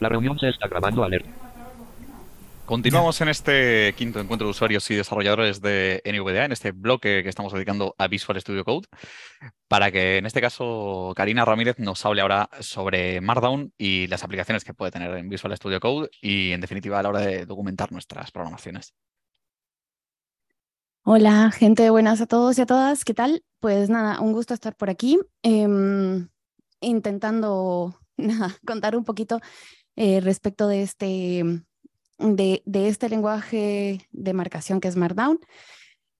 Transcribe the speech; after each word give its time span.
La 0.00 0.08
reunión 0.08 0.38
se 0.38 0.48
está 0.48 0.68
grabando 0.68 1.02
alerta. 1.02 1.30
Continuamos 2.68 3.18
en 3.22 3.28
este 3.30 3.94
quinto 3.96 4.20
encuentro 4.20 4.46
de 4.46 4.50
usuarios 4.50 4.90
y 4.90 4.94
desarrolladores 4.94 5.62
de 5.62 6.02
NVDA, 6.04 6.44
en 6.44 6.52
este 6.52 6.72
bloque 6.72 7.22
que 7.22 7.28
estamos 7.30 7.50
dedicando 7.54 7.94
a 7.96 8.08
Visual 8.08 8.38
Studio 8.38 8.62
Code, 8.62 8.86
para 9.68 9.90
que 9.90 10.18
en 10.18 10.26
este 10.26 10.42
caso 10.42 11.14
Karina 11.16 11.46
Ramírez 11.46 11.78
nos 11.78 12.04
hable 12.04 12.20
ahora 12.20 12.50
sobre 12.60 13.22
Markdown 13.22 13.72
y 13.78 14.06
las 14.08 14.22
aplicaciones 14.22 14.64
que 14.64 14.74
puede 14.74 14.90
tener 14.90 15.16
en 15.16 15.30
Visual 15.30 15.56
Studio 15.56 15.80
Code 15.80 16.10
y 16.20 16.52
en 16.52 16.60
definitiva 16.60 16.98
a 16.98 17.02
la 17.02 17.08
hora 17.08 17.20
de 17.20 17.46
documentar 17.46 17.90
nuestras 17.90 18.30
programaciones. 18.30 18.92
Hola, 21.04 21.50
gente, 21.50 21.88
buenas 21.88 22.20
a 22.20 22.26
todos 22.26 22.58
y 22.58 22.60
a 22.60 22.66
todas. 22.66 23.02
¿Qué 23.02 23.14
tal? 23.14 23.42
Pues 23.60 23.88
nada, 23.88 24.20
un 24.20 24.34
gusto 24.34 24.52
estar 24.52 24.76
por 24.76 24.90
aquí, 24.90 25.18
em, 25.42 26.28
intentando 26.82 27.98
contar 28.66 28.94
un 28.94 29.04
poquito 29.04 29.40
eh, 30.00 30.20
respecto 30.20 30.68
de 30.68 30.82
este 30.82 31.42
de, 32.18 32.62
este 32.88 33.08
lenguaje 33.08 34.08
de 34.12 34.32
marcación 34.32 34.80
que 34.80 34.86
es 34.86 34.94
Markdown. 34.94 35.40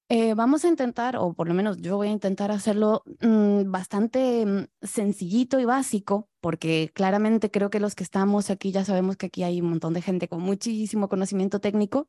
Eh, 0.08 0.34
vamos 0.34 0.64
a 0.64 0.68
intentar, 0.68 1.16
o 1.16 1.32
por 1.34 1.46
lo 1.46 1.54
menos 1.54 1.76
yo 1.76 1.96
voy 1.96 2.08
a 2.08 2.10
intentar 2.10 2.50
hacerlo 2.50 3.04
mm, 3.20 3.70
bastante 3.70 4.44
mm, 4.46 4.66
sencillito 4.82 5.60
y 5.60 5.64
básico, 5.64 6.28
porque 6.40 6.90
claramente 6.92 7.52
creo 7.52 7.70
que 7.70 7.78
los 7.78 7.94
que 7.94 8.02
estamos 8.02 8.50
aquí 8.50 8.72
ya 8.72 8.84
sabemos 8.84 9.16
que 9.16 9.26
aquí 9.26 9.44
hay 9.44 9.60
un 9.60 9.68
montón 9.70 9.94
de 9.94 10.02
gente 10.02 10.26
con 10.26 10.40
muchísimo 10.42 11.08
conocimiento 11.08 11.60
técnico, 11.60 12.08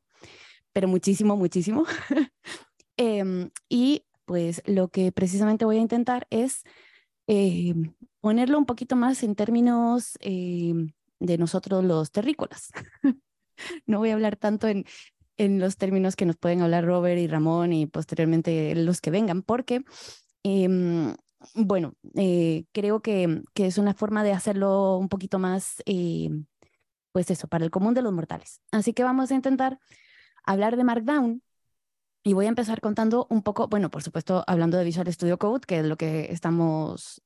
pero 0.72 0.88
muchísimo, 0.88 1.36
muchísimo. 1.36 1.84
Em, 2.96 3.50
y 3.68 4.04
pues 4.26 4.62
lo 4.66 4.88
que 4.88 5.10
precisamente 5.12 5.64
voy 5.64 5.78
a 5.78 5.80
intentar 5.80 6.26
es 6.30 6.64
eh, 7.28 7.74
ponerlo 8.20 8.58
un 8.58 8.66
poquito 8.66 8.94
más 8.96 9.22
en 9.22 9.34
términos 9.34 10.18
em, 10.20 10.92
de 11.20 11.38
nosotros 11.38 11.84
los 11.84 12.10
terrícolas. 12.10 12.70
no 13.86 13.98
voy 13.98 14.10
a 14.10 14.14
hablar 14.14 14.36
tanto 14.36 14.66
en, 14.66 14.84
en 15.36 15.58
los 15.58 15.76
términos 15.76 16.16
que 16.16 16.26
nos 16.26 16.36
pueden 16.36 16.62
hablar 16.62 16.84
Robert 16.84 17.18
y 17.18 17.26
Ramón 17.26 17.72
y 17.72 17.86
posteriormente 17.86 18.74
los 18.74 19.00
que 19.00 19.10
vengan, 19.10 19.42
porque, 19.42 19.84
em, 20.42 21.14
bueno, 21.54 21.94
eh, 22.14 22.64
creo 22.72 23.00
que, 23.00 23.42
que, 23.54 23.66
es 23.66 23.78
una 23.78 23.94
forma 23.94 24.24
de 24.24 24.32
hacerlo 24.32 24.98
un 24.98 25.08
poquito 25.08 25.38
más, 25.38 25.82
eh, 25.86 26.30
pues 27.12 27.30
eso, 27.30 27.48
para 27.48 27.64
el 27.64 27.70
común 27.70 27.94
de 27.94 28.02
los 28.02 28.12
mortales. 28.12 28.60
Así 28.72 28.92
que 28.92 29.02
vamos 29.04 29.30
a 29.30 29.34
intentar 29.34 29.78
hablar 30.44 30.76
de 30.76 30.84
Markdown. 30.84 31.42
Y 32.22 32.34
voy 32.34 32.44
a 32.44 32.50
empezar 32.50 32.82
contando 32.82 33.26
un 33.30 33.42
poco, 33.42 33.66
bueno, 33.68 33.90
por 33.90 34.02
supuesto, 34.02 34.44
hablando 34.46 34.76
de 34.76 34.84
Visual 34.84 35.10
Studio 35.10 35.38
Code, 35.38 35.62
que 35.66 35.78
es 35.78 35.86
lo 35.86 35.96
que 35.96 36.30
estamos, 36.30 37.22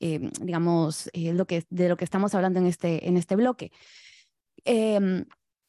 eh, 0.00 0.14
em, 0.14 0.30
digamos, 0.40 1.10
lo 1.14 1.46
que, 1.46 1.64
de 1.70 1.88
lo 1.88 1.96
que 1.96 2.04
estamos 2.04 2.34
hablando 2.34 2.58
en 2.60 2.66
este, 2.66 3.08
en 3.08 3.16
este 3.16 3.36
bloque. 3.36 3.72
Em, 4.64 5.24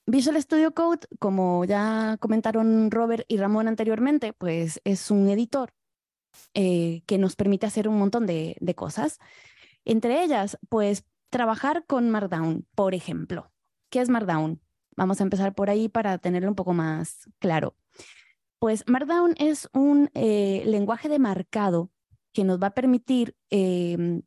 Visual 0.06 0.42
Studio 0.42 0.74
Code, 0.74 1.06
como 1.20 1.66
ya 1.66 2.18
comentaron 2.20 2.90
Robert 2.90 3.26
y 3.28 3.38
Ramón 3.38 3.68
anteriormente, 3.68 4.34
pues 4.34 4.82
es 4.84 5.12
un 5.12 5.30
editor 5.30 5.72
eh, 6.56 7.04
que 7.06 7.18
nos 7.20 7.36
permite 7.36 7.68
hacer 7.68 7.88
un 7.88 8.00
montón 8.00 8.26
de, 8.26 8.58
cosas. 8.76 9.20
Entre 9.86 10.24
ellas, 10.24 10.58
pues 10.68 11.06
trabajar 11.30 11.86
con 11.86 12.10
Markdown, 12.10 12.66
por 12.74 12.96
ejemplo. 12.96 13.52
¿Qué 13.90 14.02
es 14.02 14.10
Markdown? 14.10 14.60
Vamos 14.96 15.20
a 15.22 15.24
empezar 15.24 15.54
por 15.54 15.70
ahí 15.70 15.90
para 15.90 16.18
tenerlo 16.18 16.50
un 16.50 16.56
poco 16.56 16.74
más 16.74 17.30
claro. 17.38 17.76
Pues 18.58 18.84
Markdown 18.88 19.36
es 19.38 19.70
un 19.74 20.10
eh, 20.16 20.64
lenguaje 20.66 21.08
de 21.08 21.20
marcado 21.20 21.92
que 22.40 22.46
nos 22.46 22.58
va 22.58 22.68
a 22.68 22.74
permitir 22.74 23.36
em, 23.50 24.22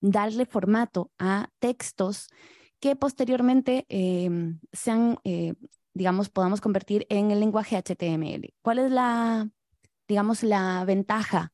darle 0.00 0.46
formato 0.46 1.10
a 1.18 1.48
textos 1.58 2.28
que 2.78 2.94
posteriormente 2.94 3.86
em, 3.88 4.60
sean, 4.72 5.18
eh, 5.24 5.54
digamos, 5.92 6.28
podamos 6.28 6.60
convertir 6.60 7.08
en 7.10 7.32
el 7.32 7.40
lenguaje 7.40 7.76
HTML. 7.76 8.54
¿Cuál 8.62 8.78
es 8.78 8.92
la, 8.92 9.50
digamos, 10.06 10.44
la 10.44 10.84
ventaja? 10.84 11.52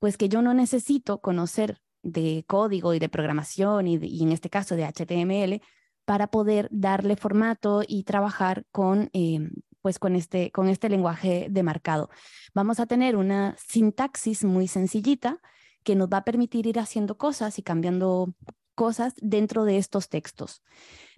Pues 0.00 0.16
que 0.16 0.28
yo 0.28 0.42
no 0.42 0.52
necesito 0.52 1.20
conocer 1.20 1.78
de 2.02 2.44
código 2.48 2.92
y 2.92 2.98
de 2.98 3.08
programación 3.08 3.86
y, 3.86 4.20
en 4.20 4.32
este 4.32 4.50
caso 4.50 4.74
de 4.74 4.84
HTML 4.84 5.62
para 6.04 6.26
poder 6.26 6.66
darle 6.72 7.14
formato 7.14 7.84
y 7.86 8.02
trabajar 8.02 8.64
con, 8.72 9.10
em, 9.12 9.52
pues 9.86 10.00
con, 10.00 10.16
este, 10.16 10.50
con 10.50 10.68
este 10.68 10.88
lenguaje 10.88 11.46
de 11.48 11.62
marcado. 11.62 12.10
Vamos 12.54 12.80
a 12.80 12.86
tener 12.86 13.14
una 13.14 13.54
sintaxis 13.56 14.42
muy 14.42 14.66
sencillita 14.66 15.40
que 15.84 15.94
nos 15.94 16.08
va 16.08 16.16
a 16.16 16.24
permitir 16.24 16.66
ir 16.66 16.80
haciendo 16.80 17.16
cosas 17.16 17.60
y 17.60 17.62
cambiando 17.62 18.34
cosas 18.74 19.14
dentro 19.22 19.64
de 19.64 19.78
estos 19.78 20.08
textos. 20.08 20.64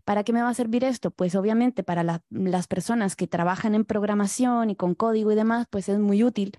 ¿Para 0.04 0.22
qué 0.22 0.34
me 0.34 0.42
va 0.42 0.50
a 0.50 0.54
servir 0.54 0.84
esto? 0.84 1.10
Pues 1.10 1.34
obviamente 1.34 1.82
para 1.82 2.20
las 2.28 2.66
personas 2.66 3.16
que 3.16 3.26
trabajan 3.26 3.74
en 3.74 3.86
programación 3.86 4.68
y 4.68 4.76
con 4.76 4.94
código 4.94 5.32
y 5.32 5.34
demás, 5.34 5.66
pues 5.70 5.88
es 5.88 5.98
muy 5.98 6.22
útil. 6.22 6.52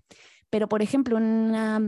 Pero, 0.49 0.67
por 0.67 0.81
ejemplo, 0.81 1.15
una, 1.15 1.79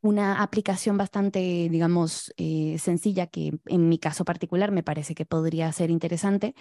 una 0.00 0.42
aplicación 0.42 0.96
bastante, 0.96 1.68
digamos, 1.70 2.32
eh, 2.38 2.78
sencilla 2.78 3.26
que 3.26 3.58
en 3.66 3.90
mi 3.90 3.98
caso 3.98 4.24
particular 4.24 4.70
me 4.70 4.82
parece 4.82 5.14
que 5.14 5.26
podría 5.26 5.70
ser 5.72 5.90
interesante 5.90 6.54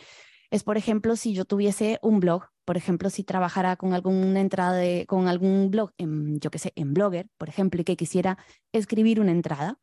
es, 0.52 0.64
por 0.64 0.78
ejemplo, 0.78 1.16
si 1.16 1.34
yo 1.34 1.46
tuviese 1.46 2.00
un 2.02 2.20
blog, 2.20 2.46
por 2.66 2.78
ejemplo, 2.78 3.10
si 3.10 3.24
trabajara 3.24 3.76
con 3.76 3.94
alguna 3.94 4.42
entrada 4.42 4.76
de, 4.76 5.06
con 5.08 5.28
algún 5.28 5.70
blog, 5.72 5.92
en, 5.98 6.40
yo 6.40 6.50
qué 6.52 6.60
sé, 6.60 6.74
en 6.76 6.94
Blogger, 6.94 7.30
por 7.38 7.50
ejemplo, 7.50 7.82
y 7.82 7.84
que 7.84 7.96
quisiera 7.96 8.38
escribir 8.72 9.20
una 9.20 9.32
entrada, 9.32 9.80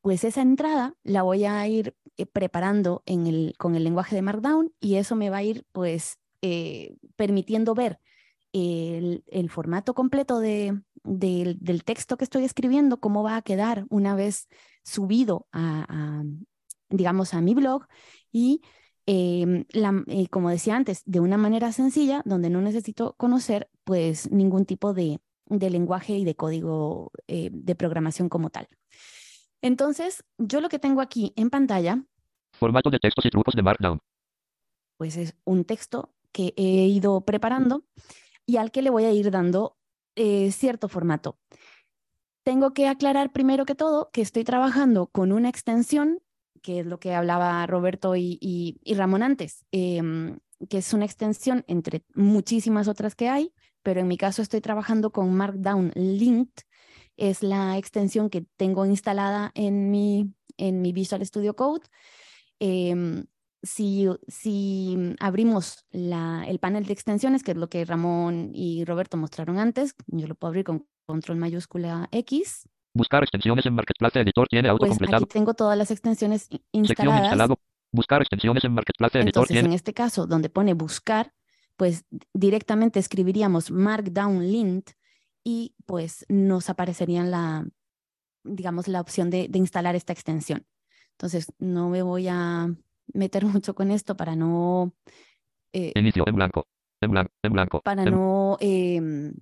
pues 0.00 0.24
esa 0.24 0.42
entrada 0.42 0.94
la 1.02 1.22
voy 1.22 1.44
a 1.44 1.66
ir 1.66 1.96
eh, 2.16 2.26
preparando 2.26 3.02
en 3.06 3.26
el, 3.26 3.54
con 3.58 3.74
el 3.74 3.84
lenguaje 3.84 4.14
de 4.16 4.22
Markdown 4.22 4.72
y 4.80 4.96
eso 4.96 5.16
me 5.16 5.30
va 5.30 5.38
a 5.38 5.42
ir 5.42 5.64
pues 5.72 6.18
eh, 6.42 6.96
permitiendo 7.16 7.74
ver 7.74 8.00
el, 8.52 9.22
formato 9.48 9.94
completo 9.94 10.40
de, 10.40 10.80
del 11.04 11.84
texto 11.84 12.16
que 12.16 12.24
estoy 12.24 12.44
escribiendo, 12.44 13.00
cómo 13.00 13.22
va 13.22 13.36
a 13.36 13.42
quedar 13.42 13.86
una 13.88 14.14
vez 14.14 14.48
subido 14.82 15.46
a, 15.52 16.22
digamos, 16.88 17.34
a 17.34 17.40
mi 17.40 17.54
blog 17.54 17.86
y 18.30 18.60
em, 19.06 19.64
eh, 20.06 20.28
como 20.28 20.50
decía 20.50 20.76
antes, 20.76 21.02
de 21.04 21.20
una 21.20 21.36
manera 21.36 21.72
sencilla, 21.72 22.22
donde 22.24 22.50
no 22.50 22.60
necesito 22.60 23.14
conocer 23.16 23.68
pues 23.84 24.30
ningún 24.30 24.64
tipo 24.64 24.94
de, 24.94 25.20
de 25.46 25.70
lenguaje 25.70 26.16
y 26.16 26.24
de 26.24 26.34
código 26.34 27.12
de 27.26 27.74
programación 27.74 28.28
como 28.28 28.50
tal. 28.50 28.68
Entonces, 29.62 30.24
yo 30.38 30.60
lo 30.60 30.68
que 30.68 30.80
tengo 30.80 31.00
aquí 31.00 31.32
en 31.36 31.48
pantalla. 31.48 32.04
Formato 32.52 32.90
de 32.90 32.98
textos 32.98 33.24
y 33.24 33.30
trucos 33.30 33.54
de 33.54 33.62
Markdown. 33.62 34.00
Pues 34.98 35.16
es 35.16 35.34
un 35.44 35.64
texto 35.64 36.12
que 36.32 36.52
he 36.56 36.86
ido 36.86 37.20
preparando 37.22 37.84
y 38.44 38.56
al 38.56 38.72
que 38.72 38.82
le 38.82 38.90
voy 38.90 39.04
a 39.04 39.12
ir 39.12 39.30
dando 39.30 39.76
eh, 40.16 40.50
cierto 40.50 40.88
formato. 40.88 41.38
Tengo 42.44 42.74
que 42.74 42.88
aclarar 42.88 43.32
primero 43.32 43.64
que 43.64 43.76
todo 43.76 44.10
que 44.12 44.20
estoy 44.20 44.42
trabajando 44.42 45.06
con 45.06 45.30
una 45.30 45.48
extensión, 45.48 46.20
que 46.62 46.80
es 46.80 46.86
lo 46.86 46.98
que 46.98 47.14
hablaba 47.14 47.66
Roberto 47.66 48.16
y, 48.16 48.80
Ramón 48.96 49.22
antes, 49.22 49.64
em, 49.72 50.38
que 50.68 50.78
es 50.78 50.92
una 50.92 51.04
extensión 51.04 51.64
entre 51.66 52.04
muchísimas 52.14 52.88
otras 52.88 53.14
que 53.14 53.28
hay, 53.28 53.52
pero 53.82 54.00
en 54.00 54.08
mi 54.08 54.16
caso 54.16 54.42
estoy 54.42 54.60
trabajando 54.60 55.10
con 55.12 55.34
Markdown 55.34 55.92
Linked, 55.94 56.64
es 57.16 57.42
la 57.42 57.76
extensión 57.78 58.30
que 58.30 58.46
tengo 58.56 58.86
instalada 58.86 59.50
en 59.54 59.90
mi, 59.90 60.32
en 60.56 60.80
mi 60.80 60.92
Visual 60.92 61.24
Studio 61.26 61.54
Code. 61.56 61.86
Em, 62.58 63.26
si, 63.62 64.08
si, 64.28 65.14
abrimos 65.20 65.84
la, 65.90 66.44
el 66.48 66.58
panel 66.58 66.84
de 66.86 66.92
extensiones, 66.92 67.42
que 67.42 67.52
es 67.52 67.56
lo 67.56 67.68
que 67.68 67.84
Ramón 67.84 68.50
y 68.54 68.84
Roberto 68.84 69.16
mostraron 69.16 69.58
antes, 69.58 69.94
yo 70.06 70.26
lo 70.26 70.34
puedo 70.34 70.50
abrir 70.50 70.64
con 70.64 70.86
control 71.06 71.38
mayúscula 71.38 72.08
X. 72.12 72.68
Buscar 72.94 73.22
extensiones 73.22 73.64
en 73.66 73.74
Marketplace 73.74 74.20
Editor 74.20 74.48
tiene 74.48 74.68
pues 74.68 74.82
autocompletado. 74.82 75.24
aquí 75.24 75.32
tengo 75.32 75.54
todas 75.54 75.78
las 75.78 75.90
extensiones 75.90 76.48
instaladas. 76.72 77.22
instalado. 77.22 77.58
Buscar 77.90 78.22
extensiones 78.22 78.64
en 78.64 78.72
Marketplace 78.72 79.18
Editor 79.18 79.42
Entonces, 79.42 79.64
en 79.64 79.72
este 79.72 79.94
caso, 79.94 80.26
donde 80.26 80.48
pone 80.48 80.74
buscar, 80.74 81.32
pues 81.76 82.04
directamente 82.32 82.98
escribiríamos 82.98 83.70
Markdown 83.70 84.50
Lint 84.50 84.90
y 85.44 85.74
pues 85.86 86.24
nos 86.28 86.70
aparecería 86.70 87.22
la, 87.24 87.66
digamos, 88.44 88.88
la 88.88 89.00
opción 89.00 89.30
de, 89.30 89.48
instalar 89.54 89.96
esta 89.96 90.12
extensión. 90.12 90.66
Entonces, 91.12 91.52
no 91.58 91.88
me 91.88 92.02
voy 92.02 92.28
a 92.28 92.74
meter 93.12 93.44
mucho 93.46 93.74
con 93.74 93.90
esto 93.90 94.16
para 94.16 94.36
no... 94.36 94.94
Eh, 95.72 95.92
Inicio 95.94 96.24
en 96.26 96.34
blanco, 96.34 96.66
en 97.00 97.10
blanco, 97.10 97.32
en 97.42 97.52
blanco. 97.52 97.80
Para 97.80 98.04
no... 98.04 98.58
Eh, 98.60 99.32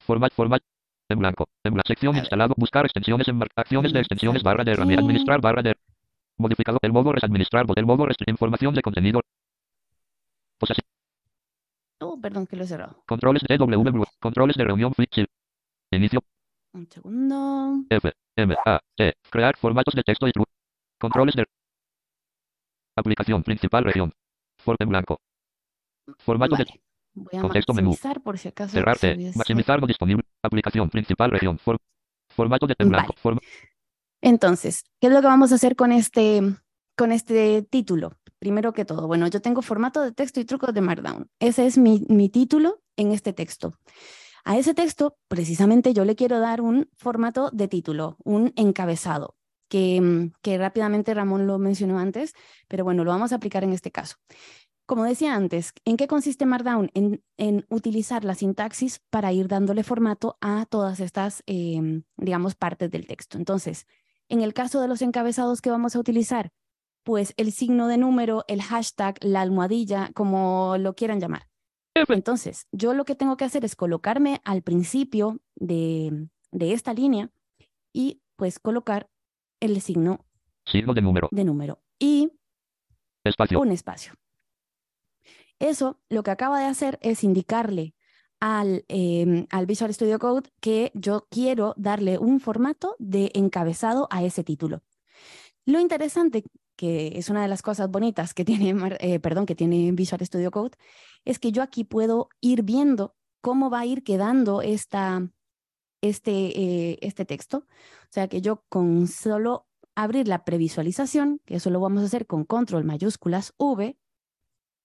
format, 0.00 0.32
format, 0.32 0.62
en 1.08 1.18
blanco, 1.18 1.48
en 1.64 1.74
blanco. 1.74 1.86
Sección 1.86 2.16
instalado, 2.16 2.54
buscar 2.56 2.84
extensiones 2.84 3.28
en 3.28 3.40
acciones 3.54 3.92
de 3.92 4.00
extensiones, 4.00 4.42
barra 4.42 4.64
de 4.64 4.72
herramienta, 4.72 5.02
administrar, 5.02 5.40
barra 5.40 5.62
de... 5.62 5.74
Modificado, 6.38 6.78
el 6.82 6.92
modo 6.92 7.14
es 7.14 7.24
administrar, 7.24 7.64
el 7.74 7.86
modo 7.86 8.08
es 8.08 8.16
información 8.26 8.74
de 8.74 8.82
contenido. 8.82 9.20
Oh, 12.00 12.20
perdón, 12.20 12.46
que 12.46 12.56
lo 12.56 12.64
he 12.64 12.66
cerrado. 12.66 13.02
Controles 13.06 13.42
de 13.48 13.56
W, 13.56 14.04
controles 14.20 14.56
de 14.56 14.64
reunión, 14.64 14.92
Inicio. 15.90 16.20
Un 16.72 16.86
segundo. 16.90 17.84
F, 17.88 18.12
M, 18.36 18.54
A, 18.66 18.80
E. 18.98 19.14
Crear 19.30 19.56
formatos 19.56 19.94
de 19.94 20.02
texto 20.02 20.28
y. 20.28 20.32
Controles 20.98 21.34
de. 21.34 21.46
Aplicación 22.96 23.42
principal 23.42 23.84
región. 23.84 24.12
For 24.58 24.76
en 24.78 24.88
blanco. 24.88 25.20
Formato 26.18 26.56
de. 26.56 26.66
Voy 27.18 27.38
a 27.38 27.40
Contexto 27.40 27.72
menú. 27.72 27.90
maximizar 27.90 28.22
por 28.22 28.38
si 28.38 28.48
acaso. 28.48 28.72
cerrar 28.72 28.98
se 28.98 29.08
T. 29.08 29.16
hubiese- 29.16 29.38
Maximizar 29.38 29.80
no 29.80 29.86
disponible. 29.86 30.22
Aplicación 30.42 30.88
principal 30.90 31.30
región. 31.30 31.58
For- 31.58 31.78
formato 32.28 32.66
de 32.66 32.74
blanco. 32.78 33.08
Vale. 33.14 33.20
Forma- 33.20 33.40
Entonces, 34.20 34.84
¿qué 35.00 35.06
es 35.08 35.12
lo 35.12 35.20
que 35.20 35.26
vamos 35.26 35.52
a 35.52 35.56
hacer 35.56 35.76
con 35.76 35.92
este, 35.92 36.42
con 36.96 37.12
este 37.12 37.62
título? 37.62 38.12
Primero 38.38 38.72
que 38.72 38.84
todo, 38.84 39.06
bueno, 39.06 39.26
yo 39.28 39.40
tengo 39.40 39.62
formato 39.62 40.02
de 40.02 40.12
texto 40.12 40.40
y 40.40 40.44
trucos 40.44 40.74
de 40.74 40.80
Markdown. 40.82 41.28
Ese 41.40 41.66
es 41.66 41.78
mi, 41.78 42.04
mi 42.08 42.28
título 42.28 42.82
en 42.96 43.12
este 43.12 43.32
texto. 43.32 43.78
A 44.44 44.58
ese 44.58 44.74
texto, 44.74 45.16
precisamente, 45.28 45.92
yo 45.94 46.04
le 46.04 46.14
quiero 46.16 46.38
dar 46.38 46.60
un 46.60 46.88
formato 46.96 47.50
de 47.50 47.66
título, 47.66 48.16
un 48.24 48.52
encabezado, 48.56 49.34
que, 49.68 50.30
que 50.42 50.58
rápidamente 50.58 51.14
Ramón 51.14 51.46
lo 51.46 51.58
mencionó 51.58 51.98
antes, 51.98 52.32
pero 52.68 52.84
bueno, 52.84 53.02
lo 53.04 53.10
vamos 53.10 53.32
a 53.32 53.36
aplicar 53.36 53.64
en 53.64 53.72
este 53.72 53.90
caso. 53.90 54.16
Como 54.86 55.04
decía 55.04 55.34
antes, 55.34 55.72
¿en 55.84 55.96
qué 55.96 56.06
consiste 56.06 56.46
Markdown? 56.46 56.90
En, 56.94 57.22
en 57.36 57.66
utilizar 57.70 58.24
la 58.24 58.34
sintaxis 58.36 59.00
para 59.10 59.32
ir 59.32 59.48
dándole 59.48 59.82
formato 59.82 60.38
a 60.40 60.64
todas 60.66 61.00
estas, 61.00 61.42
em, 61.46 62.04
digamos, 62.16 62.54
partes 62.54 62.90
del 62.90 63.06
texto. 63.06 63.36
Entonces, 63.36 63.86
en 64.28 64.42
el 64.42 64.54
caso 64.54 64.80
de 64.80 64.86
los 64.88 65.02
encabezados 65.02 65.60
que 65.60 65.70
vamos 65.70 65.96
a 65.96 65.98
utilizar, 65.98 66.52
pues 67.02 67.34
el 67.36 67.50
signo 67.52 67.88
de 67.88 67.98
número, 67.98 68.44
el 68.48 68.62
hashtag, 68.62 69.16
la 69.22 69.40
almohadilla, 69.40 70.10
como 70.14 70.76
lo 70.78 70.94
quieran 70.94 71.20
llamar. 71.20 71.48
Entonces, 72.08 72.66
yo 72.72 72.94
lo 72.94 73.04
que 73.04 73.14
tengo 73.14 73.36
que 73.36 73.44
hacer 73.44 73.64
es 73.64 73.74
colocarme 73.74 74.40
al 74.44 74.62
principio 74.62 75.40
de, 75.54 76.28
de 76.52 76.72
esta 76.72 76.92
línea 76.92 77.30
y 77.92 78.20
pues 78.36 78.58
colocar 78.58 79.08
el 79.60 79.80
signo 79.80 80.26
Signo 80.66 80.92
de 80.94 81.00
número. 81.00 81.28
de 81.32 81.44
número 81.44 81.80
y 81.98 82.30
Espacio. 83.24 83.60
un 83.60 83.72
espacio. 83.72 84.12
Eso 85.58 85.98
lo 86.08 86.22
que 86.22 86.30
acaba 86.30 86.60
de 86.60 86.66
hacer 86.66 86.98
es 87.02 87.24
indicarle 87.24 87.94
al, 88.40 88.84
em, 88.88 89.46
al 89.50 89.66
Visual 89.66 89.92
Studio 89.92 90.18
Code 90.18 90.50
que 90.60 90.92
yo 90.94 91.26
quiero 91.30 91.74
darle 91.76 92.18
un 92.18 92.40
formato 92.40 92.96
de 92.98 93.30
encabezado 93.34 94.08
a 94.10 94.22
ese 94.22 94.44
título. 94.44 94.82
Lo 95.64 95.80
interesante, 95.80 96.44
que 96.76 97.18
es 97.18 97.30
una 97.30 97.42
de 97.42 97.48
las 97.48 97.62
cosas 97.62 97.90
bonitas 97.90 98.34
que 98.34 98.44
tiene, 98.70 98.74
eh, 99.00 99.20
perdón, 99.20 99.46
que 99.46 99.54
tiene 99.54 99.90
Visual 99.92 100.24
Studio 100.24 100.50
Code, 100.50 100.76
es 101.24 101.38
que 101.38 101.52
yo 101.52 101.62
aquí 101.62 101.84
puedo 101.84 102.28
ir 102.40 102.62
viendo 102.62 103.16
cómo 103.40 103.70
va 103.70 103.80
a 103.80 103.86
ir 103.86 104.04
quedando 104.04 104.62
esta, 104.62 105.28
este, 106.02 106.32
eh, 106.60 106.98
este 107.00 107.24
texto. 107.24 107.58
O 107.58 108.10
sea 108.10 108.28
que 108.28 108.40
yo 108.40 108.64
con 108.68 109.08
solo 109.08 109.66
abrir 109.94 110.28
la 110.28 110.44
previsualización, 110.44 111.40
que 111.46 111.56
eso 111.56 111.70
lo 111.70 111.80
vamos 111.80 112.02
a 112.02 112.06
hacer 112.06 112.26
con 112.26 112.44
control 112.44 112.84
mayúsculas 112.84 113.54
V, 113.56 113.96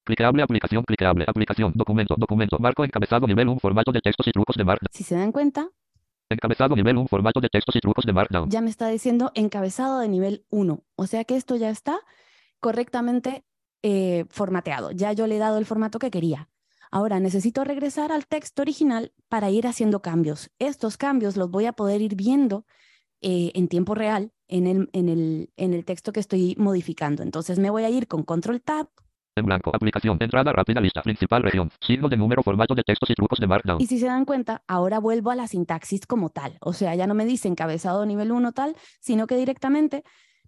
Cliqueable 0.03 0.43
aplicación. 0.43 0.83
Cliqueable 0.83 1.25
aplicación. 1.27 1.71
Documento. 1.75 2.15
Documento. 2.17 2.57
Marco 2.59 2.83
encabezado 2.83 3.27
nivel 3.27 3.47
1. 3.47 3.59
Formato 3.59 3.91
de 3.91 4.01
textos 4.01 4.27
y 4.27 4.31
trucos 4.31 4.55
de 4.55 4.63
Markdown. 4.63 4.89
si 4.91 5.03
se 5.03 5.15
dan 5.15 5.31
cuenta, 5.31 5.69
Encabezado 6.29 6.75
nivel 6.75 6.97
1. 6.97 7.07
Formato 7.07 7.41
de 7.41 7.49
textos 7.49 7.75
y 7.75 7.79
trucos 7.79 8.05
de 8.05 8.13
Markdown. 8.13 8.49
ya 8.49 8.61
me 8.61 8.69
está 8.69 8.87
diciendo 8.87 9.31
encabezado 9.35 9.99
de 9.99 10.07
nivel 10.07 10.45
1. 10.49 10.83
O 10.95 11.07
sea 11.07 11.23
que 11.25 11.35
esto 11.35 11.55
ya 11.55 11.69
está 11.69 11.99
correctamente 12.59 13.43
eh, 13.83 14.25
formateado. 14.29 14.91
Ya 14.91 15.11
yo 15.13 15.27
le 15.27 15.35
he 15.35 15.39
dado 15.39 15.57
el 15.57 15.65
formato 15.65 15.99
que 15.99 16.11
quería. 16.11 16.49
Ahora 16.89 17.19
necesito 17.19 17.63
regresar 17.63 18.11
al 18.11 18.27
texto 18.27 18.61
original 18.61 19.13
para 19.29 19.49
ir 19.49 19.65
haciendo 19.65 20.01
cambios. 20.01 20.51
Estos 20.59 20.97
cambios 20.97 21.37
los 21.37 21.49
voy 21.49 21.65
a 21.65 21.73
poder 21.73 22.01
ir 22.01 22.15
viendo 22.15 22.65
eh, 23.21 23.51
en 23.55 23.67
tiempo 23.67 23.95
real 23.95 24.31
en 24.47 24.67
el, 24.67 24.89
en, 24.93 25.09
el, 25.09 25.51
en 25.55 25.73
el 25.73 25.85
texto 25.85 26.11
que 26.11 26.19
estoy 26.19 26.55
modificando. 26.57 27.23
Entonces 27.23 27.59
me 27.59 27.69
voy 27.69 27.83
a 27.83 27.89
ir 27.89 28.07
con 28.07 28.23
control 28.23 28.61
tab 28.61 28.89
En 29.35 29.45
blanco. 29.45 29.71
Aplicación. 29.73 30.17
Entrada 30.19 30.51
rápida. 30.51 30.81
Lista. 30.81 31.01
Principal 31.01 31.43
región. 31.43 31.69
Signo 31.79 32.09
de 32.09 32.17
número. 32.17 32.43
Formato 32.43 32.75
de 32.75 32.83
textos 32.83 33.09
y 33.09 33.13
trucos 33.13 33.39
de 33.39 33.47
Markdown. 33.47 33.81
Y 33.81 33.87
si 33.87 33.99
se 33.99 34.07
dan 34.07 34.25
cuenta, 34.25 34.63
ahora 34.67 34.99
vuelvo 34.99 35.31
a 35.31 35.35
la 35.35 35.47
sintaxis 35.47 36.05
como 36.05 36.29
tal. 36.29 36.57
O 36.61 36.73
sea, 36.73 36.95
ya 36.95 37.07
no 37.07 37.13
me 37.13 37.25
dice 37.25 37.47
encabezado 37.47 38.05
nivel 38.05 38.31
1 38.31 38.51
tal, 38.51 38.75
sino 38.99 39.27
que 39.27 39.37
directamente 39.37 40.03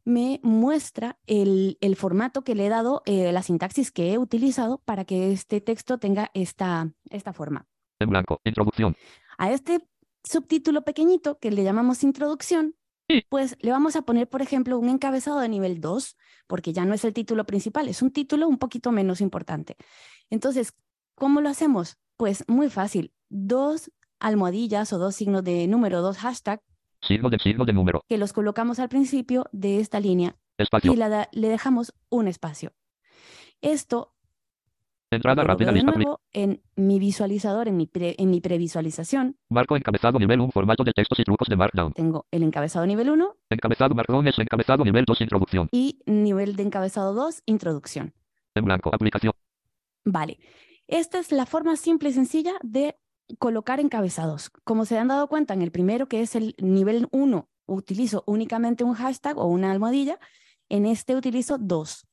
me 0.06 0.42
muestra 0.44 1.18
el, 1.28 1.78
el 1.80 1.96
formato 1.96 2.44
que 2.44 2.56
le 2.56 2.66
he 2.66 2.70
dado, 2.70 3.04
eh, 3.06 3.32
la 3.32 3.42
sintaxis 3.42 3.92
que 3.92 4.12
he 4.12 4.18
utilizado 4.18 4.80
para 4.80 5.06
que 5.06 5.32
este 5.32 5.62
texto 5.62 5.98
tenga 5.98 6.30
esta, 6.34 6.92
esta 7.10 7.32
forma. 7.32 7.68
En 8.00 8.10
blanco. 8.10 8.42
Introducción. 8.44 8.96
A 9.38 9.52
este 9.52 9.88
subtítulo 10.26 10.84
pequeñito 10.84 11.40
que 11.40 11.52
le 11.52 11.64
llamamos 11.64 12.04
introducción. 12.04 12.76
Pues 13.30 13.56
le 13.62 13.72
vamos 13.72 13.96
a 13.96 14.02
poner, 14.04 14.28
por 14.30 14.42
ejemplo, 14.42 14.78
un 14.80 14.90
encabezado 14.90 15.40
de 15.40 15.50
nivel 15.50 15.80
2, 15.82 16.18
porque 16.48 16.74
ya 16.74 16.86
no 16.86 16.94
es 16.94 17.04
el 17.06 17.14
título 17.14 17.46
principal, 17.46 17.88
es 17.88 18.02
un 18.02 18.12
título 18.12 18.48
un 18.48 18.58
poquito 18.58 18.92
menos 18.92 19.22
importante. 19.22 19.76
Entonces, 20.30 20.74
¿cómo 21.16 21.42
lo 21.42 21.50
hacemos? 21.50 21.98
Pues 22.18 22.44
muy 22.48 22.70
fácil, 22.70 23.14
dos 23.30 23.92
almohadillas 24.20 24.94
o 24.94 24.98
dos 24.98 25.16
signos 25.16 25.44
de 25.44 25.68
número, 25.68 26.02
dos 26.02 26.18
hashtags, 26.18 26.64
Signo 27.02 27.30
de 27.30 27.38
signo 27.40 27.66
de 27.66 27.74
número. 27.74 28.06
que 28.08 28.18
los 28.18 28.32
colocamos 28.32 28.80
al 28.80 28.88
principio 28.88 29.46
de 29.52 29.80
esta 29.82 30.00
línea 30.00 30.38
Espacio. 30.58 30.94
y 30.94 30.96
la 30.96 31.28
le 31.34 31.50
dejamos 31.50 31.94
un 32.10 32.30
espacio. 32.30 32.72
Esto 33.62 34.13
Entrada 35.16 35.44
rápida. 35.44 35.72
de 35.72 35.84
nuevo 35.84 36.20
en 36.34 36.62
mi 36.76 37.00
visualizador, 37.00 37.68
en 37.68 37.78
mi, 37.78 37.86
pre- 37.88 38.16
en 38.18 38.30
mi 38.30 38.42
previsualización, 38.42 39.38
Marco 39.50 39.76
encabezado 39.76 40.20
nivel 40.20 40.40
1. 40.42 40.52
Formato 40.52 40.84
de 40.84 40.94
textos 40.94 41.20
y 41.20 41.24
trucos 41.24 41.48
de 41.48 41.56
Markdown. 41.56 41.94
tengo 41.94 42.26
el 42.32 42.44
encabezado 42.44 42.86
nivel 42.86 43.10
1 43.10 43.36
Encabezado 43.50 43.94
Markdown 43.96 44.28
es 44.28 44.38
encabezado 44.40 44.84
nivel 44.84 45.06
2. 45.06 45.22
Introducción. 45.22 45.70
y 45.72 46.00
nivel 46.06 46.56
de 46.56 46.64
encabezado 46.64 47.14
2, 47.14 47.44
introducción. 47.46 48.14
En 48.56 48.66
blanco. 48.66 48.90
Aplicación. 48.94 49.34
Vale, 50.06 50.40
esta 50.88 51.20
es 51.20 51.32
la 51.32 51.46
forma 51.46 51.76
simple 51.76 52.10
y 52.10 52.14
sencilla 52.14 52.54
de 52.62 52.96
colocar 53.40 53.80
encabezados. 53.80 54.50
Como 54.64 54.86
se 54.86 54.98
han 54.98 55.08
dado 55.08 55.28
cuenta, 55.28 55.54
en 55.54 55.62
el 55.62 55.72
primero, 55.72 56.08
que 56.08 56.22
es 56.22 56.36
el 56.36 56.56
nivel 56.60 57.08
1, 57.12 57.48
utilizo 57.66 58.24
únicamente 58.28 58.84
un 58.84 58.94
hashtag 58.94 59.38
o 59.38 59.46
una 59.46 59.72
almohadilla. 59.72 60.20
En 60.70 60.86
este 60.86 61.16
utilizo 61.16 61.58
dos. 61.58 62.06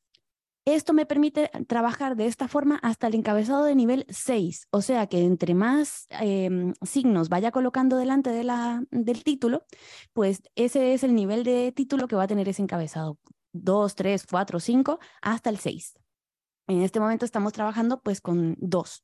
Esto 0.66 0.92
me 0.92 1.06
permite 1.06 1.50
trabajar 1.66 2.16
de 2.16 2.26
esta 2.26 2.46
forma 2.46 2.76
hasta 2.82 3.06
el 3.06 3.14
encabezado 3.14 3.64
de 3.64 3.74
nivel 3.74 4.04
6. 4.08 4.68
O 4.70 4.82
sea 4.82 5.06
que 5.06 5.24
entre 5.24 5.54
más 5.54 6.06
em, 6.10 6.74
signos 6.82 7.28
vaya 7.28 7.50
colocando 7.50 7.96
delante 7.96 8.30
de 8.30 8.44
la, 8.44 8.82
del 8.90 9.24
título, 9.24 9.64
pues 10.12 10.42
ese 10.54 10.92
es 10.92 11.02
el 11.02 11.14
nivel 11.14 11.44
de 11.44 11.72
título 11.72 12.08
que 12.08 12.16
va 12.16 12.24
a 12.24 12.28
tener 12.28 12.48
ese 12.48 12.62
encabezado. 12.62 13.18
2, 13.52 13.94
3, 13.94 14.26
4, 14.30 14.60
5, 14.60 14.98
hasta 15.22 15.50
el 15.50 15.58
6. 15.58 15.98
En 16.68 16.82
este 16.82 17.00
momento 17.00 17.24
estamos 17.24 17.52
trabajando 17.52 18.00
pues 18.00 18.20
con 18.20 18.54
dos. 18.58 19.02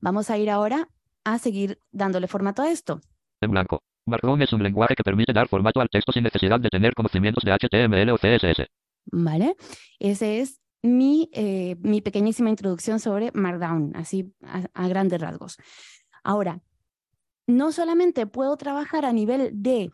Vamos 0.00 0.30
a 0.30 0.38
ir 0.38 0.48
ahora 0.48 0.88
a 1.24 1.38
seguir 1.38 1.80
dándole 1.90 2.28
formato 2.28 2.62
a 2.62 2.70
esto. 2.70 3.00
En 3.40 3.50
blanco. 3.50 3.82
Markdown 4.06 4.42
es 4.42 4.52
un 4.52 4.62
lenguaje 4.62 4.94
que 4.94 5.02
permite 5.02 5.32
dar 5.32 5.48
formato 5.48 5.80
al 5.80 5.88
texto 5.88 6.12
sin 6.12 6.24
necesidad 6.24 6.60
de 6.60 6.68
tener 6.68 6.94
conocimientos 6.94 7.42
de 7.44 7.52
HTML 7.52 8.10
o 8.10 8.16
CSS. 8.16 8.66
¿Vale? 9.06 9.56
Ese 9.98 10.40
es 10.40 10.59
mi, 10.82 11.30
eh, 11.32 11.76
mi 11.80 12.00
pequeñísima 12.00 12.50
introducción 12.50 13.00
sobre 13.00 13.30
Markdown, 13.32 13.94
así 13.96 14.32
a, 14.42 14.64
a 14.72 14.88
grandes 14.88 15.20
rasgos. 15.20 15.56
Ahora, 16.22 16.62
no 17.46 17.72
solamente 17.72 18.26
puedo 18.26 18.56
trabajar 18.56 19.04
a 19.04 19.12
nivel 19.12 19.50
de 19.52 19.90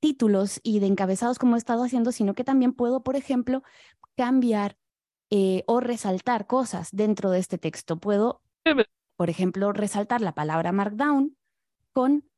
títulos 0.00 0.60
y 0.62 0.80
de 0.80 0.86
encabezados 0.86 1.38
como 1.38 1.56
he 1.56 1.58
estado 1.58 1.84
haciendo, 1.84 2.12
sino 2.12 2.34
que 2.34 2.44
también 2.44 2.72
puedo, 2.72 3.02
por 3.02 3.16
ejemplo, 3.16 3.62
cambiar 4.16 4.76
eh, 5.30 5.64
o 5.66 5.80
resaltar 5.80 6.46
cosas 6.46 6.88
dentro 6.92 7.30
de 7.30 7.38
este 7.38 7.58
texto. 7.58 7.98
Puedo, 7.98 8.42
por 9.16 9.30
ejemplo, 9.30 9.72
resaltar 9.72 10.20
la 10.20 10.34
palabra 10.34 10.72
Markdown 10.72 11.36
con 11.92 12.28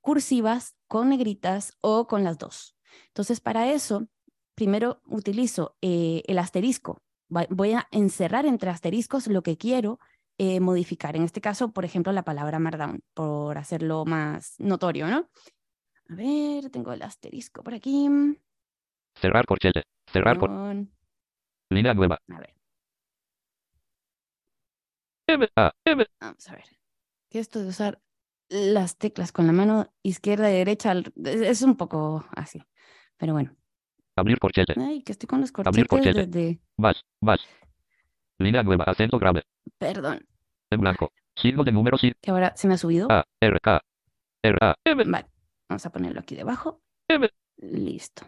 cursivas, 0.00 0.76
con 0.88 1.08
negritas 1.10 1.76
o 1.80 2.06
con 2.06 2.24
las 2.24 2.38
dos. 2.38 2.76
Entonces, 3.08 3.40
para 3.40 3.70
eso, 3.72 4.08
primero 4.54 5.00
utilizo 5.06 5.76
eh, 5.82 6.22
el 6.26 6.38
asterisco. 6.38 7.02
Voy 7.30 7.72
a 7.72 7.86
encerrar 7.92 8.44
entre 8.44 8.70
asteriscos 8.70 9.26
lo 9.28 9.42
que 9.42 9.56
quiero 9.56 9.98
eh, 10.36 10.60
modificar. 10.60 11.16
En 11.16 11.22
este 11.22 11.40
caso, 11.40 11.72
por 11.72 11.84
ejemplo, 11.84 12.12
la 12.12 12.24
palabra 12.24 12.58
Markdown, 12.58 13.02
por 13.14 13.56
hacerlo 13.56 14.04
más 14.04 14.54
notorio, 14.58 15.06
¿no? 15.06 15.30
A 16.08 16.14
ver, 16.14 16.70
tengo 16.70 16.92
el 16.92 17.02
asterisco 17.02 17.62
por 17.62 17.74
aquí. 17.74 18.08
Cerrar 19.14 19.46
corchete. 19.46 19.84
Cerrar 20.06 20.38
Con- 20.38 20.92
Línea 21.70 21.94
nueva. 21.94 22.18
A 22.28 22.38
ver, 22.40 22.54
M. 25.28 25.48
A. 25.56 25.70
M. 25.84 26.04
vamos 26.20 26.48
a 26.48 26.54
ver. 26.56 26.64
Que 27.28 27.38
esto 27.38 27.62
de 27.62 27.68
usar 27.68 28.00
las 28.48 28.96
teclas 28.96 29.30
con 29.30 29.46
la 29.46 29.52
mano 29.52 29.92
izquierda 30.02 30.50
y 30.50 30.54
derecha 30.54 30.94
es 31.24 31.62
un 31.62 31.76
poco 31.76 32.24
así. 32.34 32.60
Pero 33.16 33.34
bueno. 33.34 33.54
Abrir 34.16 34.38
corchete. 34.38 34.74
Ay, 34.78 35.02
que 35.02 35.12
estoy 35.12 35.26
con 35.26 35.40
los 35.40 35.50
Abrir 35.64 35.86
corchetes 35.86 36.14
corchete. 36.14 36.26
desde... 36.26 36.60
Más. 36.76 37.02
Más. 37.20 37.40
Línea 38.38 38.62
nueva. 38.62 38.84
Acento 38.84 39.18
grave. 39.18 39.44
Perdón, 39.78 40.26
En 40.70 40.80
blanco. 40.80 41.12
Signo 41.36 41.64
de 41.64 41.72
número. 41.72 41.96
Signo. 41.96 42.16
que 42.20 42.30
ahora 42.30 42.52
se 42.56 42.68
me 42.68 42.74
ha 42.74 42.78
subido. 42.78 43.10
A. 43.10 43.24
R. 43.40 43.60
K. 43.60 43.80
R. 44.42 44.58
A. 44.60 44.74
M. 44.84 45.04
Vale, 45.04 45.26
vamos 45.68 45.86
a 45.86 45.90
ponerlo 45.92 46.20
aquí 46.20 46.34
debajo. 46.34 46.82
M. 47.08 47.28
Listo. 47.58 48.26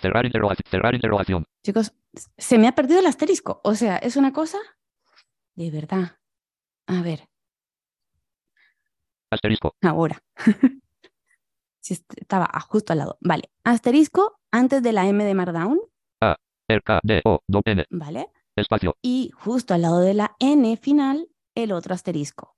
Cerrar 0.00 0.26
interrogación. 0.26 0.64
Cerrar 0.70 0.94
interrogación. 0.94 1.44
Chicos, 1.64 1.92
se 2.36 2.58
me 2.58 2.68
ha 2.68 2.72
perdido 2.74 3.00
el 3.00 3.06
asterisco. 3.06 3.60
O 3.64 3.74
sea, 3.74 3.96
es 3.96 4.16
una 4.16 4.32
cosa 4.32 4.58
de 5.54 5.70
verdad. 5.70 6.18
A 6.86 7.02
ver, 7.02 7.28
Asterisco. 9.30 9.74
ahora. 9.82 10.22
Si 11.86 11.94
est- 11.94 12.12
estaba 12.16 12.50
justo 12.68 12.92
al 12.92 12.98
lado. 12.98 13.16
Vale. 13.20 13.52
Asterisco 13.62 14.40
antes 14.50 14.82
de 14.82 14.92
la 14.92 15.06
M 15.06 15.22
de 15.24 15.34
Markdown, 15.34 15.78
R, 16.68 16.82
K, 16.82 16.98
D, 17.04 17.22
O, 17.24 17.38
do, 17.46 17.60
N. 17.64 17.84
¿vale? 17.90 18.26
Espacio. 18.56 18.96
Y 19.00 19.30
justo 19.36 19.72
al 19.72 19.82
lado 19.82 20.00
de 20.00 20.14
la 20.14 20.34
N 20.40 20.76
final, 20.78 21.28
el 21.54 21.70
otro 21.70 21.94
asterisco. 21.94 22.56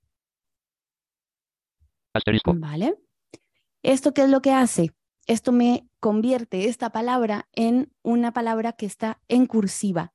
Asterisco. 2.15 2.55
¿Vale? 2.57 2.97
¿Esto 3.83 4.15
qué 4.15 4.23
es 4.23 4.31
lo 4.31 4.41
que 4.41 4.51
hace? 4.51 4.95
Esto 5.27 5.51
me 5.51 5.87
convierte 5.99 6.67
esta 6.67 6.89
palabra 6.89 7.47
en 7.51 7.93
una 8.01 8.33
palabra 8.33 8.73
que 8.73 8.87
está 8.87 9.21
en 9.27 9.45
cursiva, 9.45 10.11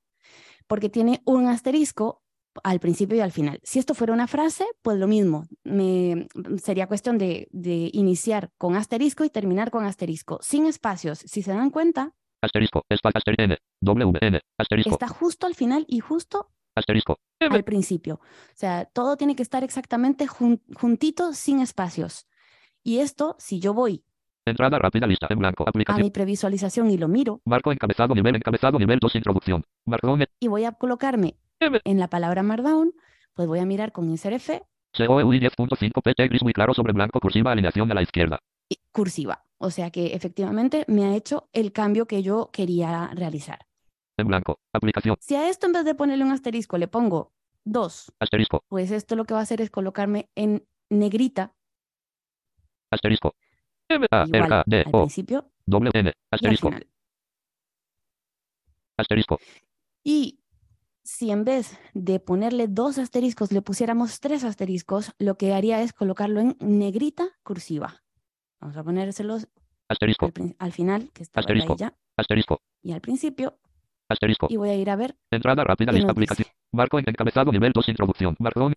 porque 0.67 0.89
tiene 0.89 1.23
un 1.25 1.47
asterisco 1.47 2.24
al 2.63 2.79
principio 2.81 3.17
y 3.17 3.21
al 3.21 3.33
final. 3.33 3.61
Si 3.63 3.79
esto 3.79 3.95
fuera 3.95 4.13
una 4.13 4.27
frase, 4.27 4.65
pues 4.83 4.99
lo 4.99 5.07
mismo. 5.09 5.45
Me, 5.65 6.29
sería 6.63 6.87
cuestión 6.87 7.19
de, 7.19 7.49
de 7.51 7.91
iniciar 7.93 8.51
con 8.59 8.77
asterisco 8.77 9.25
y 9.25 9.31
terminar 9.31 9.71
con 9.71 9.85
asterisco, 9.85 10.39
sin 10.43 10.67
espacios. 10.67 11.19
Si 11.19 11.43
se 11.43 11.53
dan 11.53 11.71
cuenta, 11.71 12.13
Asterisco. 12.43 12.83
Espacio. 12.91 13.19
Asterisco. 13.19 13.43
N. 13.43 13.57
W, 13.81 14.19
N. 14.21 14.41
Asterisco. 14.59 14.91
está 14.93 15.09
justo 15.09 15.47
al 15.47 15.55
final 15.55 15.85
y 15.89 16.01
justo 16.01 16.51
Asterisco. 16.77 17.19
Al 17.41 17.65
principio. 17.65 18.17
O 18.17 18.53
sea, 18.55 18.85
todo 18.87 19.17
tiene 19.17 19.35
que 19.35 19.43
estar 19.43 19.65
exactamente 19.65 20.27
jun- 20.27 20.61
juntito, 20.75 21.33
sin 21.33 21.61
espacios. 21.61 22.27
Y 22.83 22.99
esto, 22.99 23.35
si 23.39 23.61
yo 23.61 23.73
voy 23.75 24.05
Entrada 24.47 24.79
rápida. 24.79 25.07
Lista 25.07 25.27
en 25.31 25.39
blanco. 25.39 25.65
a 25.67 25.71
Aplicación. 25.71 26.03
mi 26.05 26.11
previsualización 26.11 26.91
y 26.91 26.99
lo 26.99 27.09
miro, 27.09 27.41
Marco 27.47 27.73
encabezado. 27.73 28.15
Nivel 28.15 28.37
encabezado. 28.37 28.79
Nivel 28.79 28.99
2. 28.99 29.15
Introducción. 29.15 29.65
Marcón. 29.87 30.23
y 30.39 30.49
voy 30.49 30.65
a 30.65 30.73
colocarme. 30.73 31.39
en 31.85 31.99
la 31.99 32.09
palabra 32.09 32.43
Markdown, 32.43 32.93
pues 33.35 33.49
voy 33.49 33.59
a 33.59 33.67
mirar 33.67 33.93
con 33.93 34.09
insert 34.11 34.37
F 34.37 34.63
COEUI 34.97 35.41
10.5 35.41 36.03
PT 36.03 36.29
gris 36.29 36.43
muy 36.43 36.53
claro 36.53 36.73
sobre 36.73 36.93
blanco 36.93 37.19
cursiva 37.21 37.51
alineación 37.53 37.91
a 37.91 37.95
la 37.95 38.03
izquierda. 38.03 38.39
y 38.69 38.79
cursiva. 38.93 39.45
O 39.59 39.71
sea 39.71 39.91
que 39.91 40.15
efectivamente 40.15 40.85
me 40.89 41.05
ha 41.07 41.17
hecho 41.17 41.49
el 41.53 41.73
cambio 41.73 42.07
que 42.07 42.23
yo 42.23 42.51
quería 42.53 43.11
realizar. 43.15 43.67
En 44.17 44.29
blanco. 44.29 44.61
Aplicación. 44.73 45.17
Si 45.21 45.35
a 45.35 45.49
esto 45.49 45.67
en 45.67 45.73
vez 45.73 45.85
de 45.85 45.95
ponerle 45.97 46.25
un 46.25 46.31
asterisco 46.33 46.79
le 46.79 46.87
pongo 46.87 47.33
dos, 47.65 48.13
Asterisco. 48.21 48.63
pues 48.69 48.91
esto 48.93 49.17
lo 49.17 49.25
que 49.25 49.35
va 49.35 49.41
a 49.41 49.43
hacer 49.43 49.61
es 49.61 49.71
colocarme 49.71 50.29
en 50.37 50.65
negrita, 50.91 51.55
Asterisco. 52.91 53.35
M. 53.89 54.07
A. 54.11 54.25
R. 54.33 54.49
K, 54.49 54.63
D. 54.67 54.79
al 54.81 54.85
O. 54.93 55.01
principio 55.03 55.51
W. 55.67 55.91
N. 55.95 56.09
y 56.09 56.11
al 56.11 56.15
Asterisco. 56.31 56.69
final. 56.69 56.87
Asterisco. 58.97 59.39
Y 60.05 60.39
si 61.05 61.31
en 61.31 61.45
vez 61.45 61.79
de 61.93 62.19
ponerle 62.19 62.67
dos 62.67 62.99
asteriscos 62.99 63.53
le 63.53 63.63
pusiéramos 63.63 64.21
tres 64.21 64.43
asteriscos, 64.45 65.13
lo 65.19 65.37
que 65.37 65.53
haría 65.53 65.83
es 65.83 65.93
colocarlo 65.93 66.41
en 66.41 66.57
negrita 66.61 67.29
cursiva. 67.43 68.03
Vamos 68.61 68.77
a 68.77 68.83
ponérselos 68.83 69.49
Asterisco. 69.89 70.27
al, 70.35 70.57
al 70.59 70.73
final, 70.73 71.11
que 71.13 71.23
está 71.23 71.41
Asterisco. 71.41 71.77
ya, 71.77 71.95
Asterisco. 72.17 72.63
y 72.83 72.93
al 72.93 73.01
principio, 73.03 73.59
Asterisco. 74.09 74.47
y 74.51 74.57
voy 74.57 74.71
a 74.71 74.75
ir 74.77 74.89
a 74.91 74.97
ver 74.97 75.17
Entrada 75.31 75.63
rápida. 75.65 75.93
Lista. 75.93 76.13
Aplicación. 76.13 76.49
Marco 76.73 76.99
en 76.99 77.05
encabezado. 77.09 77.53
Nivel 77.53 77.73
2. 77.73 77.89
Introducción. 77.91 78.37
Marcón. 78.39 78.75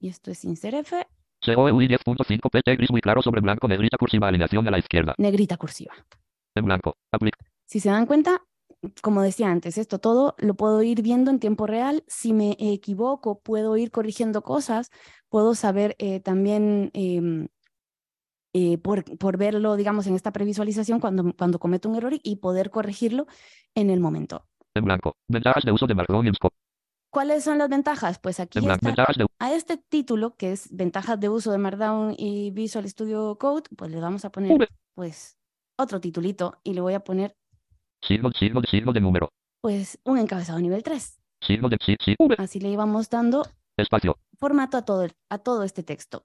Y 0.00 0.08
esto 0.08 0.30
es 0.30 0.44
insert 0.44 0.74
F, 0.78 1.06
COEUI 1.54 1.86
10.5 1.88 2.50
PT 2.50 2.76
gris 2.76 2.90
muy 2.90 3.00
claro 3.00 3.22
sobre 3.22 3.40
blanco 3.40 3.68
negrita 3.68 3.96
cursiva 3.98 4.28
alineación 4.28 4.66
a 4.66 4.70
la 4.70 4.78
izquierda. 4.78 5.14
negrita 5.18 5.56
cursiva. 5.56 5.94
En 6.54 6.64
blanco. 6.64 6.96
Aplica. 7.12 7.38
Si 7.66 7.80
se 7.80 7.90
dan 7.90 8.06
cuenta, 8.06 8.42
como 9.02 9.22
decía 9.22 9.50
antes, 9.50 9.78
esto 9.78 9.98
todo 9.98 10.34
lo 10.38 10.54
puedo 10.54 10.82
ir 10.82 11.02
viendo 11.02 11.30
en 11.30 11.38
tiempo 11.38 11.66
real. 11.66 12.04
Si 12.06 12.32
me 12.32 12.56
equivoco, 12.58 13.40
puedo 13.40 13.76
ir 13.76 13.90
corrigiendo 13.90 14.42
cosas, 14.42 14.90
puedo 15.28 15.54
saber 15.54 15.96
eh, 15.98 16.20
también 16.20 16.90
em, 16.94 17.48
eh, 18.52 18.78
por, 18.78 19.04
por 19.18 19.36
verlo, 19.36 19.76
digamos, 19.76 20.06
en 20.06 20.14
esta 20.14 20.32
previsualización 20.32 20.98
cuando, 20.98 21.34
cuando 21.36 21.58
cometo 21.58 21.88
un 21.88 21.96
error 21.96 22.14
y, 22.22 22.36
poder 22.36 22.70
corregirlo 22.70 23.26
en 23.74 23.90
el 23.90 24.00
momento. 24.00 24.46
En 24.74 24.84
blanco. 24.84 25.16
Ventajas 25.28 25.64
de 25.64 25.72
uso 25.72 25.86
de. 25.86 25.94
¿Cuáles 27.10 27.44
son 27.44 27.58
las 27.58 27.68
ventajas? 27.68 28.18
Pues 28.18 28.40
aquí 28.40 28.58
está. 28.58 29.06
A 29.38 29.52
este 29.52 29.76
título, 29.76 30.36
que 30.36 30.52
es 30.52 30.74
Ventajas 30.74 31.20
de 31.20 31.28
uso 31.28 31.52
de 31.52 31.58
Markdown 31.58 32.14
y 32.16 32.50
Visual 32.50 32.88
Studio 32.88 33.36
Code, 33.36 33.64
pues 33.76 33.90
le 33.90 34.00
vamos 34.00 34.24
a 34.24 34.30
poner 34.30 34.68
pues 34.94 35.38
otro 35.76 36.00
titulito 36.00 36.58
y 36.64 36.74
le 36.74 36.80
voy 36.80 36.94
a 36.94 37.00
poner 37.00 37.36
signo, 38.02 38.30
signo 38.32 38.60
signo 38.68 38.92
de 38.92 39.00
número. 39.00 39.30
pues 39.60 39.98
un 40.04 40.18
encabezado 40.18 40.58
nivel 40.60 40.82
3. 40.82 41.18
Signo 41.40 41.68
de 41.68 41.76
sí, 41.84 41.96
sí, 42.04 42.14
V. 42.18 42.36
Así 42.38 42.60
le 42.60 42.68
íbamos 42.70 43.10
dando 43.10 43.46
Espacio. 43.76 44.16
formato 44.38 44.76
a 44.76 44.82
todo, 44.84 45.02
el- 45.04 45.12
a 45.28 45.38
todo 45.38 45.64
este 45.64 45.82
texto. 45.82 46.24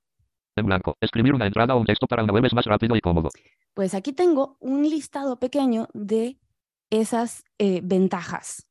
En 0.56 0.66
blanco. 0.66 0.96
Escribir 1.02 1.34
una 1.34 1.48
entrada 1.48 1.76
o 1.76 1.80
un 1.80 1.86
texto 1.86 2.08
para 2.08 2.24
una 2.24 2.34
web 2.34 2.46
es 2.46 2.54
más 2.54 2.66
rápido 2.66 2.96
y 2.96 3.02
cómodo. 3.02 3.30
Pues 3.74 3.94
aquí 3.94 4.14
tengo 4.14 4.58
un 4.60 4.84
listado 4.84 5.40
pequeño 5.40 5.88
de 5.94 6.38
esas 6.90 7.44
eh, 7.58 7.80
ventajas, 7.84 8.68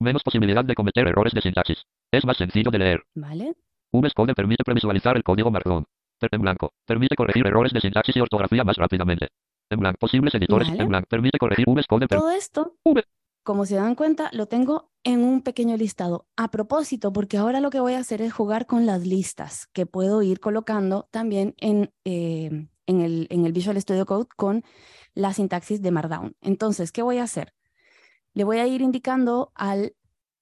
Menos 0.00 0.22
posibilidad 0.22 0.64
de 0.64 0.74
cometer 0.74 1.08
errores 1.08 1.32
de 1.32 1.40
sintaxis. 1.40 1.82
Es 2.12 2.24
más 2.26 2.36
sencillo 2.36 2.70
de 2.70 2.78
leer. 2.78 3.02
¿vale? 3.14 3.54
VS 3.92 4.12
Code 4.14 4.34
permite 4.34 4.62
previsualizar 4.64 5.16
el 5.16 5.22
código. 5.22 5.50
Per- 5.50 6.28
En 6.32 6.40
blanco. 6.42 6.72
Permite 6.86 7.16
corregir 7.16 7.46
errores 7.46 7.72
de 7.72 7.80
sintaxis 7.80 8.16
y 8.16 8.20
ortografía 8.20 8.62
más 8.64 8.76
rápidamente. 8.76 9.28
En 9.70 9.80
blanco. 9.80 9.98
Posibles 9.98 10.34
editores. 10.34 10.68
Vale. 10.68 10.82
En 10.82 10.88
blanco. 10.88 11.08
Permite 11.08 11.38
corregir 11.38 11.66
VS 11.68 11.86
Todo 12.08 12.30
esto, 12.30 12.76
V. 12.84 13.04
como 13.42 13.66
se 13.66 13.76
dan 13.76 13.94
cuenta, 13.94 14.30
lo 14.32 14.46
tengo 14.46 14.90
en 15.02 15.24
un 15.24 15.42
pequeño 15.42 15.76
listado. 15.76 16.26
A 16.36 16.50
propósito, 16.50 17.12
porque 17.12 17.36
ahora 17.36 17.60
lo 17.60 17.70
que 17.70 17.80
voy 17.80 17.94
a 17.94 17.98
hacer 17.98 18.22
es 18.22 18.32
jugar 18.32 18.66
con 18.66 18.86
las 18.86 19.06
listas 19.06 19.68
que 19.72 19.86
puedo 19.86 20.22
ir 20.22 20.40
colocando 20.40 21.08
también 21.10 21.54
en, 21.58 21.92
eh, 22.04 22.68
en, 22.86 23.00
el, 23.00 23.26
en 23.30 23.46
el 23.46 23.52
Visual 23.52 23.80
Studio 23.80 24.06
Code 24.06 24.26
con 24.36 24.64
la 25.14 25.32
sintaxis 25.32 25.82
de 25.82 25.90
Markdown. 25.90 26.36
Entonces, 26.40 26.92
¿qué 26.92 27.02
voy 27.02 27.18
a 27.18 27.24
hacer? 27.24 27.52
Le 28.34 28.44
voy 28.44 28.58
a 28.58 28.66
ir 28.66 28.82
indicando 28.82 29.52
al 29.54 29.94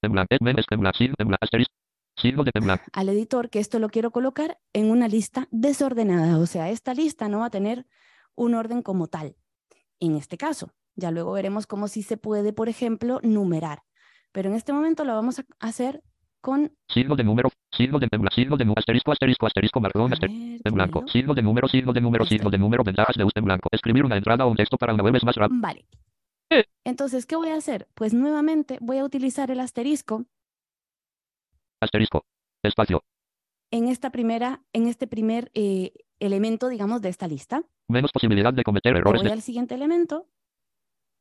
al 2.93 3.09
editor 3.09 3.50
que 3.50 3.59
esto 3.59 3.78
lo 3.78 3.88
quiero 3.88 4.11
colocar 4.11 4.59
en 4.73 4.90
una 4.90 5.09
lista 5.09 5.49
desordenada. 5.50 6.38
O 6.38 6.47
sea, 6.47 6.71
esta 6.71 6.95
lista 6.95 7.28
no 7.28 7.40
va 7.40 7.47
a 7.47 7.50
tener 7.50 7.87
un 8.35 8.55
orden 8.55 8.83
como 8.83 9.07
tal. 9.07 9.37
En 10.00 10.17
este 10.17 10.37
caso, 10.37 10.73
ya 10.97 11.11
luego 11.11 11.33
veremos 11.33 11.67
cómo 11.67 11.88
sí 11.88 12.03
se 12.03 12.17
puede, 12.17 12.53
por 12.53 12.69
ejemplo, 12.69 13.21
numerar. 13.23 13.83
Pero 14.33 14.49
en 14.49 14.57
este 14.57 14.73
momento 14.73 15.05
lo 15.05 15.14
vamos 15.14 15.38
a 15.38 15.45
hacer 15.61 16.03
con... 16.41 16.76
Signo 16.88 17.17
de 17.17 17.25
número. 17.25 17.50
Signo 17.71 17.99
de. 17.99 18.09
Signo 18.35 18.57
de 18.57 18.64
número. 18.64 18.79
Asterisco. 18.81 19.12
Asterisco. 19.12 19.47
Asterisco. 19.47 19.81
Ver, 19.81 19.93
asterisco. 20.12 20.61
¿qué 20.62 20.69
En 20.69 20.75
blanco. 20.75 21.05
Signo 21.09 21.35
de 21.35 21.43
número. 21.43 21.69
Signo 21.69 21.93
de 21.93 22.00
número. 22.00 22.25
Este. 22.25 22.37
Signo 22.37 22.50
de 22.50 22.59
número. 22.59 22.85
Ventajas 22.85 23.17
de 23.17 23.25
uso 23.25 23.33
en 23.37 23.45
blanco. 23.45 23.69
Escribir 23.73 24.05
una 24.05 24.17
entrada 24.17 24.45
o 24.45 24.50
un 24.50 24.57
texto 24.57 24.76
para 24.76 24.93
una 24.93 25.03
web 25.03 25.17
es 25.17 25.25
más 25.25 25.37
rápido. 25.37 25.61
Vale. 25.61 25.87
Eh. 26.50 26.64
Entonces, 26.85 27.26
¿qué 27.26 27.37
voy 27.37 27.49
a 27.49 27.57
hacer? 27.57 27.88
Pues 27.95 28.12
nuevamente 28.12 28.79
voy 28.81 28.99
a 28.99 29.05
utilizar 29.05 29.50
el 29.50 29.61
asterisco 29.61 30.26
Asterisco. 31.81 32.25
Espacio. 32.62 33.03
en 33.71 33.88
esta 33.88 34.11
primera, 34.11 34.62
en 34.73 34.87
este 34.87 35.07
primer 35.07 35.50
eh, 35.55 35.93
elemento, 36.21 36.68
digamos, 36.68 37.02
de 37.02 37.09
esta 37.09 37.26
lista. 37.28 37.62
Menos 37.88 38.12
posibilidad 38.12 38.52
de 38.52 38.62
cometer 38.64 38.92
Me 38.94 38.99
errores 39.00 39.23
voy 39.23 39.28
de 39.28 39.33
al 39.33 39.42
siguiente 39.42 39.75
elemento. 39.75 40.28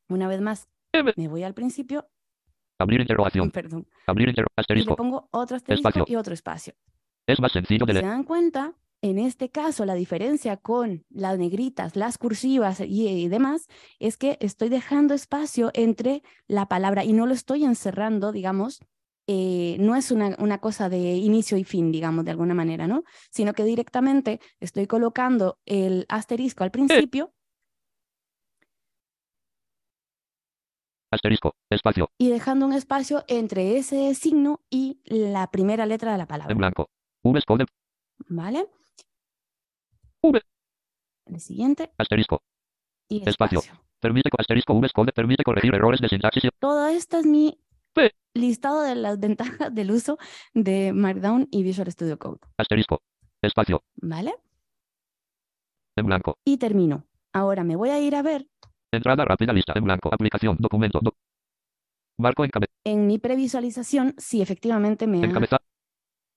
Una 0.10 0.28
vez 0.28 0.42
más, 0.42 0.68
me 1.16 1.28
voy 1.28 1.44
al 1.44 1.54
principio, 1.54 2.08
abrir 2.80 3.02
interrogación. 3.02 3.52
perdón, 3.52 3.88
Abrir 4.08 4.30
inter 4.30 4.44
y 4.44 4.48
le 4.50 4.62
asterisco. 4.62 4.96
pongo 4.96 5.28
otro 5.32 5.58
asterisco 5.58 5.90
Espacio. 5.90 6.06
y 6.08 6.16
otro 6.16 6.34
espacio. 6.34 6.74
Es 7.28 7.40
más 7.40 7.52
sencillo 7.54 7.86
de 7.86 7.94
Si 7.94 7.98
se 7.98 8.02
leer. 8.02 8.12
dan 8.14 8.24
cuenta, 8.24 8.74
en 9.02 9.18
este 9.20 9.50
caso 9.50 9.86
la 9.86 9.94
diferencia 9.96 10.58
con 10.58 11.06
las 11.10 11.38
negritas, 11.38 11.96
las 11.96 12.18
cursivas 12.18 12.82
y, 12.82 13.08
y 13.08 13.28
demás 13.30 13.68
es 14.00 14.18
que 14.18 14.38
estoy 14.42 14.70
dejando 14.70 15.14
espacio 15.14 15.72
entre 15.74 16.22
la 16.48 16.68
palabra 16.68 17.04
y 17.06 17.14
no 17.14 17.26
lo 17.26 17.34
estoy 17.34 17.64
encerrando, 17.64 18.32
digamos, 18.32 18.80
eh, 19.28 19.78
no 19.80 19.96
es 19.96 20.12
una, 20.12 20.36
una 20.40 20.60
cosa 20.60 20.90
de 20.90 20.98
inicio 21.16 21.58
y 21.58 21.64
fin, 21.64 21.92
digamos, 21.92 22.26
de 22.26 22.32
alguna 22.32 22.54
manera, 22.54 22.88
¿no? 22.88 23.04
Sino 23.32 23.54
que 23.54 23.64
directamente 23.64 24.40
estoy 24.60 24.88
colocando 24.88 25.60
el 25.66 26.06
asterisco 26.10 26.64
al 26.64 26.72
principio 26.72 27.34
Asterisco. 31.12 31.56
Espacio. 31.70 32.10
y 32.18 32.30
dejando 32.30 32.66
un 32.66 32.74
espacio 32.74 33.24
entre 33.28 33.78
ese 33.78 34.16
signo 34.16 34.62
y 34.70 35.00
la 35.06 35.50
primera 35.52 35.86
letra 35.86 36.12
de 36.12 36.18
la 36.18 36.24
En 36.24 36.28
palabra, 36.28 36.56
blanco. 36.56 36.90
VS 37.24 37.46
Code. 37.46 37.66
¿vale? 38.30 38.68
V. 40.24 40.42
El 41.28 41.40
siguiente 41.40 41.92
Asterisco. 41.98 42.42
y 43.08 43.18
Espacio. 43.30 43.60
espacio. 43.60 43.84
Permite 44.00 44.30
co- 44.32 44.38
asterisco 44.40 44.74
Code. 44.94 45.12
Permite 45.14 45.44
corregir 45.44 45.74
errores 45.76 46.02
de 46.02 46.10
sintaxis 46.10 46.46
y 46.46 46.50
Todo 46.60 46.88
esto 46.88 47.18
es 47.20 47.26
mi. 47.26 47.60
Listado 48.36 48.82
de 48.82 48.96
las 48.96 49.20
ventajas 49.20 49.74
del 49.74 49.92
uso 49.92 50.18
de 50.54 50.92
Markdown 50.94 51.48
y 51.52 51.64
Visual 51.64 51.92
Studio 51.92 52.18
Code, 52.18 52.40
asterisco. 52.58 53.02
Espacio. 53.42 53.84
¿vale? 54.02 54.34
En 55.98 56.06
blanco. 56.06 56.38
Y 56.46 56.58
termino. 56.58 57.06
Ahora 57.34 57.64
me 57.64 57.76
voy 57.76 57.90
a 57.90 58.00
ir 58.00 58.16
a 58.16 58.22
ver 58.22 58.48
Entrada 58.92 59.26
rápida 59.26 59.52
lista 59.54 59.74
en 59.76 59.84
blanco. 59.84 60.10
Aplicación. 60.14 60.56
Documento. 60.60 61.00
doc- 61.02 61.16
Marco 62.20 62.44
encabe- 62.46 62.68
En 62.86 63.08
mi 63.08 63.18
previsualización, 63.18 64.14
si 64.18 64.42
efectivamente 64.42 65.08
me 65.08 65.18
encabezado. 65.24 65.64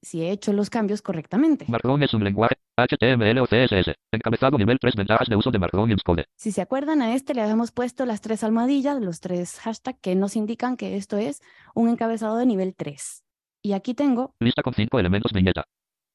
Si 0.02 0.22
he 0.22 0.30
hecho 0.30 0.52
los 0.52 0.70
cambios 0.70 1.02
correctamente. 1.02 1.64
Markdown 1.68 2.02
es 2.02 2.14
un 2.14 2.24
lenguaje 2.24 2.54
HTML 2.76 3.38
o 3.40 3.46
CSS. 3.46 3.94
Encabezado 4.12 4.58
nivel 4.58 4.78
3 4.78 4.94
ventajas 4.96 5.28
de 5.28 5.36
uso 5.36 5.50
de 5.50 5.58
Markdown 5.58 5.90
en 5.90 5.98
Xcode. 5.98 6.26
Si 6.36 6.52
se 6.52 6.60
acuerdan, 6.62 7.02
a 7.02 7.14
este 7.14 7.34
le 7.34 7.42
habíamos 7.42 7.72
puesto 7.72 8.04
las 8.06 8.20
tres 8.20 8.44
almohadillas, 8.44 9.00
los 9.00 9.20
tres 9.20 9.58
hashtags 9.60 9.98
que 10.00 10.14
nos 10.14 10.36
indican 10.36 10.76
que 10.76 10.96
esto 10.96 11.16
es 11.16 11.40
un 11.74 11.88
encabezado 11.88 12.36
de 12.36 12.46
nivel 12.46 12.74
3. 12.76 13.24
Y 13.62 13.72
aquí 13.72 13.94
tengo 13.94 14.34
Lista 14.40 14.62
con 14.62 14.74
5 14.74 14.98
elementos 15.00 15.32
viñeta. 15.32 15.64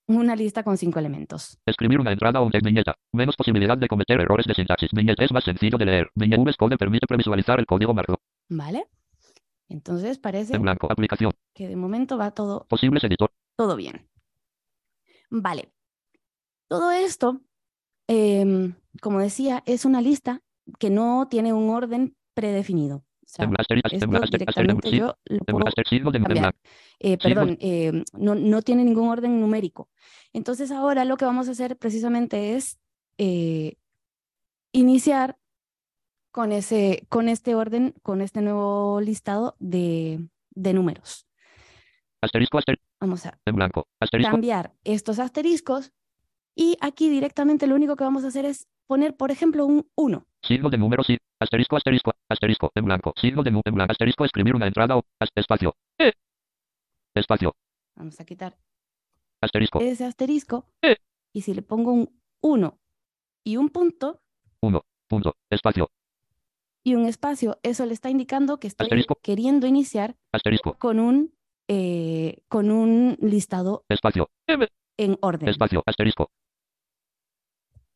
una 0.08 0.36
lista 0.36 0.64
con 0.64 0.78
cinco 0.78 1.00
elementos. 1.00 1.58
Escribir 1.66 2.00
una 2.00 2.12
entrada 2.12 2.42
o 2.42 2.46
un 2.46 2.52
text 2.52 2.66
viñeta. 2.66 2.96
Menos 3.14 3.36
posibilidad 3.36 3.78
de 3.78 3.88
cometer 3.88 4.20
errores 4.22 4.46
de 4.46 4.54
sintaxis. 4.54 4.90
Viñeta 4.94 5.24
es 5.24 5.32
más 5.32 5.44
sencillo 5.44 5.78
de 5.78 5.86
leer. 5.86 6.10
Viñeta 6.16 6.54
Code 6.58 6.78
permite 6.78 7.08
previsualizar 7.08 7.60
el 7.60 7.66
código 7.66 7.94
Markdown. 7.94 8.18
¿Vale? 8.50 8.86
Entonces 9.70 10.18
parece 10.20 10.56
En 10.56 10.62
blanco. 10.62 10.92
Aplicación. 10.92 11.32
que 11.54 11.68
de 11.68 11.76
momento 11.76 12.18
va 12.18 12.32
todo, 12.32 12.66
Posibles 12.68 13.04
editor. 13.06 13.32
Todo 13.62 13.76
bien. 13.76 14.10
Vale. 15.30 15.72
Todo 16.68 16.90
esto, 16.90 17.42
em, 18.08 18.74
como 19.04 19.20
decía, 19.20 19.62
es 19.68 19.86
una 19.86 20.02
lista 20.02 20.42
que 20.80 20.90
no 20.90 21.28
tiene 21.30 21.54
un 21.54 21.70
orden 21.70 22.16
predefinido. 22.34 23.06
O 23.24 23.28
sea, 23.28 23.48
esto 23.60 23.76
directamente 24.32 24.90
yo 24.90 25.16
lo 25.26 25.46
puedo 25.46 26.12
cambiar. 26.12 26.56
Eh, 26.98 27.20
perdón, 27.20 27.58
eh, 27.62 28.04
no, 28.14 28.34
no 28.34 28.64
tiene 28.64 28.84
ningún 28.84 29.10
orden 29.10 29.40
numérico. 29.40 29.90
Entonces 30.34 30.72
ahora 30.72 31.06
lo 31.06 31.18
que 31.18 31.26
vamos 31.26 31.48
a 31.48 31.52
hacer 31.52 31.78
precisamente 31.78 32.56
es 32.56 32.80
eh, 33.20 33.76
iniciar 34.72 35.38
con, 36.32 36.52
ese, 36.52 37.06
con 37.10 37.30
este 37.30 37.54
orden, 37.54 37.94
con 38.02 38.22
este 38.22 38.42
nuevo 38.42 39.02
listado 39.02 39.56
de, 39.60 40.28
de 40.50 40.74
números. 40.74 41.28
Asterisco. 42.22 42.58
Asterisco. 42.58 42.86
Vamos 43.00 43.26
a 43.26 43.40
En 43.46 43.56
blanco. 43.56 43.88
Asterisco. 44.00 44.32
cambiar 44.32 44.74
estos 44.84 45.20
asteriscos 45.20 45.92
y 46.56 46.78
aquí 46.82 47.10
directamente 47.10 47.66
lo 47.68 47.76
único 47.76 47.96
que 47.96 48.04
vamos 48.04 48.24
a 48.24 48.28
hacer 48.28 48.46
es 48.46 48.68
poner, 48.88 49.16
por 49.16 49.32
ejemplo, 49.32 49.66
un 49.66 49.90
1. 49.96 50.26
Signo 50.44 50.70
de 50.70 50.78
número 50.78 51.04
sí. 51.04 51.18
Asterisco, 51.40 51.78
asterisco, 51.78 52.12
asterisco, 52.30 52.72
en 52.76 52.86
blanco. 52.86 53.14
Signo 53.20 53.42
de 53.44 53.52
número 53.52 53.64
en 53.70 53.76
blanco. 53.76 53.92
Asterisco, 53.92 54.26
escribir 54.26 54.56
una 54.56 54.68
entrada 54.68 54.98
o 54.98 55.04
espacio. 55.36 55.76
Eh. 55.98 56.12
Espacio. 57.16 57.56
Vamos 57.96 58.20
a 58.20 58.26
quitar 58.26 58.58
Asterisco. 59.42 59.80
ese 59.82 60.06
asterisco 60.06 60.66
Eh. 60.82 60.98
y 61.34 61.42
si 61.42 61.54
le 61.54 61.62
pongo 61.62 61.92
un 61.94 62.22
1 62.42 62.78
y 63.44 63.58
un 63.58 63.70
punto, 63.70 64.22
Uno. 64.62 64.84
Punto. 65.08 65.36
Espacio. 65.50 65.90
y 66.84 66.96
un 66.96 67.06
espacio, 67.06 67.60
eso 67.64 67.86
le 67.86 67.94
está 67.94 68.10
indicando 68.10 68.60
que 68.60 68.68
estoy 68.68 68.86
Asterisco. 68.86 69.16
queriendo 69.22 69.68
iniciar 69.68 70.16
Asterisco. 70.32 70.76
con 70.78 71.00
un, 71.00 71.34
eh, 71.74 72.42
con 72.50 72.70
un 72.70 73.18
listado 73.22 73.86
Espacio. 73.88 74.30
En 74.98 75.18
orden. 75.22 75.48
Espacio. 75.48 75.82
Asterisco. 75.86 76.30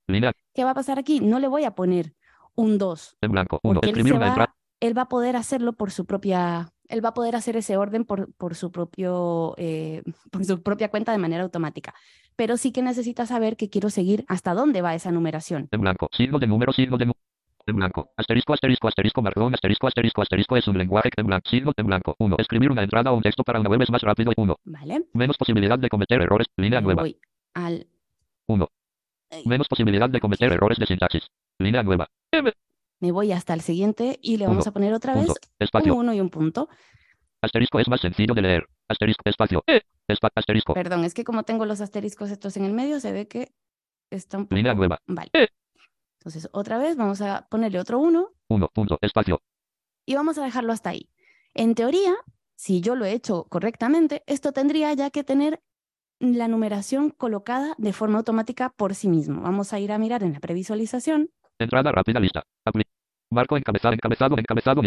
Línea. 0.07 0.31
¿Qué 0.53 0.63
va 0.63 0.71
a 0.71 0.75
pasar 0.75 0.97
aquí? 0.99 1.19
No 1.19 1.39
le 1.39 1.47
voy 1.47 1.65
a 1.65 1.71
poner 1.71 2.13
un 2.55 2.77
2, 2.77 3.17
En 3.21 3.31
blanco. 3.31 3.59
Uno. 3.63 3.81
porque 3.81 3.87
él, 3.89 3.97
Escribir 3.97 4.13
se 4.13 4.17
una 4.17 4.25
va- 4.27 4.31
entrada. 4.31 4.55
él 4.79 4.97
va 4.97 5.01
a 5.03 5.09
poder 5.09 5.35
hacerlo 5.35 5.73
por 5.73 5.91
su 5.91 6.05
propia, 6.05 6.71
él 6.87 7.03
va 7.03 7.09
a 7.09 7.13
poder 7.13 7.35
hacer 7.35 7.57
ese 7.57 7.75
orden 7.75 8.05
por, 8.05 8.31
por 8.35 8.55
su 8.55 8.71
propio, 8.71 9.55
eh, 9.57 10.03
por 10.31 10.45
su 10.45 10.61
propia 10.63 10.89
cuenta 10.89 11.11
de 11.11 11.17
manera 11.17 11.43
automática. 11.43 11.93
Pero 12.37 12.55
sí 12.57 12.71
que 12.71 12.81
necesita 12.81 13.25
saber 13.25 13.57
que 13.57 13.69
quiero 13.69 13.89
seguir 13.89 14.23
hasta 14.29 14.53
dónde 14.53 14.81
va 14.81 14.95
esa 14.95 15.11
numeración. 15.11 15.67
En 15.71 15.81
blanco. 15.81 16.07
Signo 16.13 16.39
de 16.39 16.47
número. 16.47 16.71
Signo 16.71 16.97
de 16.97 17.05
En 17.67 17.75
blanco. 17.75 18.11
Asterisco, 18.15 18.53
asterisco, 18.53 18.87
asterisco, 18.87 19.21
marrón, 19.23 19.53
asterisco, 19.53 19.87
asterisco, 19.87 20.21
asterisco 20.21 20.55
es 20.55 20.67
un 20.67 20.77
lenguaje 20.77 21.09
en 21.15 21.25
blanco. 21.25 21.49
Signo 21.49 21.73
en 21.75 21.87
blanco. 21.87 22.15
Uno. 22.19 22.35
Escribir 22.37 22.69
una 22.71 22.83
entrada 22.83 23.11
o 23.11 23.15
un 23.15 23.23
texto 23.23 23.43
para 23.43 23.59
una 23.59 23.69
web 23.69 23.81
es 23.81 23.89
más 23.89 24.01
rápido. 24.03 24.31
Uno. 24.37 24.57
¿Vale? 24.65 25.05
Menos 25.13 25.37
posibilidad 25.37 25.79
de 25.79 25.89
cometer 25.89 26.21
errores. 26.21 26.47
Línea 26.57 26.79
nueva. 26.81 27.01
voy 27.01 27.17
al 27.55 27.87
Uno. 28.47 28.69
Menos 29.45 29.67
posibilidad 29.67 30.09
de 30.09 30.19
cometer 30.19 30.51
errores 30.51 30.77
de 30.77 30.85
sintaxis. 30.85 31.27
Línea 31.59 31.81
nueva. 31.81 32.07
Me 32.99 33.11
voy 33.11 33.31
hasta 33.31 33.53
el 33.53 33.61
siguiente 33.61 34.19
y 34.21 34.37
le 34.37 34.45
vamos 34.45 34.65
Uno, 34.65 34.69
a 34.69 34.73
poner 34.73 34.93
otra 34.93 35.13
vez 35.15 35.25
Punto. 35.25 35.41
un 35.43 35.63
Espacio. 35.63 35.95
1 35.95 36.13
y 36.13 36.21
un 36.21 36.29
punto. 36.29 36.69
Asterisco 37.41 37.79
es 37.79 37.87
más 37.87 37.99
sencillo 38.01 38.33
de 38.35 38.41
leer. 38.43 38.67
Asterisco. 38.87 39.21
Espacio. 39.25 39.63
E. 39.67 39.81
Espa- 40.07 40.29
asterisco. 40.35 40.73
Perdón, 40.75 41.03
es 41.03 41.13
que 41.15 41.23
como 41.23 41.43
tengo 41.43 41.65
los 41.65 41.81
asteriscos 41.81 42.29
estos 42.29 42.55
en 42.57 42.65
el 42.65 42.73
medio, 42.73 42.99
se 42.99 43.11
ve 43.11 43.27
que 43.27 43.51
está 44.11 44.37
un 44.37 44.45
poco... 44.45 44.55
Línea 44.55 44.73
nueva. 44.75 44.99
Vale. 45.07 45.29
Eh. 45.33 45.47
Entonces, 46.25 46.49
otra 46.53 46.79
vez 46.79 46.97
vamos 46.97 47.21
a 47.21 47.45
ponerle 47.51 47.79
otro 47.79 47.99
1 47.99 48.29
Uno. 48.49 48.69
Punto. 48.73 48.97
Espacio. 49.01 49.41
y 50.07 50.15
vamos 50.15 50.37
a 50.39 50.43
dejarlo 50.43 50.73
hasta 50.73 50.89
ahí. 50.89 51.09
En 51.53 51.75
teoría, 51.75 52.15
si 52.55 52.81
yo 52.81 52.95
lo 52.95 53.05
he 53.05 53.11
hecho 53.13 53.43
correctamente, 53.45 54.23
esto 54.25 54.51
tendría 54.51 54.91
ya 54.93 55.11
que 55.11 55.23
tener 55.23 55.61
la 56.19 56.47
numeración 56.47 57.11
colocada 57.11 57.75
de 57.77 57.93
forma 57.93 58.17
automática 58.19 58.69
por 58.75 58.95
sí 58.95 59.07
mismo. 59.07 59.41
Vamos 59.41 59.71
a 59.73 59.79
ir 59.79 59.91
a 59.91 59.99
mirar 59.99 60.23
en 60.23 60.33
la 60.33 60.39
previsualización. 60.39 61.29
Entrada 61.59 61.91
rápida 61.91 62.19
lista. 62.19 62.43
Apli- 62.67 62.85
Marco 63.31 63.55
encabezado, 63.57 63.93
encabezado, 63.93 64.35
encabezado. 64.37 64.81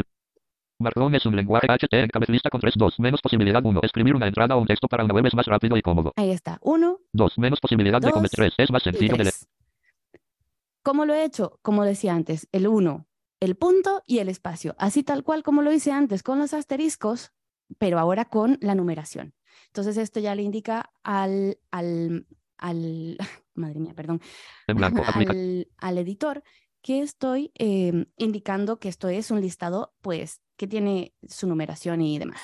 Markdown 0.80 1.14
es 1.14 1.26
un 1.26 1.34
lenguaje 1.36 1.66
HT 1.68 1.92
encabez 2.04 2.28
lista 2.28 2.50
con 2.50 2.60
3, 2.60 2.74
2. 2.76 3.00
Menos 3.00 3.20
posibilidad 3.20 3.64
1. 3.64 3.80
Escribir 3.82 4.14
una 4.14 4.26
entrada 4.28 4.56
o 4.56 4.60
un 4.60 4.66
texto 4.66 4.86
para 4.88 5.04
una 5.04 5.12
web 5.14 5.26
es 5.26 5.34
más 5.34 5.46
rápido 5.46 5.76
y 5.76 5.82
cómodo. 5.82 6.12
Ahí 6.16 6.30
está, 6.30 6.58
1 6.62 6.98
2. 7.12 7.38
Menos 7.38 7.60
posibilidad 7.60 8.00
de 8.00 8.06
Dos 8.08 8.12
cometer 8.14 8.36
3. 8.36 8.54
Es 8.58 8.70
más 8.70 8.82
sencillo 8.82 9.12
de 9.16 9.24
leer. 9.24 9.34
3. 10.88 10.94
¿Cómo 10.94 11.04
lo 11.04 11.14
he 11.14 11.24
hecho? 11.24 11.58
Como 11.62 11.84
decía 11.84 12.14
antes, 12.14 12.48
el 12.52 12.66
1, 12.66 13.06
el 13.40 13.56
punto 13.56 14.02
y 14.06 14.18
el 14.18 14.28
espacio. 14.28 14.74
Así 14.78 15.02
tal 15.02 15.22
cual 15.22 15.42
como 15.42 15.62
lo 15.62 15.72
hice 15.72 15.92
antes 15.92 16.22
con 16.22 16.38
los 16.38 16.54
asteriscos, 16.54 17.32
pero 17.78 17.98
ahora 17.98 18.26
con 18.26 18.58
la 18.60 18.74
numeración. 18.74 19.34
Entonces 19.66 19.96
esto 19.96 20.20
ya 20.20 20.34
le 20.34 20.42
indica 20.42 20.90
al, 21.02 21.58
al, 21.70 22.26
al 22.56 23.18
madre 23.54 23.80
mía, 23.80 23.94
perdón, 23.94 24.20
blanco. 24.68 25.02
Al, 25.14 25.68
al 25.76 25.98
editor 25.98 26.42
que 26.80 27.00
estoy 27.02 27.50
eh, 27.58 28.06
indicando 28.16 28.78
que 28.78 28.88
esto 28.88 29.08
es 29.08 29.30
un 29.30 29.40
listado, 29.40 29.94
pues, 30.00 30.40
que 30.56 30.66
tiene 30.66 31.12
su 31.26 31.46
numeración 31.46 32.00
y 32.00 32.18
demás. 32.18 32.40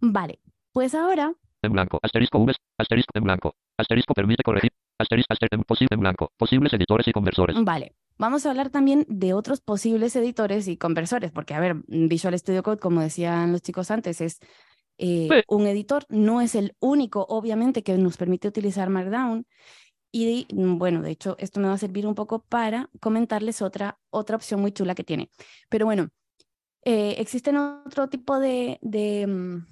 Vale, 0.00 0.40
pues 0.72 0.94
ahora, 0.94 1.34
En 1.62 1.72
blanco. 1.72 1.98
Asterisco 2.02 2.38
V. 2.38 2.54
Asterisco 2.78 3.10
en 3.14 3.24
blanco. 3.24 3.56
Asterisco 3.78 4.14
permite 4.14 4.42
corregir. 4.44 4.70
Asterisco, 4.98 5.32
asterisco 5.32 5.64
posible 5.64 5.96
blanco. 5.96 6.32
Posibles 6.36 6.72
editores 6.72 7.06
y 7.08 7.12
conversores. 7.12 7.56
vale, 7.64 7.94
vamos 8.18 8.44
a 8.46 8.50
hablar 8.50 8.70
también 8.70 9.06
de 9.08 9.32
otros 9.32 9.60
posibles 9.60 10.16
editores 10.16 10.66
y 10.68 10.76
conversores, 10.76 11.30
porque, 11.30 11.54
a 11.54 11.60
ver, 11.60 11.76
Visual 11.86 12.36
Studio 12.38 12.62
Code, 12.62 12.78
como 12.78 13.00
decían 13.00 13.52
los 13.52 13.62
chicos 13.62 13.90
antes, 13.90 14.20
es 14.20 14.38
eh, 14.98 15.28
Sí. 15.30 15.42
un 15.48 15.66
editor, 15.68 16.04
no 16.08 16.40
es 16.40 16.54
el 16.56 16.74
único, 16.80 17.24
obviamente, 17.28 17.82
que 17.84 17.96
nos 17.96 18.16
permite 18.16 18.48
utilizar 18.48 18.90
Markdown. 18.90 19.46
Y 20.10 20.46
bueno, 20.52 21.02
de 21.02 21.10
hecho, 21.10 21.36
esto 21.38 21.60
me 21.60 21.68
va 21.68 21.74
a 21.74 21.78
servir 21.78 22.06
un 22.06 22.14
poco 22.16 22.40
para 22.42 22.90
comentarles 23.00 23.62
otra, 23.62 23.98
otra 24.10 24.36
opción 24.36 24.60
muy 24.60 24.72
chula 24.72 24.94
que 24.96 25.04
tiene. 25.04 25.30
Pero 25.68 25.84
bueno, 25.86 26.08
eh, 26.84 27.16
existen 27.18 27.56
otro 27.56 28.08
tipo 28.08 28.40
de, 28.40 28.78
de, 28.82 29.26
mm, 29.26 29.66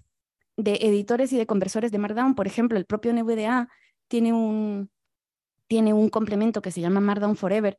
de 0.58 0.74
editores 0.82 1.32
y 1.32 1.38
de 1.38 1.46
conversores 1.46 1.90
de 1.90 1.98
Markdown. 1.98 2.34
Por 2.34 2.46
ejemplo, 2.46 2.78
el 2.78 2.84
propio 2.86 3.12
NVDA 3.12 3.68
tiene 4.08 4.32
un, 4.32 4.90
tiene 5.68 5.92
un 5.92 6.08
complemento 6.08 6.62
que 6.62 6.70
se 6.70 6.80
llama 6.80 7.00
Markdown 7.00 7.36
Forever 7.36 7.78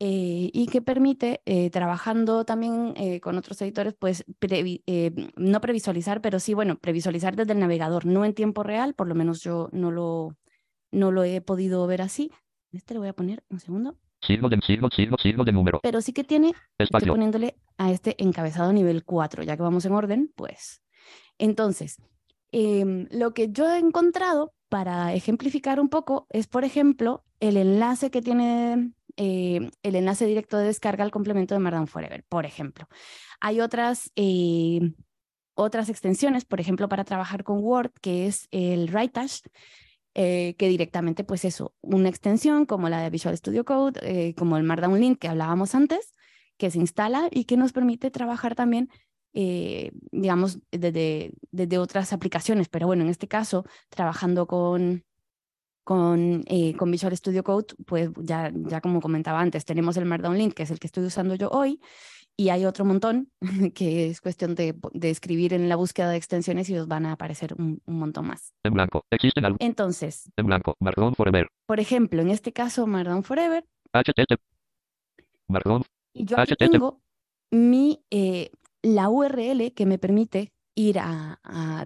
eh, 0.00 0.50
y 0.52 0.66
que 0.68 0.80
permite, 0.80 1.40
eh, 1.44 1.70
trabajando 1.70 2.44
también 2.44 2.94
eh, 2.96 3.20
con 3.20 3.36
otros 3.36 3.60
editores, 3.62 3.94
pues 3.98 4.24
previ- 4.40 4.82
eh, 4.86 5.10
no 5.36 5.60
previsualizar, 5.60 6.20
pero 6.20 6.38
sí, 6.38 6.54
bueno, 6.54 6.78
previsualizar 6.78 7.34
desde 7.34 7.52
el 7.52 7.58
navegador, 7.58 8.06
no 8.06 8.24
en 8.24 8.32
tiempo 8.34 8.62
real, 8.62 8.94
por 8.94 9.08
lo 9.08 9.14
menos 9.16 9.40
yo 9.40 9.68
no 9.72 9.90
lo, 9.90 10.36
no 10.92 11.10
lo 11.10 11.24
he 11.24 11.40
podido 11.40 11.84
ver 11.88 12.02
así. 12.02 12.30
Este 12.70 12.94
le 12.94 13.00
voy 13.00 13.08
a 13.08 13.12
poner 13.14 13.42
un 13.50 13.58
segundo, 13.60 13.96
Signo 14.20 14.48
de 14.48 14.60
signo, 14.60 14.88
signo, 14.90 15.16
signo 15.16 15.44
de 15.44 15.52
número. 15.52 15.80
pero 15.82 16.00
sí 16.00 16.12
que 16.12 16.24
tiene 16.24 16.48
Estoy 16.48 16.84
Espacio. 16.86 17.12
poniéndole 17.12 17.56
a 17.76 17.90
este 17.92 18.14
encabezado 18.22 18.72
nivel 18.72 19.04
4, 19.04 19.42
ya 19.44 19.56
que 19.56 19.62
vamos 19.62 19.84
en 19.84 19.92
orden, 19.92 20.32
pues. 20.36 20.82
Entonces, 21.38 21.96
em, 22.52 23.06
lo 23.10 23.32
que 23.32 23.50
yo 23.52 23.68
he 23.72 23.78
encontrado 23.78 24.52
para 24.68 25.14
ejemplificar 25.14 25.80
un 25.80 25.88
poco 25.88 26.26
es, 26.30 26.46
por 26.46 26.64
ejemplo, 26.64 27.24
el 27.40 27.56
enlace 27.56 28.10
que 28.10 28.22
tiene, 28.22 28.92
eh, 29.16 29.70
el 29.82 29.96
enlace 29.96 30.26
directo 30.26 30.58
de 30.58 30.66
descarga 30.66 31.04
al 31.04 31.10
complemento 31.10 31.54
de 31.54 31.60
Markdown 31.60 31.88
Forever, 31.88 32.24
por 32.28 32.46
ejemplo. 32.46 32.88
Hay 33.40 33.60
otras, 33.60 34.10
eh, 34.16 34.92
otras 35.54 35.88
extensiones, 35.88 36.44
por 36.44 36.60
ejemplo, 36.60 36.88
para 36.88 37.04
trabajar 37.04 37.44
con 37.44 37.58
Word, 37.58 37.92
que 38.00 38.26
es 38.26 38.48
el 38.50 38.90
Writash, 38.90 39.40
eh, 40.20 40.56
que 40.58 40.68
directamente, 40.68 41.22
pues 41.22 41.44
eso, 41.44 41.74
una 41.80 42.08
extensión 42.08 42.66
como 42.66 42.88
la 42.88 43.00
de 43.00 43.10
Visual 43.10 43.36
Studio 43.36 43.64
Code, 43.64 44.00
eh, 44.02 44.34
como 44.34 44.56
el 44.56 44.64
Markdown 44.64 45.00
Link 45.00 45.20
que 45.20 45.28
hablábamos 45.28 45.76
antes, 45.76 46.12
que 46.56 46.72
se 46.72 46.78
instala 46.78 47.28
y 47.30 47.44
que 47.44 47.56
nos 47.56 47.72
permite 47.72 48.10
trabajar 48.10 48.56
también, 48.56 48.90
eh, 49.34 49.90
digamos, 50.10 50.58
desde, 50.70 51.32
desde 51.50 51.78
otras 51.78 52.12
aplicaciones, 52.12 52.68
pero 52.68 52.86
bueno, 52.86 53.02
en 53.04 53.10
este 53.10 53.28
caso, 53.28 53.64
trabajando 53.88 54.46
con, 54.46 55.04
con, 55.84 56.44
eh, 56.46 56.74
con 56.76 56.90
Visual 56.90 57.16
Studio 57.16 57.42
Code, 57.44 57.74
pues 57.86 58.10
ya, 58.20 58.52
ya 58.54 58.80
como 58.80 59.00
comentaba 59.00 59.40
antes, 59.40 59.64
tenemos 59.64 59.96
el 59.96 60.04
Markdown 60.06 60.36
Link, 60.38 60.54
que 60.54 60.64
es 60.64 60.70
el 60.70 60.78
que 60.78 60.86
estoy 60.86 61.04
usando 61.04 61.34
yo 61.34 61.48
hoy, 61.50 61.80
y 62.40 62.50
hay 62.50 62.64
otro 62.66 62.84
montón 62.84 63.30
que 63.74 64.08
es 64.08 64.20
cuestión 64.20 64.54
de, 64.54 64.76
de 64.92 65.10
escribir 65.10 65.52
en 65.54 65.68
la 65.68 65.74
búsqueda 65.76 66.10
de 66.10 66.16
extensiones 66.16 66.70
y 66.70 66.76
os 66.78 66.86
van 66.86 67.04
a 67.06 67.12
aparecer 67.12 67.54
un, 67.58 67.80
un 67.84 67.98
montón 67.98 68.28
más. 68.28 68.52
En 68.62 68.74
blanco. 68.74 69.04
Existen 69.10 69.44
algo. 69.44 69.56
Entonces, 69.60 70.30
En 70.36 70.46
blanco. 70.46 70.76
Markdown 70.80 71.14
Forever. 71.14 71.48
por 71.66 71.80
ejemplo, 71.80 72.22
en 72.22 72.30
este 72.30 72.52
caso, 72.52 72.86
Markdown 72.86 73.24
Forever, 73.24 73.64
HTTP. 73.92 74.40
Markdown. 75.48 75.82
y 76.12 76.24
yo 76.26 76.38
aquí 76.38 76.52
HTTP. 76.54 76.70
tengo 76.70 77.00
mi, 77.50 78.04
eh, 78.10 78.50
la 78.82 79.08
URL 79.08 79.72
que 79.74 79.86
me 79.86 79.98
permite 79.98 80.52
ir 80.74 80.98
a, 81.00 81.40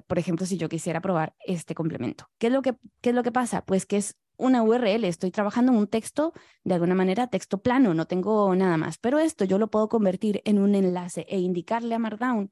por 0.06 0.18
ejemplo, 0.18 0.44
si 0.44 0.58
yo 0.58 0.68
quisiera 0.68 1.00
probar 1.00 1.34
este 1.46 1.74
complemento. 1.74 2.26
¿Qué 2.38 2.48
es, 2.48 2.52
lo 2.52 2.60
que, 2.60 2.76
¿Qué 3.00 3.10
es 3.10 3.14
lo 3.14 3.22
que 3.22 3.32
pasa? 3.32 3.64
Pues 3.64 3.86
que 3.86 3.96
es 3.96 4.16
una 4.36 4.62
URL, 4.62 5.04
estoy 5.04 5.30
trabajando 5.30 5.72
en 5.72 5.78
un 5.78 5.86
texto, 5.86 6.32
de 6.64 6.74
alguna 6.74 6.94
manera, 6.94 7.28
texto 7.28 7.62
plano, 7.62 7.94
no 7.94 8.06
tengo 8.06 8.54
nada 8.54 8.76
más, 8.76 8.98
pero 8.98 9.18
esto 9.18 9.44
yo 9.44 9.58
lo 9.58 9.70
puedo 9.70 9.88
convertir 9.88 10.42
en 10.44 10.58
un 10.58 10.74
enlace 10.74 11.26
e 11.28 11.38
indicarle 11.38 11.94
a 11.94 11.98
Markdown 11.98 12.50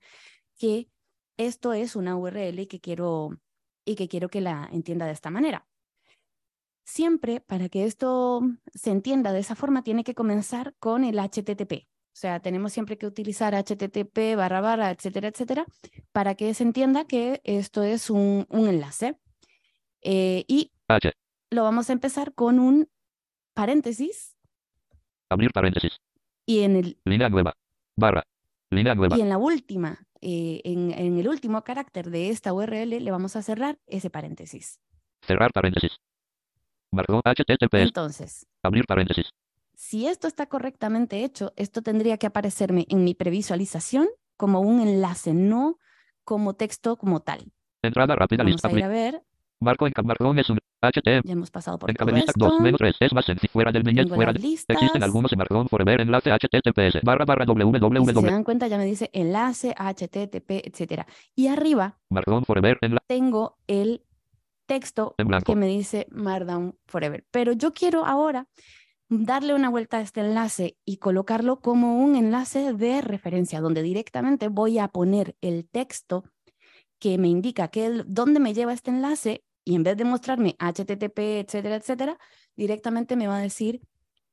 que 0.57 0.89
esto 1.37 1.73
es 1.73 1.97
una 1.97 2.17
URL 2.17 2.61
y 2.61 2.67
que 2.67 2.81
quiero, 2.81 3.31
y 3.85 3.95
que, 3.97 4.09
quiero 4.09 4.29
que 4.29 4.41
la 4.41 4.69
entienda 4.73 5.07
de 5.07 5.13
esta 5.13 5.31
manera. 5.31 5.67
Siempre, 6.85 7.41
para 7.41 7.69
que 7.69 7.85
esto 7.85 8.43
se 8.75 8.91
entienda 8.91 9.33
de 9.33 9.41
esa 9.41 9.55
forma, 9.55 9.83
tiene 9.83 10.05
que 10.05 10.15
comenzar 10.15 10.75
con 10.79 11.05
el 11.05 11.19
HTTP. 11.19 11.87
O 12.13 12.17
sea, 12.21 12.41
tenemos 12.41 12.73
siempre 12.73 12.99
que 12.99 13.07
utilizar 13.07 13.55
HTTP 13.55 14.37
barra 14.37 14.61
barra, 14.61 14.91
etcétera, 14.91 15.29
etcétera, 15.29 15.65
para 16.13 16.35
que 16.35 16.53
se 16.55 16.65
entienda 16.65 17.05
que 17.07 17.41
esto 17.45 17.83
es 17.83 18.11
un, 18.11 18.47
un 18.51 18.69
enlace. 18.69 19.17
Eh, 20.03 20.45
y 20.49 20.73
H. 20.89 21.13
lo 21.51 21.63
vamos 21.63 21.89
a 21.89 21.93
empezar 21.93 22.35
con 22.35 22.59
un 22.59 22.89
paréntesis 23.55 24.37
Abrir 25.29 25.53
paréntesis. 25.53 25.99
y 26.47 26.61
en, 26.61 26.77
el, 26.77 26.99
Línea 27.05 27.29
nueva. 27.29 27.55
Barra. 27.97 28.25
Línea 28.71 28.95
nueva. 28.95 29.17
y 29.17 29.21
en 29.21 29.29
la 29.29 29.39
última, 29.39 30.07
eh, 30.21 30.61
en, 30.65 30.91
en 30.93 31.19
el 31.19 31.29
último 31.29 31.63
carácter 31.63 32.11
de 32.11 32.31
esta 32.31 32.53
URL, 32.53 32.89
le 33.05 33.11
vamos 33.11 33.37
a 33.37 33.43
cerrar 33.43 33.79
ese 33.87 34.11
paréntesis. 34.11 34.81
Cerrar 35.23 35.53
paréntesis. 35.53 35.93
Markdown 36.93 37.23
HTTPS. 37.25 37.83
Entonces, 37.83 38.47
Abrir 38.65 38.85
paréntesis. 38.87 39.31
Si 39.91 40.07
esto 40.07 40.29
está 40.29 40.47
correctamente 40.47 41.25
hecho, 41.25 41.53
esto 41.57 41.83
tendría 41.83 42.17
que 42.17 42.29
aparecerme 42.29 42.87
en 42.91 43.03
mi 43.03 43.15
previsualización 43.15 44.07
como 44.37 44.61
un 44.61 44.81
enlace, 44.81 45.35
no 45.35 45.79
como 46.23 46.55
texto 46.55 46.95
como 46.97 47.19
tal. 47.23 47.51
Entrada 47.83 48.15
rápida 48.15 48.45
Vamos 48.45 48.53
lista. 48.53 48.69
a 48.69 48.71
ir 48.71 48.85
a 48.85 48.89
ver, 48.89 49.23
Marco 49.59 49.89
en 49.89 49.93
Markdown 50.05 50.39
es 50.39 50.49
un 50.49 50.59
HTML. 50.81 51.23
ya 51.25 51.33
hemos 51.33 51.51
pasado 51.51 51.77
por 51.77 51.91
En 51.91 51.97
todo 51.97 52.15
esto. 52.15 52.33
2 52.37 52.61
menos 52.61 52.79
3 52.79 52.95
es 53.01 53.13
más 53.13 53.25
sencillo. 53.25 53.51
Fuera 53.53 53.73
del 53.73 53.83
viñet. 53.83 54.09
Fuera 54.09 54.33
de. 54.33 54.39
Existen 54.39 55.03
algunos 55.03 55.33
en 55.33 55.39
Markdown 55.39 55.69
Forever. 55.69 56.01
Enlace 56.01 56.31
HTTPS. 56.31 57.03
Barra 57.03 57.25
barra 57.25 57.45
Y 57.45 57.49
si 57.49 57.53
se 57.53 58.13
www. 58.13 58.31
dan 58.31 58.45
cuenta, 58.45 58.69
ya 58.69 58.79
me 58.79 58.85
dice 58.85 59.11
enlace, 59.13 59.75
HTTP, 59.77 60.69
etcétera. 60.69 61.05
Y 61.35 61.49
arriba 61.49 61.99
Markdown 62.11 62.45
Forever. 62.45 62.79
Enlace 62.81 63.05
tengo 63.09 63.59
el 63.67 64.05
texto 64.67 65.17
en 65.19 65.29
que 65.45 65.57
me 65.57 65.67
dice 65.67 66.07
Markdown 66.13 66.79
Forever. 66.87 67.27
Pero 67.33 67.53
yo 67.55 67.73
quiero 67.73 68.07
ahora 68.07 68.47
darle 69.11 69.55
una 69.55 69.69
vuelta 69.69 69.99
a 69.99 70.01
este 70.01 70.21
enlace 70.21 70.79
y 70.85 70.99
colocarlo 70.99 71.61
como 71.61 71.99
un 71.99 72.15
enlace 72.15 72.73
de 72.73 73.03
referencia, 73.03 73.61
donde 73.61 73.83
directamente 73.83 74.49
voy 74.49 74.79
a 74.79 74.89
poner 74.89 75.37
el 75.41 75.69
texto 75.69 76.25
que 77.01 77.19
me 77.19 77.29
indica 77.29 77.69
que 77.69 78.03
dónde 78.07 78.39
me 78.41 78.55
lleva 78.55 78.73
este 78.73 78.91
enlace 78.91 79.45
y 79.65 79.75
en 79.75 79.83
vez 79.83 79.97
de 79.97 80.05
mostrarme 80.05 80.57
HTTP, 80.59 81.19
etcétera, 81.19 81.77
etcétera, 81.77 82.19
directamente 82.57 83.17
me 83.17 83.27
va 83.27 83.39
a 83.39 83.43
decir 83.43 83.81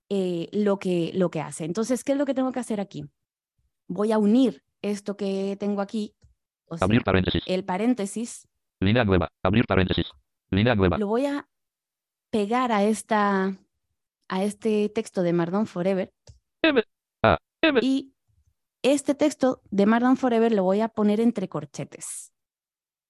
eh, 0.10 0.48
lo, 0.52 0.78
que, 0.78 1.12
lo 1.16 1.32
que 1.32 1.42
hace. 1.42 1.66
Entonces, 1.66 2.04
¿qué 2.04 2.12
es 2.12 2.18
lo 2.18 2.26
que 2.26 2.34
tengo 2.36 2.52
que 2.52 2.60
hacer 2.60 2.80
aquí? 2.80 3.04
Voy 3.88 4.12
a 4.12 4.20
unir 4.20 4.64
esto 4.82 5.18
que 5.18 5.58
tengo 5.60 5.82
aquí, 5.82 6.14
o 6.68 6.78
sea, 6.78 6.86
Abrir 6.86 7.04
paréntesis. 7.04 7.42
el 7.48 7.66
paréntesis, 7.66 8.48
Línea 8.80 9.04
nueva. 9.04 9.32
Abrir 9.42 9.66
paréntesis. 9.66 10.06
Línea 10.52 10.76
nueva. 10.76 11.00
lo 11.00 11.08
voy 11.08 11.26
a 11.26 11.50
pegar 12.30 12.72
a 12.72 12.84
esta 12.84 13.58
a 14.30 14.44
este 14.44 14.90
texto 14.90 15.22
de 15.24 15.34
Markdown 15.34 15.68
Forever 15.68 16.12
M. 16.62 16.84
A. 17.24 17.38
M. 17.62 17.80
y 17.82 18.14
este 18.84 19.16
texto 19.16 19.62
de 19.72 19.86
Markdown 19.86 20.18
Forever 20.18 20.52
lo 20.52 20.64
voy 20.64 20.82
a 20.82 20.88
poner 20.90 21.20
entre 21.20 21.48
corchetes. 21.50 22.34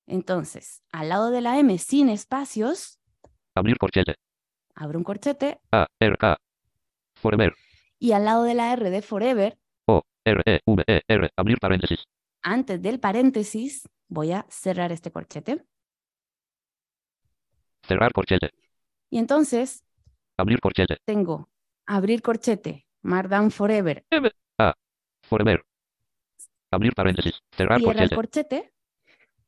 Entonces, 0.07 0.83
al 0.91 1.09
lado 1.09 1.31
de 1.31 1.41
la 1.41 1.59
M 1.59 1.77
sin 1.77 2.09
espacios, 2.09 2.99
Abrir 3.55 3.77
corchete. 3.77 4.15
abro 4.75 4.97
un 4.99 5.03
corchete 5.03 5.59
A. 5.71 5.87
R. 5.99 6.15
A. 6.21 6.37
Forever. 7.15 7.53
y 7.99 8.11
al 8.13 8.25
lado 8.25 8.43
de 8.43 8.53
la 8.53 8.71
R 8.73 8.89
de 8.89 9.01
Forever, 9.01 9.57
O. 9.87 10.03
R. 10.23 10.41
E. 10.45 10.59
V. 10.65 10.83
E. 10.87 11.01
R. 11.07 11.29
Abrir 11.35 11.57
paréntesis. 11.59 12.03
antes 12.43 12.81
del 12.81 12.99
paréntesis, 12.99 13.89
voy 14.07 14.31
a 14.31 14.45
cerrar 14.49 14.91
este 14.91 15.11
corchete. 15.11 15.65
Cerrar 17.87 18.11
corchete. 18.13 18.51
Y 19.09 19.17
entonces 19.17 19.83
Abrir 20.37 20.59
corchete. 20.59 20.97
tengo 21.05 21.49
abrir 21.85 22.21
corchete, 22.21 22.85
Markdown 23.01 23.51
Forever, 23.51 24.05
M. 24.09 24.29
A. 24.59 24.73
Forever. 25.23 25.63
Abrir 26.71 26.93
paréntesis. 26.93 27.39
Cerrar 27.51 27.79
cierra 27.79 28.03
el 28.03 28.09
corchete. 28.09 28.73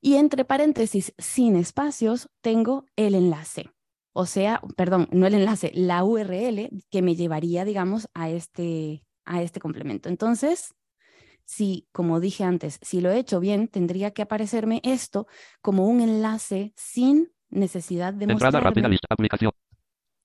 y 0.02 0.16
entre 0.16 0.46
paréntesis 0.46 1.14
sin 1.18 1.56
espacios 1.56 2.30
tengo 2.42 2.86
el 2.96 3.16
enlace. 3.16 3.70
O 4.14 4.26
sea, 4.26 4.62
perdón, 4.76 5.08
no 5.12 5.28
el 5.28 5.36
enlace, 5.36 5.72
la 5.76 6.04
URL 6.04 6.70
que 6.90 7.02
me 7.02 7.16
llevaría, 7.16 7.64
digamos, 7.66 8.10
a 8.14 8.30
este, 8.30 9.06
a 9.26 9.42
este 9.42 9.60
complemento. 9.60 10.10
Entonces, 10.10 10.74
si, 11.46 11.88
como 11.92 12.20
dije 12.20 12.44
antes, 12.44 12.80
si 12.82 13.02
lo 13.02 13.12
he 13.12 13.20
hecho 13.20 13.40
bien, 13.40 13.68
tendría 13.68 14.12
que 14.12 14.22
aparecerme 14.22 14.82
esto 14.84 15.28
como 15.62 15.88
un 15.88 16.02
enlace 16.02 16.74
sin 16.76 17.32
necesidad 17.50 18.14
de 18.14 18.26
Entrada 18.26 18.60
rápida 18.60 18.88
mostrarme 18.88 18.90
lista. 18.90 19.08
Aplicación. 19.10 19.52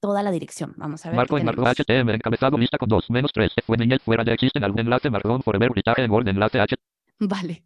Toda 0.05 0.23
la 0.23 0.31
dirección. 0.31 0.75
Vamos 0.77 1.07
a 1.07 1.09
ver. 1.09 1.17
Marco 1.17 1.39
en 1.39 1.47
Markdown 1.47 1.73
tenemos. 1.75 2.07
HTML. 2.07 2.15
Encabezado 2.17 2.59
lista 2.59 2.77
con 2.77 2.91
2 2.91 3.09
menos 3.09 3.31
3. 3.33 3.53
Fue 3.65 3.79
viñet. 3.79 4.03
Fuera 4.03 4.23
de. 4.23 4.35
Existen 4.35 4.63
algún 4.63 4.81
enlace. 4.81 5.09
Markdown 5.09 5.43
Forever. 5.43 5.71
En 5.97 6.11
Word. 6.11 6.29
Enlace 6.29 6.61
H. 6.61 6.77
Vale. 7.21 7.65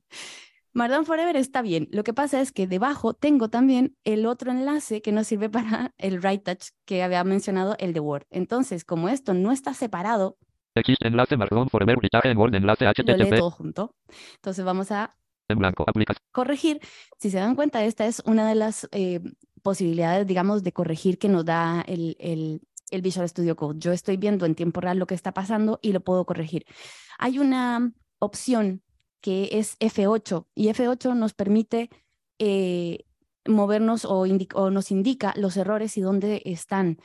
Markdown 0.72 1.04
Forever 1.04 1.34
está 1.34 1.62
bien. 1.62 1.88
Lo 1.90 2.04
que 2.04 2.14
pasa 2.14 2.40
es 2.40 2.52
que 2.52 2.68
debajo 2.68 3.12
tengo 3.12 3.48
también 3.50 3.96
el 4.04 4.24
otro 4.24 4.52
enlace 4.52 5.02
que 5.02 5.10
nos 5.10 5.26
sirve 5.26 5.50
para 5.50 5.92
el 5.98 6.20
Write 6.20 6.54
Touch 6.54 6.68
que 6.84 7.02
había 7.02 7.24
mencionado, 7.24 7.74
el 7.80 7.92
de 7.92 7.98
Word. 7.98 8.26
Entonces, 8.30 8.84
como 8.84 9.08
esto 9.08 9.34
no 9.34 9.50
está 9.50 9.74
separado, 9.74 10.38
Existe 10.76 11.08
enlace 11.08 11.36
Markdown 11.36 11.68
Forever. 11.70 11.98
En 12.22 12.38
Word. 12.38 12.54
Enlace 12.54 12.84
lo 12.84 12.92
HTTP. 12.92 13.36
todo 13.36 13.50
junto. 13.50 13.96
Entonces 14.36 14.64
vamos 14.64 14.92
a 14.92 15.16
En 15.48 15.58
blanco. 15.58 15.84
Aplicación. 15.88 16.22
corregir. 16.30 16.78
Si 17.18 17.30
se 17.30 17.38
dan 17.38 17.56
cuenta, 17.56 17.82
esta 17.82 18.06
es 18.06 18.22
una 18.26 18.48
de 18.48 18.54
las 18.54 18.88
eh, 18.92 19.18
posibilidades, 19.62 20.26
digamos, 20.26 20.62
de 20.62 20.72
corregir 20.72 21.18
que 21.18 21.28
nos 21.28 21.44
da 21.44 21.82
el, 21.86 22.16
el, 22.18 22.62
el 22.90 23.02
Visual 23.02 23.28
Studio 23.28 23.56
Code. 23.56 23.78
Yo 23.78 23.92
estoy 23.92 24.16
viendo 24.16 24.46
en 24.46 24.54
tiempo 24.54 24.80
real 24.80 24.98
lo 24.98 25.06
que 25.06 25.14
está 25.14 25.32
pasando 25.32 25.78
y 25.82 25.92
lo 25.92 26.00
puedo 26.00 26.24
corregir. 26.24 26.64
Hay 27.18 27.38
una 27.38 27.92
opción 28.18 28.82
que 29.20 29.50
es 29.52 29.78
F8 29.78 30.46
y 30.54 30.68
F8 30.68 31.14
nos 31.14 31.34
permite 31.34 31.90
eh, 32.38 33.04
movernos 33.46 34.04
o, 34.04 34.24
o 34.54 34.70
nos 34.70 34.90
indica 34.90 35.34
los 35.36 35.56
errores 35.56 35.96
y 35.96 36.00
dónde 36.00 36.42
están. 36.44 36.98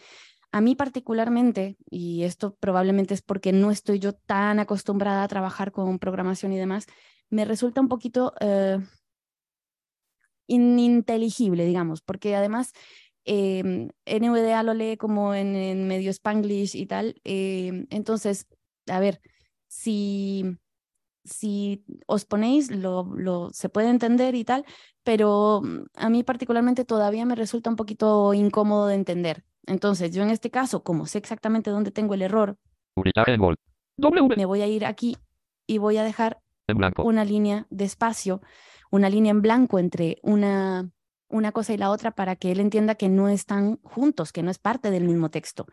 A 0.52 0.62
mí 0.62 0.76
particularmente, 0.76 1.78
y 1.90 2.24
esto 2.24 2.56
probablemente 2.60 3.16
es 3.16 3.24
porque 3.24 3.52
no 3.52 3.72
estoy 3.72 3.98
yo 3.98 4.14
tan 4.14 4.60
acostumbrada 4.60 5.24
a 5.24 5.28
trabajar 5.28 5.72
con 5.72 5.98
programación 5.98 6.54
y 6.54 6.58
demás, 6.58 6.86
me 7.32 7.46
resulta 7.46 7.82
un 7.82 7.88
poquito 7.88 8.34
eh, 8.40 8.78
ininteligible, 10.48 11.66
digamos, 11.66 12.02
porque 12.02 12.36
además 12.36 12.74
eh, 13.26 13.88
NVDA 14.06 14.64
lo 14.64 14.74
lee 14.74 14.98
como 14.98 15.34
en, 15.34 15.56
en 15.56 15.88
medio 15.88 16.12
spanglish 16.12 16.76
y 16.76 16.86
tal. 16.86 17.16
eh, 17.24 17.86
entonces, 17.90 18.48
a 18.88 19.00
ver, 19.00 19.22
si, 19.68 20.44
si 21.24 21.86
os 22.06 22.26
ponéis, 22.26 22.70
lo, 22.72 23.06
lo, 23.16 23.50
se 23.52 23.70
puede 23.70 23.90
entender 23.90 24.36
y 24.36 24.44
tal, 24.44 24.66
pero 25.04 25.62
mm, 25.64 25.86
a 25.96 26.10
mí 26.10 26.24
particularmente 26.24 26.86
todavía 26.86 27.26
me 27.26 27.36
resulta 27.36 27.70
un 27.70 27.76
poquito 27.76 28.34
incómodo 28.34 28.88
de 28.88 28.96
entender. 28.96 29.44
Entonces, 29.66 30.14
yo 30.14 30.24
en 30.24 30.30
este 30.30 30.52
caso, 30.52 30.84
como 30.84 31.06
sé 31.06 31.18
exactamente 31.18 31.70
dónde 31.70 31.92
tengo 31.92 32.14
el 32.14 32.22
error, 32.22 32.58
me 33.98 34.46
voy 34.46 34.62
a 34.62 34.68
ir 34.68 34.86
aquí 34.86 35.18
y 35.68 35.78
voy 35.78 35.98
a 35.98 36.04
dejar 36.04 36.40
En 36.68 36.78
una 36.98 37.26
línea 37.26 37.68
de 37.70 37.86
espacio, 37.86 38.42
una 38.94 39.10
línea 39.10 39.32
en 39.32 39.42
blanco 39.42 39.80
entre 39.80 40.20
una, 40.22 40.88
una 41.28 41.52
cosa 41.52 41.74
y 41.74 41.78
la 41.78 41.90
otra 41.90 42.12
para 42.12 42.36
que 42.36 42.52
él 42.52 42.60
entienda 42.60 42.94
que 42.94 43.10
no 43.10 43.28
están 43.28 43.80
juntos, 43.82 44.32
que 44.32 44.44
no 44.44 44.52
es 44.52 44.60
parte 44.60 44.92
del 44.92 45.06
mismo 45.06 45.32
texto. 45.32 45.66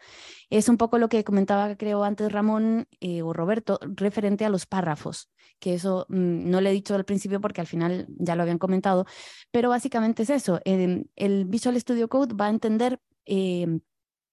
Es 0.48 0.70
un 0.70 0.78
poco 0.78 0.96
lo 0.96 1.10
que 1.10 1.22
comentaba, 1.22 1.76
creo, 1.76 2.02
antes 2.02 2.32
Ramón 2.32 2.88
eh, 2.98 3.20
o 3.20 3.34
Roberto, 3.34 3.78
referente 3.82 4.46
a 4.46 4.48
los 4.48 4.64
párrafos, 4.64 5.30
que 5.58 5.74
eso 5.74 6.06
mm, 6.08 6.48
no 6.48 6.62
le 6.62 6.70
he 6.70 6.72
dicho 6.72 6.94
al 6.94 7.04
principio 7.04 7.42
porque 7.42 7.60
al 7.60 7.66
final 7.66 8.06
ya 8.08 8.36
lo 8.36 8.42
habían 8.42 8.56
comentado, 8.56 9.04
pero 9.50 9.68
básicamente 9.68 10.22
es 10.22 10.30
eso. 10.30 10.58
em, 10.64 11.04
el 11.14 11.44
Visual 11.44 11.78
Studio 11.78 12.08
Code 12.08 12.34
va 12.34 12.46
a 12.46 12.50
entender 12.50 13.00
em, 13.26 13.80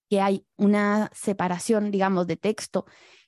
que 0.10 0.22
hay 0.22 0.46
una 0.56 1.12
separación, 1.14 1.92
digamos, 1.92 2.26
de 2.26 2.38
texto, 2.38 2.86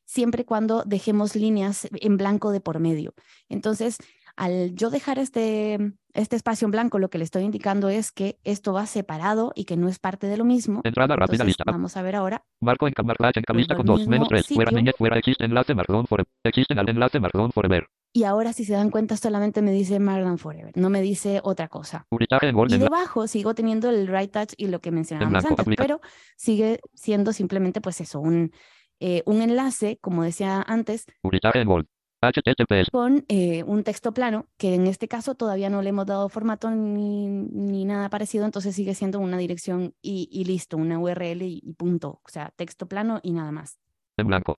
siempre 0.10 0.43
cuando 0.43 0.84
dejemos 0.86 1.36
líneas 1.36 1.88
en 1.91 2.17
blanco 2.17 2.52
de 2.52 2.62
por 2.62 2.80
medio. 2.80 3.13
Entonces, 3.48 3.98
al 4.39 4.73
yo 4.73 4.89
dejar 4.89 5.19
este, 5.19 5.78
este 6.13 6.38
espacio 6.38 6.65
en 6.65 6.71
blanco, 6.71 6.97
lo 6.97 7.10
que 7.10 7.17
le 7.17 7.25
estoy 7.25 7.43
indicando 7.43 7.89
es 7.89 8.13
que 8.13 8.39
esto 8.45 8.71
va 8.71 8.86
separado 8.86 9.52
y 9.54 9.65
que 9.65 9.75
no 9.75 9.89
es 9.89 9.99
parte 9.99 10.28
de 10.28 10.38
lo 10.38 10.45
mismo. 10.45 10.80
Entrada 10.86 11.17
rápida 11.17 11.43
Entonces, 11.43 11.47
lista. 11.47 11.63
vamos 11.65 11.97
a 11.97 12.02
ver 12.02 12.15
ahora. 12.15 12.45
Marco 12.62 12.88
en 12.88 12.93
Mark 13.06 13.19
en 13.36 13.58
lista 13.58 13.75
con 13.75 13.86
2, 13.86 14.08
menos 14.08 14.30
3. 14.30 14.47
Fuera 14.47 14.71
niñez, 14.71 14.95
fuera 14.97 15.17
existe 15.17 15.43
enlace 15.43 15.75
marrón 15.75 16.08
for 16.08 16.23
Existe 16.45 16.73
al 16.73 16.88
enlace 16.88 17.19
marrón 17.19 17.52
forever. 17.52 17.88
Y 18.13 18.23
ahora, 18.23 18.54
si 18.54 18.63
se 18.65 18.73
dan 18.73 18.89
cuenta, 18.89 19.17
solamente 19.17 19.62
me 19.62 19.71
dice 19.71 19.99
Markdown 19.99 20.39
Forever, 20.39 20.71
no 20.75 20.89
me 20.89 20.99
dice 20.99 21.41
otra 21.43 21.67
cosa. 21.67 22.08
En 22.10 22.58
Y 22.58 22.73
en 22.73 22.80
debajo 22.80 23.28
sigo 23.28 23.54
teniendo 23.54 23.89
el 23.89 24.08
right 24.08 24.32
touch 24.32 24.54
y 24.58 24.67
lo 24.67 24.80
que 24.80 24.89
mencionábamos 24.89 25.43
blanco, 25.43 25.49
antes, 25.49 25.63
aplica. 25.67 25.84
pero 25.84 26.02
sigue 26.36 26.80
siendo 26.95 27.34
simplemente 27.34 27.82
pues 27.82 28.02
eso, 28.02 28.19
un, 28.19 28.52
eh, 28.99 29.21
un 29.28 29.41
enlace, 29.43 29.99
como 30.02 30.23
decía 30.23 30.63
antes, 30.65 31.06
en. 31.23 31.86
HTTPS. 32.21 32.89
con 32.91 33.25
eh, 33.29 33.63
un 33.63 33.84
texto 33.84 34.13
plano, 34.13 34.47
que 34.58 34.75
en 34.75 34.88
este 34.88 35.08
caso 35.08 35.36
todavía 35.36 35.69
no 35.69 35.82
le 35.82 35.89
hemos 35.89 36.05
dado 36.05 36.27
formato 36.29 36.69
ni, 36.69 37.27
ni 37.27 37.86
nada 37.86 38.10
parecido, 38.10 38.45
entonces 38.45 38.75
sigue 38.75 38.93
siendo 38.93 39.19
una 39.19 39.38
dirección 39.38 39.93
y, 40.01 40.27
y 40.32 40.43
listo, 40.45 40.77
una 40.77 40.99
URL 40.99 41.41
y, 41.43 41.62
y 41.63 41.73
punto, 41.73 42.21
o 42.23 42.29
sea, 42.29 42.51
texto 42.55 42.88
plano 42.88 43.19
y 43.23 43.32
nada 43.32 43.51
más. 43.51 43.79
En 44.17 44.27
blanco. 44.27 44.58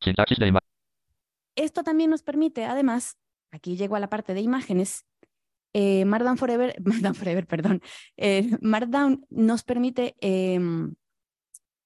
Sintaxis 0.00 0.38
de 0.38 0.48
imagen. 0.48 0.68
Esto 1.54 1.82
también 1.82 2.10
nos 2.10 2.22
permite, 2.22 2.64
además, 2.64 3.18
aquí 3.50 3.76
llego 3.76 3.96
a 3.96 4.00
la 4.00 4.08
parte 4.08 4.32
de 4.34 4.40
imágenes, 4.40 5.04
eh, 5.74 6.04
Markdown 6.04 6.38
Forever, 6.38 6.74
Markdown 6.84 7.14
Forever, 7.14 7.46
perdón, 7.46 7.82
eh, 8.16 8.50
Markdown 8.60 9.26
nos 9.30 9.62
permite 9.64 10.16
em, 10.20 10.94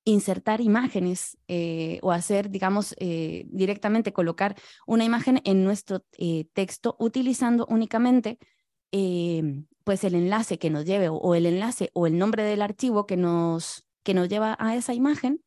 insertar 0.07 0.61
imágenes 0.61 1.37
eh, 1.49 1.99
o 2.01 2.13
hacer, 2.13 2.49
digamos, 2.49 2.95
eh, 2.99 3.45
directamente 3.49 4.13
colocar 4.13 4.55
una 4.87 5.05
imagen 5.05 5.43
en 5.45 5.65
nuestro 5.65 6.05
eh, 6.17 6.47
texto 6.55 6.97
utilizando 7.01 7.67
únicamente 7.69 8.39
em, 8.93 9.67
pues 9.83 10.05
el 10.05 10.15
enlace 10.15 10.59
que 10.59 10.71
nos 10.71 10.85
lleve 10.85 11.09
o, 11.09 11.17
o 11.17 11.35
el 11.35 11.45
enlace 11.45 11.91
o 11.93 12.07
el 12.07 12.19
nombre 12.19 12.45
del 12.45 12.63
archivo 12.63 13.05
que 13.05 13.17
nos, 13.17 13.85
que 14.05 14.15
nos 14.15 14.29
lleva 14.29 14.57
a 14.61 14.77
esa 14.77 14.95
imagen 14.95 15.43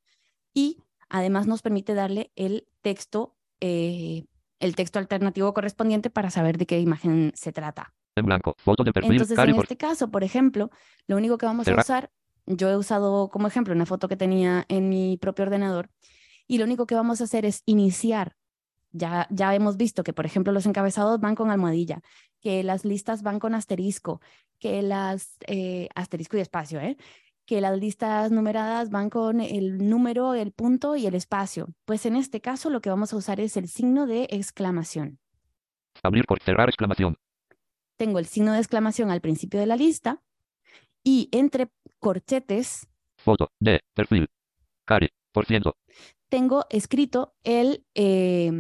y 0.54 0.84
además 1.08 1.48
nos 1.48 1.62
permite 1.62 1.94
darle 1.94 2.32
el 2.36 2.68
texto 2.82 3.36
el 3.62 4.76
texto 4.76 5.00
alternativo 5.00 5.54
correspondiente 5.54 6.10
para 6.10 6.30
saber 6.30 6.58
de 6.58 6.66
qué 6.66 6.80
imagen 6.80 7.34
se 7.36 7.52
trata. 7.52 7.94
En 8.16 8.26
blanco. 8.26 8.56
Foto 8.58 8.84
de 8.84 8.94
perfil. 8.94 9.14
Entonces, 9.14 9.38
en 9.38 9.56
este 9.56 9.78
caso, 9.78 10.10
por 10.10 10.24
ejemplo, 10.24 10.70
lo 11.08 11.18
único 11.18 11.38
que 11.38 11.46
vamos 11.46 11.68
a 11.68 11.76
usar, 11.76 12.10
yo 12.50 12.70
he 12.70 12.76
usado 12.76 13.30
como 13.30 13.48
ejemplo 13.48 13.74
una 13.74 13.86
foto 13.86 14.10
que 14.10 14.18
tenía 14.18 14.66
en 14.68 14.90
mi 14.90 15.18
propio 15.18 15.46
ordenador, 15.46 15.90
y 16.48 16.58
lo 16.58 16.66
único 16.66 16.88
que 16.88 16.96
vamos 16.96 17.22
a 17.22 17.26
hacer 17.26 17.46
es 17.46 17.62
iniciar. 17.66 18.36
Ya, 18.92 19.28
ya 19.30 19.54
hemos 19.54 19.78
visto 19.78 20.04
que, 20.04 20.14
por 20.14 20.26
ejemplo, 20.26 20.52
los 20.52 20.66
encabezados 20.66 21.20
van 21.20 21.36
con 21.36 21.52
almohadilla, 21.52 22.02
que 22.42 22.64
las 22.64 22.86
listas 22.86 23.22
van 23.22 23.38
con 23.38 23.54
asterisco, 23.54 24.20
que 24.58 24.82
las, 24.82 25.38
eh, 25.46 25.90
asterisco 25.94 26.38
y 26.38 26.40
espacio, 26.40 26.80
¿eh? 26.80 26.98
que 27.46 27.62
las 27.62 27.80
listas 27.80 28.32
numeradas 28.32 28.90
van 28.90 29.10
con 29.10 29.42
el 29.42 29.90
número, 29.90 30.34
el 30.34 30.52
punto 30.52 30.96
y 30.96 31.08
el 31.08 31.16
espacio. 31.16 31.70
Pues 31.86 32.06
en 32.06 32.16
este 32.16 32.42
caso 32.42 32.70
lo 32.70 32.82
que 32.82 32.90
vamos 32.90 33.14
a 33.14 33.18
usar 33.18 33.40
es 33.40 33.58
el 33.58 33.68
signo 33.68 34.06
de 34.06 34.28
exclamación. 34.30 35.20
Abrir 36.04 36.26
por 36.26 36.40
cerrar 36.40 36.70
exclamación. 36.70 37.18
Tengo 37.98 38.20
el 38.20 38.28
signo 38.28 38.54
de 38.54 38.60
exclamación 38.60 39.12
al 39.12 39.22
principio 39.22 39.60
de 39.60 39.66
la 39.66 39.76
lista 39.76 40.22
y 41.04 41.30
entre 41.32 41.72
corchetes 42.00 42.88
Foto 43.18 43.52
de 43.60 43.82
perfil. 43.94 44.30
Cari. 44.86 45.10
Por 45.32 45.46
ciento. 45.46 45.78
tengo 46.30 46.66
escrito 46.70 47.36
el, 47.44 47.86
eh, 47.94 48.52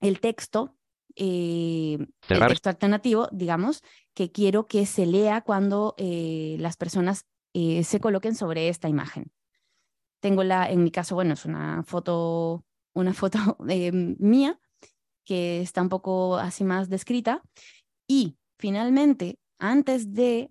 el 0.00 0.20
texto, 0.20 0.76
eh, 1.16 1.98
el 2.28 2.38
texto 2.46 2.70
alternativo, 2.70 3.28
digamos, 3.32 3.82
que 4.14 4.30
quiero 4.30 4.66
que 4.66 4.86
se 4.86 5.06
lea 5.06 5.42
cuando 5.42 5.94
eh, 5.98 6.56
las 6.58 6.76
personas 6.76 7.26
eh, 7.54 7.84
se 7.84 8.00
coloquen 8.00 8.34
sobre 8.34 8.68
esta 8.68 8.88
imagen. 8.88 9.32
Tengo 10.20 10.44
la, 10.44 10.70
en 10.70 10.82
mi 10.84 10.90
caso, 10.90 11.14
bueno, 11.14 11.34
es 11.34 11.44
una 11.44 11.82
foto, 11.82 12.64
una 12.94 13.12
foto 13.12 13.38
eh, 13.68 13.92
mía 13.92 14.58
que 15.24 15.60
está 15.60 15.82
un 15.82 15.88
poco 15.88 16.36
así 16.36 16.64
más 16.64 16.88
descrita. 16.88 17.42
Y 18.06 18.36
finalmente, 18.58 19.38
antes 19.58 20.12
de 20.12 20.50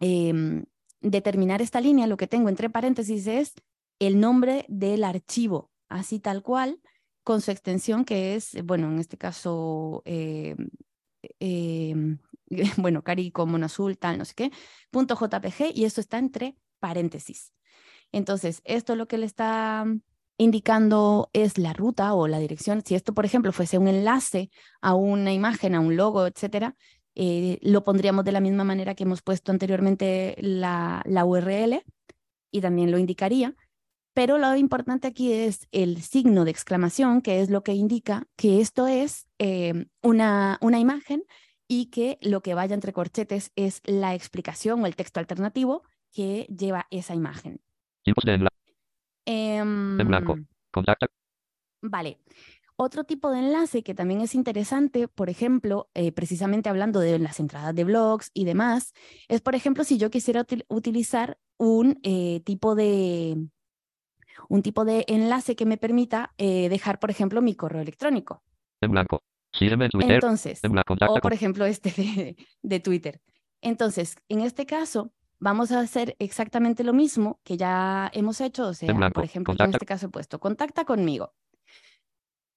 em, 0.00 0.64
determinar 1.00 1.62
esta 1.62 1.80
línea, 1.80 2.06
lo 2.06 2.16
que 2.16 2.26
tengo 2.26 2.48
entre 2.48 2.70
paréntesis 2.70 3.26
es 3.26 3.54
el 3.98 4.20
nombre 4.20 4.64
del 4.68 5.04
archivo, 5.04 5.70
así 5.88 6.20
tal 6.20 6.42
cual, 6.42 6.80
con 7.24 7.40
su 7.40 7.50
extensión 7.50 8.04
que 8.04 8.34
es, 8.34 8.56
bueno, 8.64 8.88
en 8.88 8.98
este 8.98 9.18
caso, 9.18 10.02
eh, 10.04 10.56
eh, 11.40 11.94
bueno, 12.76 13.02
carico, 13.02 13.46
mono 13.46 13.66
azul, 13.66 13.98
tal, 13.98 14.18
no 14.18 14.24
sé 14.24 14.34
qué, 14.34 14.50
punto 14.90 15.14
JPG, 15.14 15.72
y 15.74 15.84
esto 15.84 16.00
está 16.00 16.18
entre 16.18 16.56
paréntesis. 16.78 17.52
Entonces, 18.12 18.62
esto 18.64 18.96
lo 18.96 19.06
que 19.06 19.18
le 19.18 19.26
está 19.26 19.84
indicando 20.38 21.28
es 21.32 21.58
la 21.58 21.72
ruta 21.72 22.14
o 22.14 22.28
la 22.28 22.38
dirección. 22.38 22.82
Si 22.84 22.94
esto, 22.94 23.12
por 23.12 23.26
ejemplo, 23.26 23.52
fuese 23.52 23.76
un 23.76 23.88
enlace 23.88 24.50
a 24.80 24.94
una 24.94 25.32
imagen, 25.32 25.74
a 25.74 25.80
un 25.80 25.96
logo, 25.96 26.26
etcétera, 26.26 26.76
eh, 27.20 27.58
lo 27.62 27.82
pondríamos 27.82 28.24
de 28.24 28.30
la 28.30 28.40
misma 28.40 28.62
manera 28.62 28.94
que 28.94 29.02
hemos 29.02 29.22
puesto 29.22 29.50
anteriormente 29.50 30.36
la, 30.38 31.02
la 31.04 31.24
URL 31.24 31.82
y 32.52 32.60
también 32.60 32.92
lo 32.92 32.98
indicaría. 32.98 33.56
Pero 34.14 34.38
lo 34.38 34.54
importante 34.54 35.08
aquí 35.08 35.32
es 35.32 35.66
el 35.72 36.00
signo 36.00 36.44
de 36.44 36.52
exclamación, 36.52 37.20
que 37.20 37.40
es 37.40 37.50
lo 37.50 37.64
que 37.64 37.74
indica 37.74 38.26
que 38.36 38.60
esto 38.60 38.86
es 38.86 39.26
eh, 39.40 39.86
una, 40.00 40.58
una 40.60 40.78
imagen 40.78 41.24
y 41.66 41.86
que 41.86 42.18
lo 42.22 42.40
que 42.40 42.54
vaya 42.54 42.74
entre 42.74 42.92
corchetes 42.92 43.50
es 43.56 43.82
la 43.84 44.14
explicación 44.14 44.82
o 44.82 44.86
el 44.86 44.94
texto 44.94 45.18
alternativo 45.18 45.82
que 46.12 46.46
lleva 46.56 46.86
esa 46.90 47.16
imagen. 47.16 47.60
De 48.04 48.34
enlace. 48.34 48.56
Em, 49.26 49.98
blanco. 49.98 50.38
Contacta. 50.70 51.08
Vale. 51.82 52.18
Otro 52.80 53.02
tipo 53.02 53.30
de 53.32 53.40
enlace 53.40 53.82
que 53.82 53.92
también 53.92 54.20
es 54.20 54.36
interesante, 54.36 55.08
por 55.08 55.28
ejemplo, 55.30 55.90
eh, 55.94 56.12
precisamente 56.12 56.68
hablando 56.68 57.00
de 57.00 57.18
las 57.18 57.40
entradas 57.40 57.74
de 57.74 57.82
blogs 57.82 58.30
y 58.34 58.44
demás, 58.44 58.92
es, 59.26 59.40
por 59.40 59.56
ejemplo, 59.56 59.82
si 59.82 59.98
yo 59.98 60.10
quisiera 60.10 60.44
util- 60.46 60.64
utilizar 60.68 61.38
un 61.58 61.98
eh, 62.04 62.40
tipo 62.44 62.76
de 62.76 63.36
un 64.48 64.62
tipo 64.62 64.84
de 64.84 65.04
enlace 65.08 65.56
que 65.56 65.66
me 65.66 65.76
permita 65.76 66.32
eh, 66.38 66.68
dejar, 66.68 67.00
por 67.00 67.10
ejemplo, 67.10 67.42
mi 67.42 67.56
correo 67.56 67.82
electrónico. 67.82 68.44
En 68.80 68.92
blanco. 68.92 69.22
Sígueme 69.52 69.88
Twitter. 69.88 70.12
Entonces, 70.12 70.62
En 70.62 70.70
blanco. 70.70 70.94
O 71.08 71.20
por 71.20 71.32
ejemplo 71.32 71.64
este 71.66 71.90
de, 71.90 72.36
de 72.62 72.80
Twitter. 72.80 73.20
Entonces, 73.60 74.14
en 74.28 74.42
este 74.42 74.66
caso, 74.66 75.10
vamos 75.40 75.72
a 75.72 75.80
hacer 75.80 76.14
exactamente 76.20 76.84
lo 76.84 76.92
mismo 76.92 77.40
que 77.42 77.56
ya 77.56 78.08
hemos 78.14 78.40
hecho. 78.40 78.68
O 78.68 78.74
sea, 78.74 78.92
blanco, 78.92 79.14
por 79.14 79.24
ejemplo, 79.24 79.52
en 79.54 79.70
este 79.70 79.86
caso 79.86 80.06
he 80.06 80.10
puesto 80.10 80.38
contacta 80.38 80.84
conmigo. 80.84 81.34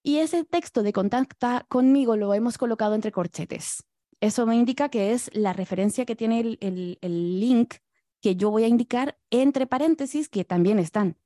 Y 0.04 0.18
ese 0.18 0.44
texto 0.44 0.84
de 0.84 0.94
contacta 0.94 1.66
conmigo 1.70 2.16
lo 2.16 2.34
hemos 2.34 2.58
colocado 2.58 2.96
entre 2.96 3.12
corchetes. 3.12 3.84
Eso 4.20 4.46
me 4.46 4.56
indica 4.56 4.90
que 4.90 5.14
es 5.14 5.30
la 5.34 5.54
referencia 5.54 6.06
que 6.06 6.16
tiene 6.16 6.40
el, 6.40 6.58
el- 6.62 6.98
el 7.02 7.40
link 7.40 7.76
que 8.22 8.36
yo 8.36 8.52
voy 8.52 8.64
a 8.64 8.68
indicar 8.68 9.18
entre 9.32 9.66
paréntesis 9.68 10.30
que 10.30 10.44
también 10.46 10.80
están 10.80 11.18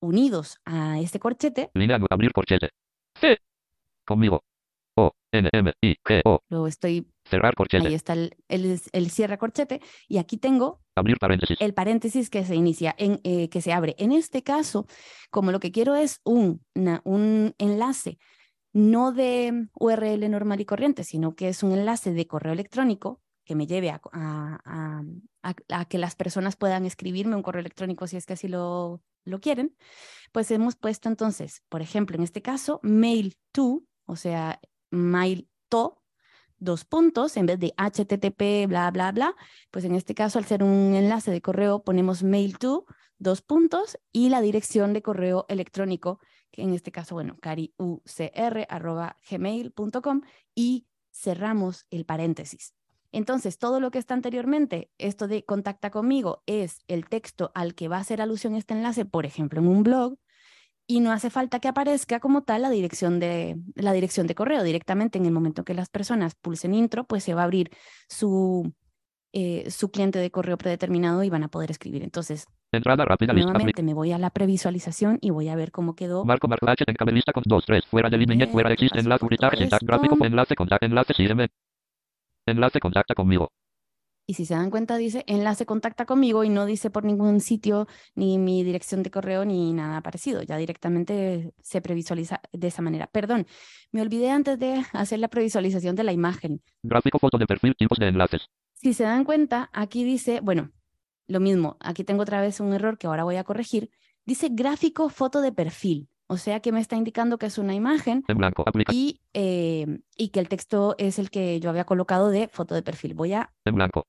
unidos 0.00 0.58
a 0.64 0.98
este 1.00 1.18
corchete. 1.20 1.70
Nu- 1.74 2.06
abrir 2.10 2.32
corchete. 2.32 2.70
C. 3.20 3.38
Conmigo. 4.06 4.42
O. 4.96 5.12
N. 5.32 5.48
M. 5.52 5.72
I. 5.82 5.96
G. 6.04 6.20
O. 6.24 6.40
Lo 6.48 6.66
estoy, 6.66 7.06
Cerrar 7.36 7.54
corchete. 7.54 7.88
ahí 7.88 7.94
está 7.94 8.12
el, 8.12 8.36
el, 8.48 8.80
el 8.92 9.10
cierre 9.10 9.38
corchete. 9.38 9.80
Y 10.08 10.18
aquí 10.18 10.36
tengo 10.36 10.80
Abrir 10.94 11.18
paréntesis. 11.18 11.56
el 11.60 11.74
paréntesis 11.74 12.30
que 12.30 12.44
se 12.44 12.54
inicia, 12.54 12.94
en, 12.98 13.20
eh, 13.24 13.48
que 13.48 13.60
se 13.60 13.72
abre. 13.72 13.94
En 13.98 14.12
este 14.12 14.42
caso, 14.42 14.86
como 15.30 15.50
lo 15.50 15.58
que 15.60 15.72
quiero 15.72 15.94
es 15.94 16.20
un, 16.24 16.64
una- 16.74 17.00
un 17.04 17.54
enlace, 17.58 18.18
no 18.74 19.12
de 19.12 19.68
URL 19.78 20.28
normal 20.30 20.60
y 20.60 20.64
corriente, 20.64 21.04
sino 21.04 21.34
que 21.34 21.48
es 21.48 21.62
un 21.62 21.72
enlace 21.72 22.12
de 22.12 22.26
correo 22.26 22.52
electrónico 22.52 23.20
que 23.44 23.54
me 23.56 23.66
lleve 23.66 23.90
a, 23.90 24.00
a- 24.12 24.60
a- 24.64 25.02
a- 25.42 25.80
a 25.80 25.84
que 25.86 25.98
las 25.98 26.14
personas 26.14 26.56
puedan 26.56 26.86
escribirme 26.86 27.34
un 27.36 27.42
correo 27.42 27.60
electrónico 27.60 28.06
si 28.06 28.16
es 28.16 28.24
que 28.26 28.34
así 28.34 28.46
lo, 28.48 29.02
lo 29.24 29.40
quieren, 29.40 29.74
pues 30.32 30.50
hemos 30.50 30.76
puesto 30.76 31.08
entonces, 31.08 31.62
por 31.68 31.82
ejemplo, 31.82 32.16
en 32.16 32.22
este 32.22 32.40
caso, 32.42 32.78
mail 32.82 33.34
to, 33.52 33.82
o 34.06 34.16
sea, 34.16 34.60
mail 34.90 35.48
to, 35.68 36.01
dos 36.62 36.84
puntos, 36.84 37.36
en 37.36 37.46
vez 37.46 37.58
de 37.58 37.74
HTTP, 37.76 38.68
bla, 38.68 38.90
bla, 38.90 39.12
bla, 39.12 39.34
pues 39.70 39.84
en 39.84 39.94
este 39.94 40.14
caso, 40.14 40.38
al 40.38 40.44
ser 40.44 40.62
un 40.62 40.94
enlace 40.94 41.30
de 41.30 41.42
correo, 41.42 41.82
ponemos 41.82 42.22
mail 42.22 42.58
to, 42.58 42.86
dos 43.18 43.42
puntos, 43.42 43.98
y 44.12 44.28
la 44.28 44.40
dirección 44.40 44.92
de 44.92 45.02
correo 45.02 45.44
electrónico, 45.48 46.20
que 46.50 46.62
en 46.62 46.72
este 46.72 46.92
caso, 46.92 47.14
bueno, 47.14 47.36
cariucr, 47.40 48.66
arroba 48.68 49.16
gmail.com, 49.28 50.22
y 50.54 50.86
cerramos 51.10 51.86
el 51.90 52.04
paréntesis. 52.04 52.74
Entonces, 53.10 53.58
todo 53.58 53.78
lo 53.78 53.90
que 53.90 53.98
está 53.98 54.14
anteriormente, 54.14 54.90
esto 54.96 55.28
de 55.28 55.44
contacta 55.44 55.90
conmigo, 55.90 56.42
es 56.46 56.80
el 56.88 57.08
texto 57.08 57.52
al 57.54 57.74
que 57.74 57.88
va 57.88 57.98
a 57.98 58.00
hacer 58.00 58.22
alusión 58.22 58.54
este 58.54 58.72
enlace, 58.72 59.04
por 59.04 59.26
ejemplo, 59.26 59.60
en 59.60 59.68
un 59.68 59.82
blog, 59.82 60.16
y 60.92 61.00
no 61.00 61.10
hace 61.10 61.30
falta 61.30 61.58
que 61.58 61.68
aparezca 61.68 62.20
como 62.20 62.42
tal 62.42 62.60
la 62.60 62.68
dirección 62.68 63.18
de, 63.18 63.56
la 63.76 63.94
dirección 63.94 64.26
de 64.26 64.34
correo. 64.34 64.62
Directamente 64.62 65.16
en 65.16 65.24
el 65.24 65.32
momento 65.32 65.64
que 65.64 65.72
las 65.72 65.88
personas 65.88 66.34
pulsen 66.34 66.74
intro, 66.74 67.04
pues 67.04 67.24
se 67.24 67.32
va 67.32 67.40
a 67.40 67.44
abrir 67.44 67.70
su, 68.10 68.74
eh, 69.32 69.70
su 69.70 69.90
cliente 69.90 70.18
de 70.18 70.30
correo 70.30 70.58
predeterminado 70.58 71.24
y 71.24 71.30
van 71.30 71.44
a 71.44 71.48
poder 71.48 71.70
escribir. 71.70 72.02
Entonces, 72.02 72.44
Entrada 72.70 73.06
rápida, 73.06 73.32
nuevamente 73.32 73.82
me 73.82 73.94
voy 73.94 74.12
a 74.12 74.18
la 74.18 74.28
previsualización 74.28 75.16
y 75.22 75.30
voy 75.30 75.48
a 75.48 75.56
ver 75.56 75.72
cómo 75.72 75.94
quedó. 75.94 76.26
Marco 76.26 76.46
Marco 76.46 76.68
H 76.68 76.84
en 76.86 77.14
lista 77.14 77.32
con 77.32 77.42
2, 77.46 77.64
3, 77.64 77.86
fuera 77.86 78.10
de 78.10 78.18
línea, 78.18 78.46
fuera 78.46 78.70
existe 78.70 79.00
enlace, 79.00 79.20
publicar, 79.20 79.54
esto. 79.54 79.78
gráfico, 79.80 80.22
enlace, 80.22 80.54
contacta, 80.54 80.84
enlace, 80.84 81.14
sígueme. 81.14 81.48
Enlace, 82.46 82.80
contacta 82.80 83.14
conmigo. 83.14 83.50
Y 84.26 84.34
si 84.34 84.46
se 84.46 84.54
dan 84.54 84.70
cuenta, 84.70 84.96
dice 84.96 85.24
enlace 85.26 85.66
contacta 85.66 86.06
conmigo 86.06 86.44
y 86.44 86.48
no 86.48 86.64
dice 86.64 86.90
por 86.90 87.04
ningún 87.04 87.40
sitio 87.40 87.88
ni 88.14 88.38
mi 88.38 88.62
dirección 88.62 89.02
de 89.02 89.10
correo 89.10 89.44
ni 89.44 89.72
nada 89.72 90.00
parecido. 90.00 90.42
Ya 90.42 90.56
directamente 90.56 91.52
se 91.60 91.80
previsualiza 91.80 92.40
de 92.52 92.68
esa 92.68 92.82
manera. 92.82 93.08
Perdón, 93.08 93.46
me 93.90 94.00
olvidé 94.00 94.30
antes 94.30 94.58
de 94.58 94.84
hacer 94.92 95.18
la 95.18 95.28
previsualización 95.28 95.96
de 95.96 96.04
la 96.04 96.12
imagen. 96.12 96.62
Gráfico, 96.82 97.18
foto 97.18 97.36
de 97.38 97.46
perfil, 97.46 97.74
tipos 97.76 97.98
de 97.98 98.08
enlaces. 98.08 98.48
Si 98.74 98.94
se 98.94 99.04
dan 99.04 99.24
cuenta, 99.24 99.70
aquí 99.72 100.04
dice, 100.04 100.40
bueno, 100.40 100.70
lo 101.26 101.40
mismo, 101.40 101.76
aquí 101.80 102.04
tengo 102.04 102.22
otra 102.22 102.40
vez 102.40 102.60
un 102.60 102.72
error 102.72 102.98
que 102.98 103.06
ahora 103.06 103.24
voy 103.24 103.36
a 103.36 103.44
corregir. 103.44 103.90
Dice 104.24 104.48
gráfico 104.50 105.08
foto 105.08 105.40
de 105.40 105.52
perfil, 105.52 106.08
o 106.32 106.38
sea 106.38 106.60
que 106.60 106.72
me 106.72 106.80
está 106.80 106.96
indicando 106.96 107.36
que 107.36 107.44
es 107.44 107.58
una 107.58 107.74
imagen 107.74 108.24
En 108.26 108.38
blanco, 108.38 108.64
y, 108.90 109.20
eh, 109.34 110.00
y 110.16 110.30
que 110.30 110.40
el 110.40 110.48
texto 110.48 110.94
es 110.96 111.18
el 111.18 111.28
que 111.28 111.60
yo 111.60 111.68
había 111.68 111.84
colocado 111.84 112.30
de 112.30 112.48
foto 112.48 112.74
de 112.74 112.82
perfil. 112.82 113.12
Voy 113.12 113.34
a, 113.34 113.52
En 113.66 113.74
blanco, 113.74 114.06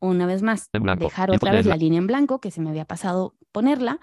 una 0.00 0.26
vez 0.26 0.42
más, 0.42 0.70
dejar 0.98 1.30
otra 1.32 1.50
vez 1.52 1.66
la 1.66 1.76
línea 1.76 1.98
en 1.98 2.06
blanco, 2.06 2.40
que 2.40 2.52
se 2.52 2.60
me 2.60 2.70
había 2.70 2.84
pasado 2.84 3.34
ponerla, 3.50 3.98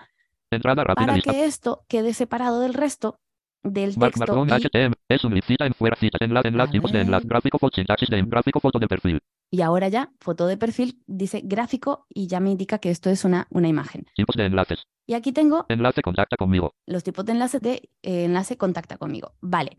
Entrada 0.52 0.84
rápida, 0.84 1.06
para 1.06 1.16
lista. 1.16 1.32
que 1.32 1.46
esto 1.46 1.86
quede 1.88 2.14
separado 2.14 2.60
del 2.60 2.74
resto 2.74 3.20
del 3.64 3.96
Mark 3.98 4.14
texto. 4.14 4.36
Marcón 4.36 4.50
y- 4.50 4.64
HTML. 4.64 4.96
Es 5.10 5.24
un 5.24 5.34
link, 5.34 5.46
cita 5.46 5.66
en 5.66 5.74
fuera, 5.74 5.96
cita, 5.96 6.18
enlace, 6.22 6.50
enlace, 6.50 6.70
A 6.70 6.72
tipos 6.72 6.92
de 6.92 7.02
enlace. 7.02 7.28
Gráfico, 7.28 7.58
foto, 7.58 7.76
sintaxis 7.76 8.10
de 8.10 8.22
gráfico, 8.24 8.60
foto 8.60 8.80
de 8.80 8.88
perfil. 8.88 9.20
Y 9.50 9.62
ahora 9.62 9.88
ya, 9.88 10.12
foto 10.20 10.46
de 10.48 10.58
perfil, 10.58 11.02
dice 11.08 11.42
gráfico 11.44 12.06
y 12.10 12.28
ya 12.28 12.40
me 12.40 12.52
indica 12.52 12.80
que 12.80 12.90
esto 12.90 13.10
es 13.10 13.24
una, 13.26 13.48
una 13.50 13.68
imagen. 13.68 14.06
Tipos 14.16 14.36
de 14.36 14.46
enlaces. 14.46 14.84
Y 15.06 15.14
aquí 15.14 15.32
tengo 15.32 15.66
Enlace, 15.70 16.02
contacta 16.02 16.36
conmigo. 16.36 16.74
los 16.86 17.02
tipos 17.04 17.24
de 17.24 17.32
enlace 17.32 17.60
de 17.60 17.90
eh, 18.02 18.26
enlace 18.26 18.58
contacta 18.58 18.98
conmigo. 18.98 19.34
Vale. 19.40 19.78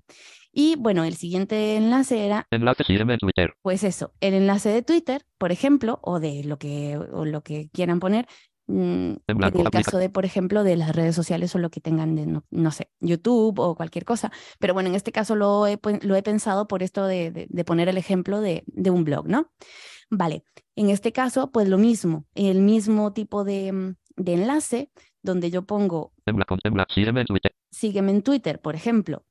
Y 0.50 0.76
bueno, 0.76 1.04
el 1.04 1.14
siguiente 1.16 1.76
enlace 1.76 2.24
era, 2.24 2.46
Enlace, 2.50 2.82
sígueme 2.84 3.12
en 3.12 3.18
Twitter. 3.18 3.52
pues 3.60 3.84
eso, 3.84 4.14
el 4.20 4.32
enlace 4.32 4.70
de 4.70 4.82
Twitter, 4.82 5.26
por 5.36 5.52
ejemplo, 5.52 5.98
o 6.02 6.18
de 6.18 6.42
lo 6.44 6.58
que, 6.58 6.96
o 6.96 7.26
lo 7.26 7.42
que 7.42 7.68
quieran 7.70 8.00
poner. 8.00 8.26
Mm, 8.68 9.12
En 9.26 9.42
el 9.42 9.70
caso 9.70 9.98
de, 9.98 10.08
por 10.10 10.24
ejemplo, 10.24 10.62
de 10.62 10.76
las 10.76 10.94
redes 10.94 11.14
sociales 11.16 11.54
o 11.54 11.58
lo 11.58 11.70
que 11.70 11.80
tengan 11.80 12.14
de, 12.14 12.26
no, 12.26 12.44
no 12.50 12.70
sé, 12.70 12.90
YouTube 13.00 13.58
o 13.58 13.74
cualquier 13.74 14.04
cosa. 14.04 14.30
Pero 14.60 14.74
bueno, 14.74 14.88
en 14.88 14.94
este 14.94 15.10
caso 15.10 15.34
lo 15.34 15.66
he, 15.66 15.78
lo 16.02 16.14
he 16.14 16.22
pensado 16.22 16.68
por 16.68 16.82
esto 16.82 17.06
de, 17.06 17.30
de- 17.32 17.46
de 17.50 17.64
poner 17.64 17.88
el 17.88 17.96
ejemplo 17.98 18.40
de, 18.40 18.62
de 18.66 18.90
un 18.90 19.02
blog, 19.04 19.26
¿no? 19.28 19.50
Vale, 20.10 20.44
en 20.76 20.90
este 20.90 21.12
caso, 21.12 21.50
pues 21.50 21.68
lo 21.68 21.76
mismo, 21.78 22.24
el 22.34 22.60
mismo 22.60 23.12
tipo 23.12 23.42
de, 23.44 23.72
mm, 23.72 23.94
de 24.16 24.34
enlace 24.34 24.90
donde 25.22 25.50
yo 25.50 25.62
pongo 25.66 26.12
En 26.26 26.36
blanco, 26.36 26.56
en 26.62 26.72
blanco, 26.74 26.92
sígueme 26.94 27.20
en 27.22 27.26
Twitter. 27.26 27.52
sígueme 27.72 28.12
en 28.12 28.22
Twitter, 28.22 28.60
por 28.60 28.74
ejemplo, 28.76 29.24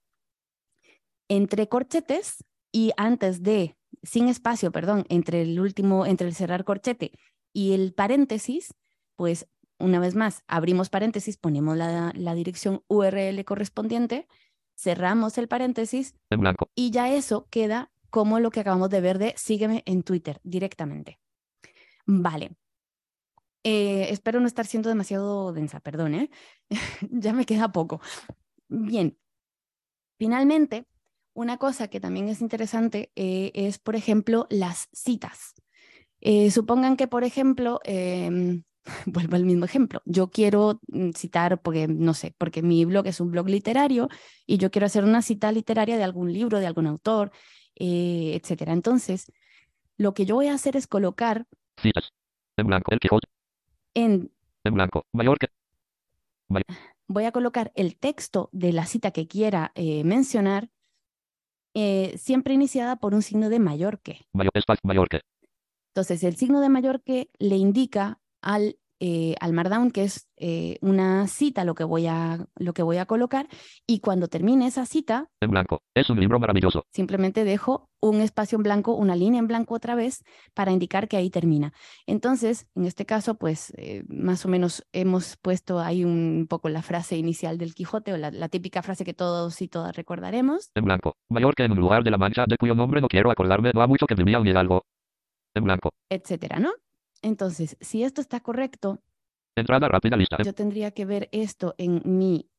entre 1.30 1.67
corchetes 1.67 2.43
y 2.71 2.91
antes 2.97 3.43
de, 3.43 3.76
sin 4.04 4.28
espacio, 4.28 4.71
perdón, 4.71 5.06
entre 5.10 5.41
el 5.41 5.60
último, 5.60 6.06
entre 6.06 6.28
el 6.28 6.36
cerrar 6.36 6.63
corchete 6.63 7.12
y 7.54 7.73
el 7.73 7.93
paréntesis, 7.93 8.73
pues 9.17 9.47
una 9.77 9.99
vez 9.99 10.15
más, 10.15 10.43
abrimos 10.47 10.89
paréntesis, 10.89 11.36
ponemos 11.38 11.75
la, 11.75 12.13
la 12.15 12.34
dirección 12.34 12.84
URL 12.88 13.43
correspondiente, 13.43 14.27
cerramos 14.75 15.38
el 15.38 15.49
paréntesis 15.49 16.15
En 16.30 16.39
blanco. 16.39 16.69
y 16.73 16.91
ya 16.91 17.13
eso 17.13 17.47
queda 17.49 17.91
como 18.10 18.39
lo 18.39 18.49
que 18.51 18.62
acabamos 18.62 18.89
de 18.89 19.01
ver 19.01 19.17
de 19.17 19.34
sígueme 19.36 19.84
en 19.86 20.03
Twitter 20.03 20.39
directamente. 20.43 21.19
Vale. 22.06 22.56
Eh, 23.63 24.08
espero 24.12 24.39
no 24.39 24.47
estar 24.47 24.65
siendo 24.65 24.88
demasiado 24.88 25.51
densa, 25.51 25.82
perdón, 25.82 26.15
¿eh? 26.15 26.30
ya 27.12 27.34
me 27.34 27.45
queda 27.45 27.71
poco. 27.71 27.99
Bien. 28.69 29.17
Finalmente, 30.17 30.88
una 31.34 31.58
cosa 31.58 31.89
que 31.89 31.99
también 31.99 32.30
es 32.30 32.41
interesante 32.41 33.12
eh, 33.15 33.51
es, 33.53 33.77
por 33.77 33.95
ejemplo, 33.95 34.47
las 34.49 34.88
citas. 34.93 35.53
Eh, 36.21 36.49
supongan 36.49 36.95
que, 36.97 37.08
por 37.08 37.23
ejemplo, 37.23 37.80
em, 37.84 38.63
vuelvo 39.06 39.36
al 39.36 39.45
mismo 39.45 39.65
ejemplo. 39.65 40.02
Yo 40.06 40.30
quiero 40.30 40.80
mm, 40.88 41.12
citar, 41.12 41.62
porque 41.62 41.88
no 41.88 42.13
sé, 42.13 42.34
porque 42.38 42.62
mi 42.62 42.86
blog 42.86 43.08
es 43.08 43.19
un 43.19 43.32
blog 43.32 43.47
literario 43.50 44.10
y 44.45 44.58
yo 44.58 44.71
quiero 44.71 44.86
hacer 44.86 45.04
una 45.04 45.21
cita 45.21 45.52
literaria 45.52 45.97
de 45.97 46.04
algún 46.04 46.32
libro, 46.34 46.60
de 46.60 46.67
algún 46.67 46.88
autor, 46.88 47.32
eh, 47.76 48.39
etcétera. 48.41 48.73
Entonces, 48.73 49.32
lo 49.97 50.13
que 50.13 50.26
yo 50.26 50.36
voy 50.36 50.47
a 50.47 50.54
hacer 50.54 50.76
es 50.76 50.88
colocar 50.88 51.45
Citas. 51.80 52.12
En 52.58 52.67
blanco. 52.67 52.91
El 52.91 53.00
Quijote. 53.00 53.28
en, 53.93 54.32
En 54.63 54.73
blanco. 54.73 55.06
Voy 57.08 57.26
a 57.26 57.32
colocar 57.32 57.71
el 57.76 57.97
texto 57.97 58.50
de 58.52 58.73
la 58.73 58.86
cita 58.86 59.12
que 59.12 59.28
quiera 59.28 59.71
eh, 59.76 60.04
mencionar, 60.04 60.69
eh, 61.73 62.17
siempre 62.17 62.54
iniciada 62.54 62.97
por 62.97 63.13
un 63.13 63.21
signo 63.21 63.50
de 63.50 63.60
mayor 63.60 64.02
que. 64.02 64.26
Mayor, 64.34 64.52
espacio, 64.56 64.82
mayor 64.84 65.08
que. 65.08 65.21
Entonces, 65.89 66.23
el 66.23 66.36
signo 66.36 66.62
de 66.62 66.69
mayor 66.69 67.02
que 67.04 67.30
le 67.38 67.56
indica 67.56 68.19
al, 68.47 68.77
eh, 69.01 69.36
al 69.41 69.51
Markdown 69.51 69.91
que 69.91 70.05
es 70.05 70.29
eh, 70.38 70.77
una 70.79 71.27
cita 71.27 71.65
lo 71.65 71.75
que, 71.75 71.83
voy 71.83 72.07
a, 72.07 72.47
lo 72.55 72.73
que 72.73 72.81
voy 72.81 72.95
a 72.95 73.05
colocar 73.05 73.47
y 73.86 73.99
cuando 73.99 74.29
termine 74.29 74.67
esa 74.67 74.86
cita, 74.86 75.29
En 75.41 75.51
blanco. 75.51 75.81
Es 75.93 76.10
un 76.10 76.19
libro 76.19 76.39
maravilloso. 76.39 76.86
simplemente 76.93 77.43
dejo 77.43 77.89
un 77.99 78.21
espacio 78.21 78.55
en 78.55 78.63
blanco, 78.63 78.93
una 78.95 79.17
línea 79.17 79.39
en 79.39 79.47
blanco 79.47 79.75
otra 79.75 79.95
vez 79.95 80.23
para 80.53 80.71
indicar 80.71 81.10
que 81.10 81.17
ahí 81.17 81.29
termina. 81.29 81.73
Entonces, 82.05 82.67
en 82.73 82.86
este 82.86 83.05
caso, 83.05 83.36
pues 83.36 83.73
eh, 83.75 84.03
más 84.07 84.45
o 84.45 84.49
menos 84.49 84.88
hemos 84.93 85.36
puesto 85.36 85.79
ahí 85.79 86.05
un 86.05 86.47
poco 86.49 86.69
la 86.69 86.83
frase 86.83 87.17
inicial 87.17 87.57
del 87.57 87.75
Quijote 87.75 88.13
o 88.13 88.17
la, 88.17 88.31
la 88.31 88.47
típica 88.47 88.81
frase 88.81 89.03
que 89.03 89.13
todos 89.13 89.62
y 89.62 89.67
todas 89.67 89.93
recordaremos. 89.93 90.71
En 90.73 90.86
blanco. 90.86 91.17
Mayor 91.29 91.53
que 91.53 91.63
en 91.63 91.73
un 91.73 91.79
lugar 91.79 92.03
de 92.03 92.12
la 92.12 92.17
Mancha 92.17 92.45
de 92.47 92.55
cuyo 92.57 92.75
nombre 92.75 93.01
no 93.01 93.10
quiero 93.10 93.29
acordarme. 93.29 93.71
No 93.73 93.81
ha 93.81 93.88
mucho 93.88 94.07
que 94.07 94.15
vivía 94.15 94.39
un 94.39 94.47
hidalgo. 94.47 94.86
En 95.53 95.63
blanco. 95.63 95.89
etcétera, 96.10 96.60
¿no? 96.60 96.71
Entonces, 97.21 97.77
si 97.82 98.03
esto 98.03 98.21
está 98.21 98.39
correcto, 98.41 98.99
Entrada 99.56 99.88
rápida, 99.88 100.15
lista. 100.17 100.38
yo 100.43 100.53
tendría 100.53 100.91
que 100.91 101.06
ver 101.06 101.30
esto 101.32 101.73
en 101.77 102.01
mi 102.06 102.49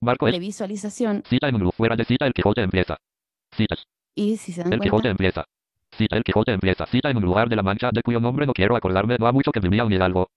Marco 0.00 0.28
es. 0.28 0.32
previsualización 0.34 1.22
Cita 1.28 1.48
en 1.48 1.58
lugar 1.58 1.74
fuera 1.74 1.96
de 1.96 2.04
cita. 2.04 2.26
El 2.26 2.32
Quijote 2.32 2.62
empieza. 2.62 2.96
Citas. 3.52 3.84
y 4.14 4.36
si 4.36 4.52
se 4.52 4.62
dan 4.62 4.72
El 4.72 4.80
Quijote 4.80 5.02
cuenta, 5.02 5.10
empieza. 5.10 5.44
Cita. 5.90 6.16
El 6.16 6.22
Quijote 6.22 6.52
empieza. 6.52 6.86
Cita 6.86 7.10
en 7.10 7.16
un 7.16 7.24
lugar 7.24 7.48
de 7.48 7.56
la 7.56 7.62
Mancha 7.62 7.90
de 7.92 8.02
cuyo 8.02 8.20
nombre 8.20 8.46
no 8.46 8.52
quiero 8.52 8.76
acordarme. 8.76 9.16
No 9.18 9.26
ha 9.26 9.32
mucho 9.32 9.50
que 9.50 9.60
vivía 9.60 9.84
un 9.84 9.92
hidalgo. 9.92 10.28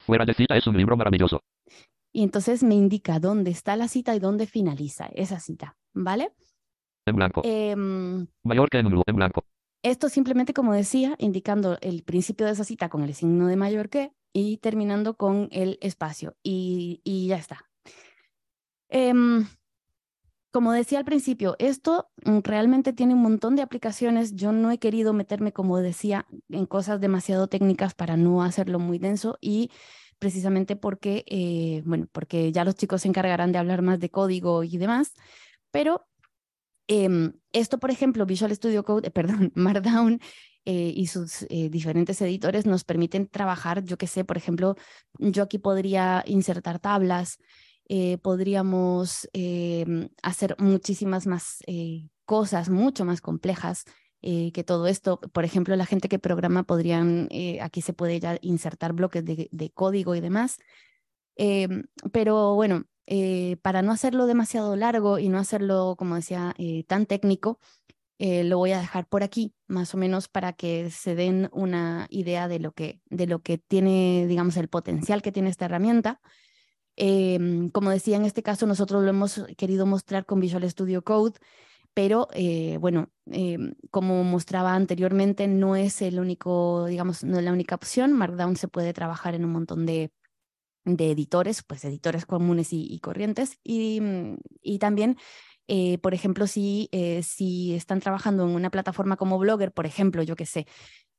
Fuera 0.00 0.24
de 0.26 0.34
cita 0.34 0.56
es 0.56 0.66
un 0.66 0.76
libro 0.76 0.96
maravilloso. 0.96 1.40
y 2.12 2.22
entonces 2.22 2.62
me 2.62 2.74
indica 2.74 3.18
dónde 3.18 3.50
está 3.50 3.74
la 3.76 3.88
cita 3.88 4.14
y 4.14 4.18
dónde 4.20 4.46
finaliza 4.46 5.06
esa 5.14 5.40
cita, 5.40 5.76
¿vale? 5.94 6.32
En 7.06 7.16
blanco. 7.16 7.42
Em, 7.44 8.26
Mayor 8.44 8.68
que 8.70 8.78
en 8.78 8.90
lugar. 8.90 9.04
En 9.08 9.16
blanco. 9.16 9.44
Esto 9.84 10.08
simplemente, 10.08 10.54
como 10.54 10.72
decía, 10.72 11.14
indicando 11.18 11.76
el 11.82 12.04
principio 12.04 12.46
de 12.46 12.52
esa 12.52 12.64
cita 12.64 12.88
con 12.88 13.02
el 13.02 13.14
signo 13.14 13.48
de 13.48 13.56
mayor 13.56 13.90
que 13.90 14.12
y 14.32 14.56
terminando 14.56 15.18
con 15.18 15.48
el 15.52 15.78
espacio. 15.82 16.36
Y, 16.42 17.02
y 17.04 17.26
ya 17.28 17.36
está. 17.36 17.70
Em, 18.88 19.46
como 20.50 20.72
decía 20.72 21.00
al 21.00 21.04
principio, 21.04 21.54
esto 21.58 22.08
mm, 22.24 22.38
realmente 22.44 22.94
tiene 22.94 23.12
un 23.12 23.20
montón 23.20 23.56
de 23.56 23.62
aplicaciones. 23.62 24.34
Yo 24.34 24.52
no 24.52 24.70
he 24.70 24.78
querido 24.78 25.12
meterme, 25.12 25.52
como 25.52 25.78
decía, 25.78 26.26
en 26.48 26.64
cosas 26.64 26.98
demasiado 26.98 27.48
técnicas 27.48 27.92
para 27.92 28.16
no 28.16 28.42
hacerlo 28.42 28.78
muy 28.78 28.98
denso 28.98 29.36
y 29.42 29.70
precisamente 30.18 30.76
porque, 30.76 31.24
eh, 31.26 31.82
bueno, 31.84 32.08
porque 32.10 32.52
ya 32.52 32.64
los 32.64 32.74
chicos 32.74 33.02
se 33.02 33.08
encargarán 33.08 33.52
de 33.52 33.58
hablar 33.58 33.82
más 33.82 34.00
de 34.00 34.08
código 34.08 34.64
y 34.64 34.78
demás, 34.78 35.12
pero 35.70 36.06
em, 36.88 37.32
esto, 37.52 37.78
por 37.78 37.90
ejemplo, 37.90 38.26
Visual 38.26 38.54
Studio 38.54 38.84
Code, 38.84 39.08
eh, 39.08 39.10
perdón, 39.12 39.52
Markdown 39.54 40.20
eh, 40.64 40.92
y 40.94 41.06
sus 41.06 41.42
eh, 41.50 41.68
diferentes 41.70 42.20
editores 42.22 42.66
nos 42.66 42.84
permiten 42.84 43.28
trabajar, 43.28 43.84
yo 43.84 43.98
qué 43.98 44.06
sé, 44.06 44.24
por 44.24 44.36
ejemplo, 44.36 44.76
yo 45.18 45.42
aquí 45.42 45.58
podría 45.58 46.22
insertar 46.26 46.78
tablas, 46.78 47.38
eh, 47.88 48.18
podríamos 48.18 49.28
em, 49.32 50.08
hacer 50.22 50.56
muchísimas 50.58 51.26
más 51.26 51.58
eh, 51.66 52.08
cosas, 52.24 52.70
mucho 52.70 53.04
más 53.04 53.20
complejas 53.20 53.84
eh, 54.22 54.52
que 54.52 54.64
todo 54.64 54.86
esto. 54.86 55.20
Por 55.20 55.44
ejemplo, 55.44 55.76
la 55.76 55.84
gente 55.86 56.08
que 56.08 56.18
programa 56.18 56.62
podrían, 56.62 57.28
eh, 57.30 57.60
aquí 57.60 57.82
se 57.82 57.92
puede 57.92 58.20
ya 58.20 58.38
insertar 58.40 58.94
bloques 58.94 59.24
de, 59.24 59.48
de 59.52 59.70
código 59.70 60.14
y 60.14 60.20
demás. 60.20 60.56
Em, 61.36 61.84
pero 62.12 62.54
bueno, 62.54 62.84
eh, 63.06 63.56
para 63.62 63.82
no 63.82 63.92
hacerlo 63.92 64.26
demasiado 64.26 64.76
largo 64.76 65.18
y 65.18 65.28
no 65.28 65.38
hacerlo, 65.38 65.94
como 65.98 66.16
decía, 66.16 66.54
eh, 66.58 66.84
tan 66.86 67.06
técnico, 67.06 67.58
Eh, 68.18 68.44
lo 68.44 68.58
voy 68.58 68.72
a 68.72 68.80
dejar 68.80 69.06
por 69.08 69.22
aquí, 69.24 69.54
más 69.66 69.94
o 69.94 69.98
menos 69.98 70.28
para 70.28 70.52
que 70.52 70.90
se 70.90 71.14
den 71.16 71.48
una 71.52 72.06
idea 72.10 72.48
de 72.48 72.60
lo 72.60 72.72
que, 72.72 73.00
de 73.10 73.26
lo 73.26 73.40
que 73.42 73.58
tiene, 73.58 74.26
digamos, 74.28 74.56
el 74.56 74.68
potencial 74.68 75.20
que 75.22 75.32
tiene 75.32 75.50
esta 75.50 75.64
herramienta. 75.66 76.20
Em, 76.96 77.70
como 77.70 77.90
decía, 77.90 78.16
en 78.16 78.24
este 78.24 78.42
caso 78.42 78.66
nosotros 78.66 79.02
lo 79.02 79.10
hemos 79.10 79.44
querido 79.56 79.84
mostrar 79.86 80.26
con 80.26 80.40
Visual 80.40 80.68
Studio 80.70 81.02
Code, 81.02 81.38
pero 81.94 82.28
bueno, 82.80 83.10
em, 83.26 83.74
como 83.90 84.22
mostraba 84.24 84.74
anteriormente, 84.74 85.48
no 85.48 85.76
es 85.76 86.02
el 86.02 86.20
único, 86.20 86.86
digamos, 86.86 87.24
no 87.24 87.38
es 87.38 87.44
la 87.44 87.52
única 87.52 87.74
opción. 87.74 88.12
Markdown 88.12 88.56
se 88.56 88.68
puede 88.68 88.92
trabajar 88.92 89.34
en 89.34 89.44
un 89.44 89.52
montón 89.52 89.86
de, 89.86 90.12
de 90.84 91.10
editores, 91.10 91.62
pues 91.62 91.84
editores 91.84 92.26
comunes 92.26 92.68
y, 92.72 92.98
corrientes, 93.00 93.58
y, 93.62 94.00
mm, 94.00 94.36
y 94.62 94.78
también 94.78 95.16
eh, 95.68 95.98
por 95.98 96.14
ejemplo, 96.14 96.46
si, 96.46 96.88
eh, 96.92 97.22
si 97.22 97.74
están 97.74 98.00
trabajando 98.00 98.44
en 98.44 98.54
una 98.54 98.70
plataforma 98.70 99.16
como 99.16 99.38
Blogger, 99.38 99.72
por 99.72 99.86
ejemplo, 99.86 100.22
yo 100.22 100.36
qué 100.36 100.46
sé, 100.46 100.66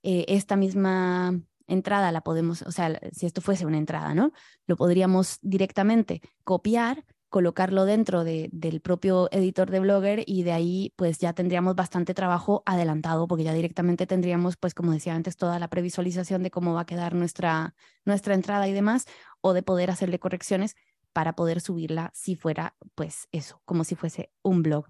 eh, 0.03 0.25
esta 0.27 0.55
misma 0.55 1.39
entrada 1.67 2.11
la 2.11 2.21
podemos, 2.21 2.61
o 2.61 2.71
sea, 2.71 2.99
si 3.11 3.25
esto 3.25 3.41
fuese 3.41 3.65
una 3.65 3.79
entrada, 3.79 4.13
¿no? 4.13 4.31
Lo 4.67 4.75
podríamos 4.75 5.39
directamente 5.41 6.21
copiar, 6.43 7.05
colocarlo 7.29 7.85
dentro 7.85 8.23
de, 8.23 8.49
del 8.51 8.81
propio 8.81 9.27
editor 9.31 9.69
de 9.69 9.79
Blogger 9.79 10.23
y 10.25 10.43
de 10.43 10.51
ahí 10.53 10.93
pues 10.95 11.17
ya 11.19 11.33
tendríamos 11.33 11.75
bastante 11.75 12.13
trabajo 12.13 12.63
adelantado 12.65 13.27
porque 13.27 13.43
ya 13.43 13.53
directamente 13.53 14.07
tendríamos 14.07 14.57
pues 14.57 14.73
como 14.73 14.91
decía 14.91 15.15
antes 15.15 15.35
toda 15.35 15.59
la 15.59 15.67
previsualización 15.67 16.43
de 16.43 16.51
cómo 16.51 16.73
va 16.73 16.81
a 16.81 16.85
quedar 16.85 17.13
nuestra, 17.13 17.75
nuestra 18.05 18.35
entrada 18.35 18.67
y 18.67 18.73
demás 18.73 19.05
o 19.41 19.53
de 19.53 19.63
poder 19.63 19.91
hacerle 19.91 20.19
correcciones 20.19 20.75
para 21.15 21.33
poder 21.33 21.61
subirla 21.61 22.11
si 22.13 22.35
fuera, 22.35 22.75
pues 22.93 23.29
eso, 23.31 23.61
como 23.63 23.85
si 23.85 23.95
fuese 23.95 24.33
un 24.41 24.61
blog. 24.63 24.85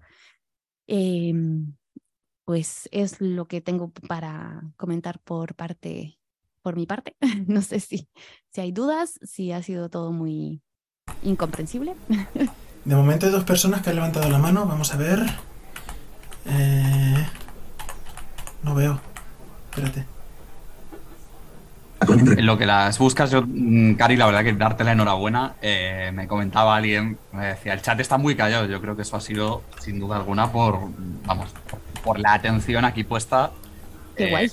Em, 0.88 1.76
pues 2.44 2.88
es 2.90 3.20
lo 3.20 3.46
que 3.46 3.60
tengo 3.60 3.92
para 3.92 4.62
comentar 4.76 5.20
por 5.20 5.54
parte, 5.54 6.18
por 6.62 6.74
mi 6.74 6.84
parte. 6.84 7.16
no 7.46 7.62
sé 7.62 7.78
si, 7.78 8.08
si 8.50 8.60
hay 8.60 8.72
dudas, 8.72 9.20
si 9.22 9.52
ha 9.52 9.62
sido 9.62 9.88
todo 9.88 10.10
muy 10.10 10.62
incomprensible. 11.22 11.94
De 12.84 12.94
momento 12.94 13.26
hay 13.26 13.32
dos 13.32 13.44
personas 13.44 13.82
que 13.82 13.90
han 13.90 13.96
levantado 13.96 14.28
la 14.28 14.38
mano. 14.38 14.66
Vamos 14.66 14.92
a 14.94 14.96
ver. 14.96 15.20
Eh, 16.46 17.26
no 18.62 18.74
veo. 18.74 19.00
Espérate. 19.70 20.04
En 22.08 22.46
lo 22.46 22.58
que 22.58 22.66
las 22.66 22.98
buscas, 22.98 23.30
yo, 23.30 23.42
mm, 23.46 23.94
Cari, 23.94 24.16
la 24.16 24.26
verdad 24.26 24.44
que 24.44 24.52
darte 24.52 24.84
la 24.84 24.92
enhorabuena. 24.92 25.54
Eh, 25.60 26.10
me 26.14 26.28
comentaba 26.28 26.76
alguien, 26.76 27.18
me 27.32 27.46
decía, 27.46 27.72
el 27.72 27.82
chat 27.82 27.98
está 27.98 28.18
muy 28.18 28.36
callado. 28.36 28.66
Yo 28.66 28.80
creo 28.80 28.94
que 28.94 29.02
eso 29.02 29.16
ha 29.16 29.20
sido, 29.20 29.62
sin 29.80 29.98
duda 29.98 30.16
alguna, 30.16 30.52
por, 30.52 30.78
vamos, 31.24 31.48
por 32.04 32.18
la 32.18 32.34
atención 32.34 32.84
aquí 32.84 33.02
puesta. 33.02 33.50
Qué 34.16 34.30
guay. 34.30 34.50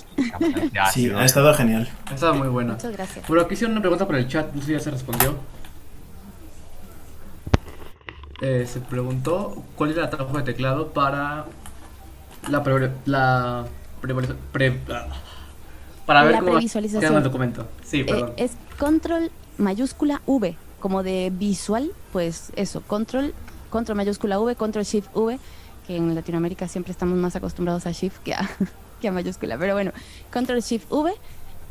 Ha 0.78 0.90
sí, 0.90 1.10
ha 1.10 1.24
estado 1.24 1.54
genial. 1.54 1.88
Ha 2.10 2.14
estado 2.14 2.34
muy 2.34 2.48
buena. 2.48 2.74
Muchas 2.74 2.92
gracias. 2.92 3.26
Bueno, 3.28 3.44
aquí 3.44 3.54
hicieron 3.54 3.72
una 3.72 3.80
pregunta 3.80 4.06
por 4.06 4.16
el 4.16 4.28
chat, 4.28 4.52
no 4.52 4.60
sé 4.60 4.66
si 4.66 4.72
ya 4.72 4.80
se 4.80 4.90
respondió. 4.90 5.36
Eh, 8.46 8.66
se 8.66 8.78
preguntó 8.80 9.62
cuál 9.74 9.92
era 9.92 10.04
el 10.04 10.10
trabajo 10.10 10.36
de 10.36 10.42
teclado 10.42 10.88
para 10.92 11.46
la 12.50 12.62
la 13.06 13.64
pre, 14.52 14.80
ah, 14.90 15.06
para 16.04 16.24
ver 16.24 16.32
la 16.32 16.40
cómo 16.40 16.52
previsualización. 16.52 17.16
el 17.16 17.22
documento. 17.22 17.66
Sí, 17.82 18.00
Eh, 18.00 18.04
perdón. 18.04 18.32
es 18.36 18.52
control 18.78 19.30
mayúscula 19.56 20.20
V, 20.26 20.56
como 20.78 21.02
de 21.02 21.32
visual, 21.34 21.90
pues 22.12 22.52
eso, 22.54 22.82
control, 22.82 23.32
control 23.70 23.96
mayúscula 23.96 24.38
V, 24.38 24.56
control 24.56 24.84
shift 24.84 25.08
V, 25.14 25.38
que 25.86 25.96
en 25.96 26.14
Latinoamérica 26.14 26.68
siempre 26.68 26.90
estamos 26.92 27.16
más 27.16 27.34
acostumbrados 27.36 27.86
a 27.86 27.92
shift 27.92 28.18
que 28.24 28.34
a, 28.34 28.46
que 29.00 29.08
a 29.08 29.12
mayúscula, 29.12 29.56
pero 29.56 29.72
bueno, 29.72 29.92
control 30.30 30.60
shift 30.60 30.92
V, 30.92 31.14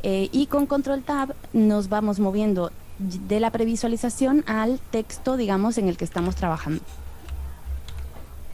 eh, 0.02 0.28
y 0.32 0.46
con 0.46 0.66
control 0.66 1.04
tab 1.04 1.36
nos 1.52 1.88
vamos 1.88 2.18
moviendo 2.18 2.72
de 2.98 3.40
la 3.40 3.50
previsualización 3.50 4.44
al 4.46 4.80
texto, 4.90 5.36
digamos, 5.36 5.78
en 5.78 5.88
el 5.88 5.96
que 5.96 6.04
estamos 6.04 6.36
trabajando. 6.36 6.82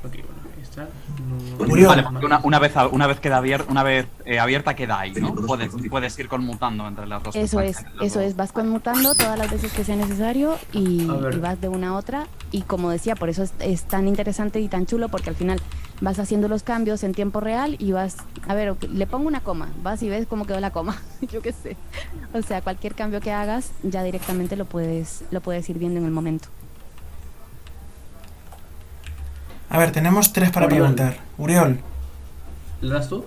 Ok, 0.04 0.12
bueno. 0.14 0.40
Vale, 1.88 2.04
una, 2.24 2.40
una 2.42 2.58
vez, 2.58 2.72
una 2.92 3.06
vez, 3.06 3.20
queda 3.20 3.40
abier- 3.40 3.66
una 3.68 3.82
vez 3.82 4.06
eh, 4.24 4.38
abierta 4.38 4.74
queda 4.74 5.00
ahí, 5.00 5.12
¿no? 5.12 5.34
Puedes, 5.34 5.70
puedes 5.90 6.18
ir 6.18 6.28
conmutando 6.28 6.86
entre 6.86 7.06
las 7.06 7.22
dos. 7.22 7.36
Eso 7.36 7.60
es, 7.60 7.78
eso 8.00 8.18
dos. 8.20 8.28
es, 8.28 8.36
vas 8.36 8.52
conmutando 8.52 9.14
todas 9.14 9.38
las 9.38 9.50
veces 9.50 9.72
que 9.72 9.84
sea 9.84 9.96
necesario 9.96 10.56
y, 10.72 11.06
vas 11.40 11.60
de 11.60 11.68
una 11.68 11.88
a 11.88 11.92
otra. 11.94 12.28
Y 12.50 12.62
como 12.62 12.90
decía, 12.90 13.14
por 13.16 13.28
eso 13.28 13.42
es, 13.42 13.52
es 13.58 13.82
tan 13.82 14.08
interesante 14.08 14.60
y 14.60 14.68
tan 14.68 14.86
chulo, 14.86 15.08
porque 15.08 15.30
al 15.30 15.36
final 15.36 15.60
vas 16.00 16.18
haciendo 16.18 16.48
los 16.48 16.62
cambios 16.62 17.02
en 17.04 17.12
tiempo 17.14 17.40
real 17.40 17.76
y 17.78 17.92
vas, 17.92 18.16
a 18.48 18.54
ver, 18.54 18.74
le 18.90 19.06
pongo 19.06 19.28
una 19.28 19.40
coma, 19.40 19.68
vas 19.82 20.02
y 20.02 20.08
ves 20.08 20.26
cómo 20.26 20.46
quedó 20.46 20.58
la 20.60 20.70
coma, 20.70 20.96
yo 21.32 21.42
qué 21.42 21.52
sé. 21.52 21.76
O 22.32 22.42
sea, 22.42 22.62
cualquier 22.62 22.94
cambio 22.94 23.20
que 23.20 23.32
hagas, 23.32 23.70
ya 23.82 24.02
directamente 24.02 24.56
lo 24.56 24.64
puedes, 24.64 25.24
lo 25.30 25.40
puedes 25.40 25.68
ir 25.68 25.78
viendo 25.78 25.98
en 26.00 26.06
el 26.06 26.12
momento. 26.12 26.48
A 29.68 29.78
ver, 29.78 29.92
tenemos 29.92 30.32
tres 30.32 30.50
para 30.50 30.66
Uriol. 30.66 30.80
preguntar. 30.80 31.18
Uriol, 31.38 31.80
¿Le 32.80 32.94
das 32.94 33.08
tú? 33.08 33.24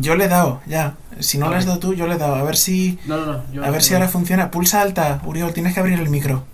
yo 0.00 0.16
le 0.16 0.24
he 0.24 0.28
dado, 0.28 0.60
ya. 0.66 0.96
Si 1.20 1.38
no 1.38 1.48
le 1.50 1.56
has 1.56 1.66
dado 1.66 1.78
tú, 1.78 1.94
yo 1.94 2.06
le 2.06 2.14
he 2.14 2.18
dado. 2.18 2.34
A 2.34 2.42
ver 2.42 2.56
si, 2.56 2.98
No, 3.06 3.16
no, 3.18 3.26
no. 3.34 3.52
yo- 3.52 3.64
a 3.64 3.70
ver 3.70 3.82
si 3.82 3.94
ahora 3.94 4.08
funciona. 4.08 4.50
Pulsa 4.50 4.80
alta, 4.82 5.20
Uriol, 5.24 5.52
tienes 5.52 5.72
que 5.74 5.80
abrir 5.80 5.98
el 6.00 6.08
micro. 6.08 6.44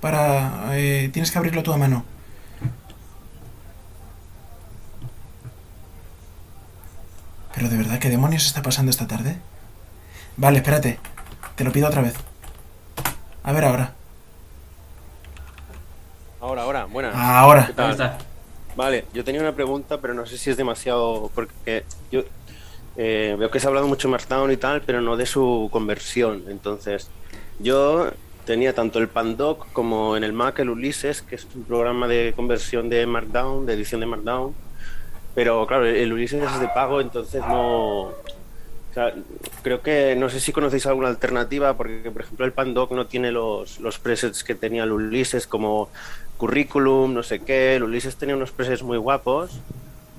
Para, 0.00 0.76
eh, 0.78 1.10
tienes 1.12 1.30
que 1.30 1.38
abrirlo 1.38 1.62
tú 1.62 1.72
a 1.72 1.76
mano. 1.76 2.04
Pero 7.54 7.68
de 7.68 7.76
verdad, 7.76 7.98
¿qué 7.98 8.08
demonios 8.08 8.46
está 8.46 8.62
pasando 8.62 8.90
esta 8.90 9.06
tarde? 9.06 9.36
Vale, 10.36 10.58
espérate. 10.58 10.98
Te 11.56 11.64
lo 11.64 11.72
pido 11.72 11.88
otra 11.88 12.02
vez. 12.02 12.14
A 13.42 13.52
ver 13.52 13.64
ahora. 13.64 13.92
Ahora, 16.40 16.62
ahora, 16.62 16.84
buenas. 16.86 17.14
Ahora. 17.14 17.66
¿Qué 17.66 17.72
tal? 17.74 17.90
está. 17.90 18.18
Vale, 18.74 19.04
yo 19.12 19.22
tenía 19.22 19.40
una 19.40 19.54
pregunta, 19.54 20.00
pero 20.00 20.14
no 20.14 20.26
sé 20.26 20.38
si 20.38 20.50
es 20.50 20.56
demasiado. 20.56 21.30
Porque 21.34 21.84
yo 22.10 22.22
eh, 22.96 23.36
veo 23.38 23.50
que 23.50 23.60
se 23.60 23.66
ha 23.66 23.68
hablado 23.68 23.86
mucho 23.86 24.08
de 24.08 24.12
Markdown 24.12 24.50
y 24.50 24.56
tal, 24.56 24.82
pero 24.82 25.00
no 25.00 25.16
de 25.16 25.26
su 25.26 25.68
conversión. 25.70 26.44
Entonces, 26.48 27.10
yo 27.58 28.10
tenía 28.44 28.74
tanto 28.74 28.98
el 28.98 29.08
Pandoc 29.08 29.70
como 29.72 30.16
en 30.16 30.24
el 30.24 30.32
Mac 30.32 30.58
el 30.58 30.70
Ulises, 30.70 31.22
que 31.22 31.36
es 31.36 31.46
un 31.54 31.64
programa 31.64 32.08
de 32.08 32.32
conversión 32.34 32.88
de 32.88 33.06
Markdown, 33.06 33.66
de 33.66 33.74
edición 33.74 34.00
de 34.00 34.06
Markdown. 34.06 34.54
Pero 35.34 35.66
claro, 35.66 35.86
el 35.86 36.12
Ulises 36.12 36.42
es 36.42 36.60
de 36.60 36.68
pago, 36.68 37.00
entonces 37.00 37.42
no. 37.46 38.12
creo 39.62 39.80
que 39.80 40.14
no 40.16 40.28
sé 40.28 40.40
si 40.40 40.52
conocéis 40.52 40.86
alguna 40.86 41.08
alternativa, 41.08 41.74
porque 41.76 42.10
por 42.10 42.22
ejemplo 42.22 42.44
el 42.44 42.52
Pandoc 42.52 42.92
no 42.92 43.06
tiene 43.06 43.32
los, 43.32 43.80
los 43.80 43.98
presets 43.98 44.44
que 44.44 44.54
tenía 44.54 44.84
el 44.84 44.92
Ulises, 44.92 45.46
como 45.46 45.88
currículum, 46.36 47.14
no 47.14 47.22
sé 47.22 47.40
qué. 47.40 47.76
El 47.76 47.84
Ulises 47.84 48.16
tenía 48.16 48.36
unos 48.36 48.50
presets 48.50 48.82
muy 48.82 48.98
guapos 48.98 49.52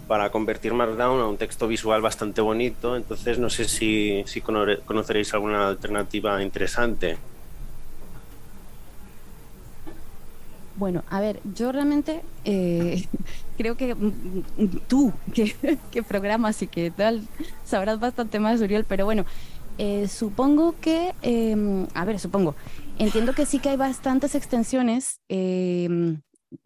para 0.07 0.31
convertir 0.31 0.73
Markdown 0.73 1.21
a 1.21 1.27
un 1.27 1.37
texto 1.37 1.67
visual 1.67 2.01
bastante 2.01 2.41
bonito. 2.41 2.95
Entonces 2.95 3.37
no 3.37 3.49
sé 3.51 3.65
si, 3.65 4.23
si 4.25 4.41
cono- 4.41 4.65
conoceréis 4.85 5.33
alguna 5.33 5.67
alternativa 5.67 6.41
interesante. 6.41 7.17
Bueno, 10.75 11.03
a 11.09 11.21
ver, 11.21 11.39
yo 11.55 11.71
realmente 11.71 12.21
eh, 12.45 13.07
creo 13.57 13.75
que 13.77 13.93
mm, 13.93 14.07
mm, 14.57 14.79
tú, 14.87 15.13
que, 15.33 16.03
programas 16.03 16.61
y 16.61 16.67
que 16.67 16.91
tal, 16.91 17.27
sabrás 17.63 17.99
bastante 17.99 18.39
más, 18.39 18.61
Uriel, 18.61 18.85
pero 18.85 19.05
bueno, 19.05 19.25
eh, 19.77 20.07
supongo 20.07 20.75
que, 20.79 21.13
eh, 21.21 21.87
a 21.93 22.05
ver, 22.05 22.19
supongo, 22.19 22.55
entiendo 22.97 23.33
que 23.33 23.45
sí 23.45 23.59
que 23.59 23.69
hay 23.69 23.77
bastantes 23.77 24.35
extensiones. 24.35 25.19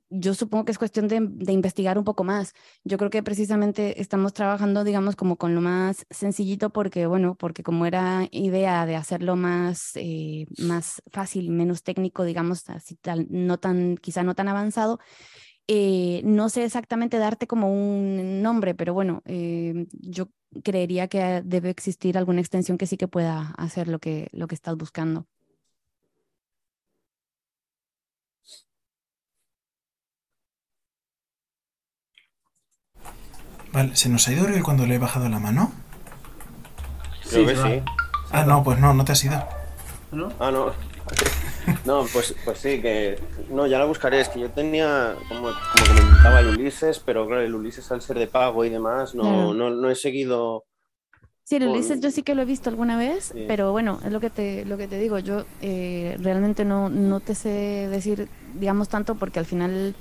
Yo 0.10 0.34
supongo 0.34 0.66
que 0.66 0.72
es 0.72 0.78
cuestión 0.78 1.08
de, 1.08 1.20
de 1.22 1.52
investigar 1.54 1.98
un 1.98 2.04
poco 2.04 2.24
más. 2.24 2.54
Yo 2.84 2.98
creo 2.98 3.10
que 3.10 3.24
precisamente 3.24 4.02
estamos 4.02 4.34
trabajando, 4.34 4.84
digamos, 4.84 5.16
como 5.16 5.38
con 5.38 5.56
lo 5.56 5.62
más 5.62 6.06
sencillito 6.10 6.72
porque, 6.72 7.08
bueno, 7.08 7.36
porque 7.36 7.64
como 7.64 7.86
era 7.86 8.28
idea 8.32 8.86
de 8.86 8.96
hacerlo 8.96 9.36
más, 9.36 9.92
eh, 9.96 10.46
más 10.60 11.02
fácil, 11.12 11.50
menos 11.50 11.84
técnico, 11.84 12.24
digamos, 12.24 12.70
así 12.70 12.96
tal, 12.96 13.28
no 13.30 13.58
tan, 13.60 13.98
quizá 13.98 14.24
no 14.24 14.36
tan 14.36 14.48
avanzado, 14.48 15.00
eh, 15.68 16.22
no 16.24 16.50
sé 16.50 16.64
exactamente 16.66 17.18
darte 17.18 17.48
como 17.48 17.72
un 17.72 18.42
nombre, 18.42 18.76
pero 18.76 18.94
bueno, 18.94 19.22
eh, 19.26 19.86
yo 19.92 20.30
creería 20.64 21.08
que 21.08 21.42
debe 21.46 21.70
existir 21.70 22.18
alguna 22.18 22.42
extensión 22.42 22.78
que 22.78 22.88
sí 22.88 22.98
que 22.98 23.08
pueda 23.08 23.54
hacer 23.58 23.88
lo 23.88 24.00
que, 24.00 24.30
lo 24.32 24.48
que 24.48 24.56
estás 24.56 24.78
buscando. 24.78 25.28
Vale, 33.72 33.96
¿se 33.96 34.10
nos 34.10 34.28
ha 34.28 34.34
ido 34.34 34.44
Uriel 34.46 34.64
cuando 34.64 34.86
le 34.86 34.96
he 34.96 35.00
bajado 35.00 35.30
la 35.30 35.40
mano? 35.40 35.72
Creo 37.30 37.48
Sí, 37.48 37.54
que 37.54 37.56
sí. 37.56 37.84
Ah, 38.32 38.44
no, 38.46 38.64
pues 38.64 38.80
no, 38.80 38.94
no 38.94 39.04
te 39.06 39.12
has 39.12 39.24
ido. 39.24 39.44
¿No? 40.12 40.32
Ah, 40.40 40.52
no. 40.52 40.72
No, 41.84 42.06
pues, 42.14 42.34
pues 42.46 42.60
sí, 42.60 42.82
que. 42.82 43.20
No, 43.50 43.68
ya 43.68 43.78
la 43.78 43.84
buscaré. 43.86 44.22
Es 44.22 44.30
que 44.30 44.40
yo 44.40 44.50
tenía, 44.52 45.16
como, 45.28 45.50
como 45.50 46.00
comentaba, 46.00 46.40
el 46.40 46.48
Ulises, 46.48 47.00
pero 47.00 47.28
claro, 47.28 47.42
el 47.42 47.54
Ulises 47.54 47.92
al 47.92 48.02
ser 48.02 48.18
de 48.20 48.28
pago 48.28 48.64
y 48.64 48.70
demás, 48.70 49.14
no, 49.16 49.24
Claro. 49.24 49.54
no, 49.54 49.70
no 49.70 49.90
he 49.90 49.96
seguido. 49.96 50.64
Sí, 51.44 51.58
el 51.58 51.68
Ulises 51.68 52.00
yo 52.00 52.10
sí 52.12 52.24
que 52.24 52.36
lo 52.36 52.42
he 52.42 52.46
visto 52.46 52.70
alguna 52.70 52.98
vez, 52.98 53.32
Sí. 53.34 53.44
pero 53.50 53.72
bueno, 53.74 54.00
es 54.06 54.12
lo 54.14 54.22
que 54.22 54.30
te, 54.30 54.64
lo 54.64 54.78
que 54.78 54.88
te 54.88 54.98
digo, 54.98 55.20
yo 55.20 55.44
eh, 55.62 56.16
realmente 56.22 56.64
no, 56.64 56.90
no 56.90 57.20
te 57.20 57.36
sé 57.36 57.50
decir, 57.90 58.30
digamos, 58.56 58.88
tanto 58.88 59.16
porque 59.16 59.40
al 59.40 59.46
final 59.46 59.94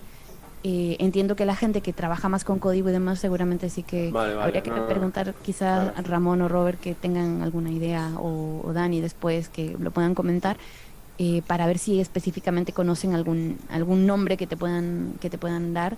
eh, 0.69 0.97
entiendo 0.99 1.37
que 1.37 1.45
la 1.47 1.55
gente 1.55 1.81
que 1.81 1.93
trabaja 1.93 2.29
más 2.29 2.45
con 2.45 2.59
código 2.59 2.89
y 2.89 2.93
demás 2.93 3.21
seguramente 3.21 3.71
sí 3.71 3.83
que 3.85 4.11
Vale, 4.11 4.35
vale, 4.35 4.43
habría 4.45 4.62
que 4.62 4.71
no, 4.71 4.87
preguntar 4.87 5.35
quizás 5.43 5.93
Claro. 5.93 5.93
a 5.95 6.03
Ramón 6.03 6.43
o 6.43 6.49
Robert 6.49 6.81
que 6.81 6.95
tengan 6.95 7.43
alguna 7.43 7.71
idea 7.71 8.12
o, 8.19 8.62
o 8.67 8.73
Dani 8.73 9.01
después 9.01 9.49
que 9.49 9.77
lo 9.79 9.91
puedan 9.93 10.14
comentar 10.14 10.57
eh, 11.19 11.43
para 11.47 11.67
ver 11.67 11.79
si 11.79 12.01
específicamente 12.01 12.73
conocen 12.73 13.14
algún, 13.14 13.59
algún 13.69 14.07
nombre 14.07 14.37
que 14.37 14.47
te 14.47 14.57
puedan, 14.57 15.14
que 15.21 15.31
te 15.31 15.39
puedan 15.39 15.73
dar. 15.75 15.97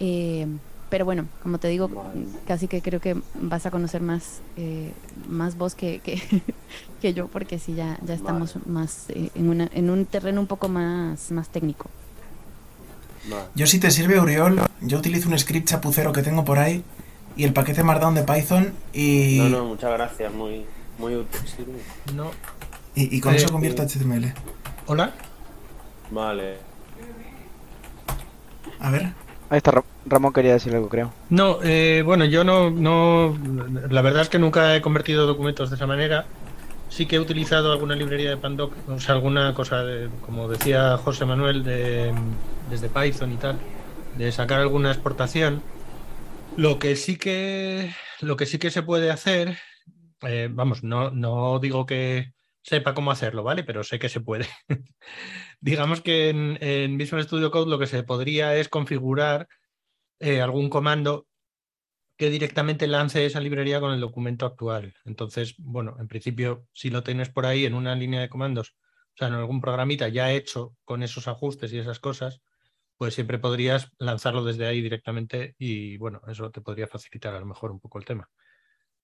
Eh, 0.00 0.46
pero 0.88 1.04
bueno, 1.04 1.28
como 1.42 1.58
te 1.58 1.68
digo, 1.68 1.88
Vale. 1.88 2.26
casi 2.46 2.68
que 2.68 2.82
creo 2.82 3.00
que 3.00 3.22
vas 3.34 3.64
a 3.66 3.70
conocer 3.70 4.02
más, 4.02 4.42
eh, 4.56 4.92
más 5.28 5.56
vos 5.56 5.74
que, 5.74 6.00
que, 6.00 6.20
que 7.00 7.14
yo, 7.14 7.28
porque 7.28 7.58
sí, 7.58 7.74
ya, 7.74 7.98
ya 8.02 8.14
estamos 8.14 8.56
más 8.66 9.08
eh, 9.10 9.30
en, 9.34 9.48
una, 9.50 9.68
en 9.72 9.88
un 9.90 10.06
terreno 10.06 10.40
un 10.40 10.46
poco 10.48 10.68
más, 10.68 11.30
más 11.30 11.48
técnico. 11.50 11.90
Vale. 13.28 13.44
Yo 13.54 13.66
si 13.66 13.78
te 13.78 13.90
sirve, 13.90 14.18
Uriol, 14.20 14.60
yo 14.80 14.98
utilizo 14.98 15.28
un 15.28 15.38
script 15.38 15.68
chapucero 15.68 16.12
que 16.12 16.22
tengo 16.22 16.44
por 16.44 16.58
ahí 16.58 16.82
y 17.36 17.44
el 17.44 17.52
paquete 17.52 17.82
Markdown 17.84 18.14
de 18.14 18.22
Python 18.22 18.72
y, 18.92 19.38
No, 19.42 19.48
no, 19.58 19.64
muchas 19.66 19.90
gracias, 19.92 20.32
muy, 20.32 20.64
muy 20.98 21.14
útil. 21.16 21.40
sí. 21.46 21.64
No. 22.14 22.30
y, 22.94 23.14
y 23.16 23.20
con 23.20 23.34
Eh, 23.34 23.36
eso 23.36 23.52
convierto 23.52 23.82
HTML. 23.82 24.32
Hola. 24.86 25.12
Vale. 26.10 26.56
A 28.80 28.90
ver. 28.90 29.12
Ahí 29.50 29.58
está, 29.58 29.70
Ra- 29.72 29.84
Ramón 30.06 30.32
quería 30.32 30.52
decir 30.54 30.74
algo, 30.74 30.88
creo. 30.88 31.12
No, 31.28 31.58
eh, 31.62 32.02
bueno, 32.04 32.24
yo 32.24 32.44
no, 32.44 32.70
no. 32.70 33.36
La 33.90 34.00
verdad 34.02 34.22
es 34.22 34.28
que 34.28 34.38
nunca 34.38 34.74
he 34.76 34.80
convertido 34.80 35.26
documentos 35.26 35.70
de 35.70 35.76
esa 35.76 35.86
manera. 35.86 36.24
Sí 36.88 37.06
que 37.06 37.16
he 37.16 37.20
utilizado 37.20 37.70
alguna 37.72 37.94
librería 37.94 38.30
de 38.30 38.36
Pandoc, 38.36 38.72
o 38.88 38.98
sea, 38.98 39.14
alguna 39.14 39.54
cosa, 39.54 39.82
de, 39.84 40.08
como 40.26 40.48
decía 40.48 40.96
José 40.96 41.24
Manuel, 41.24 41.62
de, 41.62 42.12
desde 42.70 42.88
Python 42.88 43.32
y 43.32 43.36
tal, 43.36 43.58
de 44.16 44.32
sacar 44.32 44.60
alguna 44.60 44.90
exportación. 44.90 45.62
Lo 46.56 46.78
que 46.78 46.96
sí 46.96 47.16
que, 47.16 47.92
lo 48.20 48.36
que 48.36 48.46
sí 48.46 48.58
que 48.58 48.70
se 48.70 48.82
puede 48.82 49.10
hacer, 49.10 49.58
eh, 50.22 50.48
vamos, 50.50 50.82
no, 50.82 51.10
no 51.10 51.58
digo 51.58 51.86
que 51.86 52.32
sepa 52.62 52.94
cómo 52.94 53.10
hacerlo, 53.10 53.42
¿vale? 53.42 53.64
Pero 53.64 53.84
sé 53.84 53.98
que 53.98 54.08
se 54.08 54.20
puede. 54.20 54.46
Digamos 55.60 56.00
que 56.00 56.30
en, 56.30 56.58
en 56.60 56.96
Visual 56.98 57.22
Studio 57.22 57.50
Code 57.50 57.70
lo 57.70 57.78
que 57.78 57.86
se 57.86 58.02
podría 58.02 58.56
es 58.56 58.68
configurar 58.68 59.48
eh, 60.18 60.40
algún 60.40 60.68
comando 60.68 61.26
que 62.16 62.28
directamente 62.28 62.86
lance 62.86 63.24
esa 63.24 63.40
librería 63.40 63.80
con 63.80 63.92
el 63.92 64.00
documento 64.00 64.44
actual. 64.44 64.94
Entonces, 65.06 65.54
bueno, 65.56 65.96
en 65.98 66.06
principio, 66.06 66.66
si 66.74 66.90
lo 66.90 67.02
tienes 67.02 67.30
por 67.30 67.46
ahí 67.46 67.64
en 67.64 67.72
una 67.72 67.94
línea 67.94 68.20
de 68.20 68.28
comandos, 68.28 68.76
o 69.14 69.16
sea, 69.16 69.28
en 69.28 69.34
algún 69.34 69.62
programita 69.62 70.06
ya 70.08 70.30
hecho 70.30 70.76
con 70.84 71.02
esos 71.02 71.28
ajustes 71.28 71.72
y 71.72 71.78
esas 71.78 71.98
cosas, 71.98 72.42
pues 73.00 73.14
siempre 73.14 73.38
podrías 73.38 73.90
lanzarlo 73.98 74.44
desde 74.44 74.66
ahí 74.66 74.82
directamente 74.82 75.54
y, 75.56 75.96
bueno, 75.96 76.20
eso 76.28 76.50
te 76.50 76.60
podría 76.60 76.86
facilitar 76.86 77.34
a 77.34 77.40
lo 77.40 77.46
mejor 77.46 77.70
un 77.70 77.80
poco 77.80 77.98
el 77.98 78.04
tema. 78.04 78.28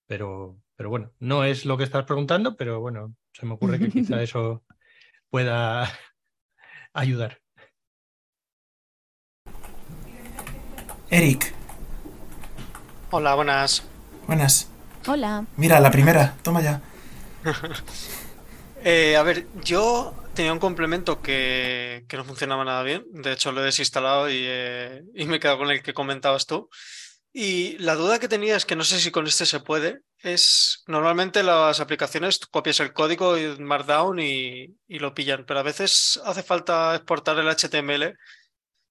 Pero, 0.07 0.59
pero 0.76 0.90
bueno, 0.90 1.12
no 1.18 1.44
es 1.44 1.64
lo 1.64 1.78
que 1.78 1.84
estás 1.84 2.05
preguntando, 2.05 2.57
pero 2.57 2.78
bueno, 2.78 3.14
se 3.32 3.47
me 3.47 3.55
ocurre 3.55 3.78
que 3.78 3.88
quizá 3.88 4.22
eso 4.22 4.62
pueda 5.30 5.90
ayudar. 6.92 7.40
Eric, 11.09 11.55
Hola, 13.12 13.34
buenas. 13.34 13.82
buenas. 14.26 14.70
Hola. 15.07 15.47
Mira, 15.57 15.80
la 15.80 15.90
primera, 15.90 16.36
toma 16.42 16.61
ya. 16.61 16.82
Eh, 18.88 19.16
a 19.16 19.22
ver, 19.24 19.47
yo 19.64 20.14
tenía 20.37 20.53
un 20.53 20.61
complemento 20.61 21.20
que, 21.20 22.05
que 22.09 22.16
no 22.16 22.24
funcionaba 22.24 22.64
nada 22.64 22.82
bien. 22.84 23.05
De 23.11 23.32
hecho, 23.32 23.51
lo 23.53 23.62
he 23.62 23.64
desinstalado 23.64 24.30
y, 24.30 24.37
eh, 24.45 25.03
y 25.14 25.24
me 25.26 25.37
he 25.37 25.41
quedado 25.41 25.59
con 25.59 25.70
el 25.70 25.82
que 25.82 25.95
comentabas 25.95 26.47
tú. 26.47 26.68
Y 27.32 27.76
la 27.78 27.97
duda 27.97 28.18
que 28.18 28.28
tenía 28.28 28.57
es 28.57 28.64
que 28.64 28.76
no 28.76 28.84
sé 28.84 29.01
si 29.01 29.11
con 29.11 29.26
este 29.26 29.47
se 29.47 29.61
puede. 29.61 30.01
Es 30.18 30.84
normalmente 30.87 31.43
las 31.43 31.80
aplicaciones 31.80 32.39
tú 32.41 32.49
copias 32.51 32.80
el 32.80 32.93
código 32.93 33.37
en 33.37 33.64
Markdown 33.64 34.20
y, 34.20 34.76
y 34.89 34.99
lo 35.01 35.14
pillan, 35.14 35.45
pero 35.47 35.61
a 35.61 35.64
veces 35.64 36.20
hace 36.24 36.43
falta 36.43 36.95
exportar 36.95 37.39
el 37.39 37.49
HTML 37.49 38.16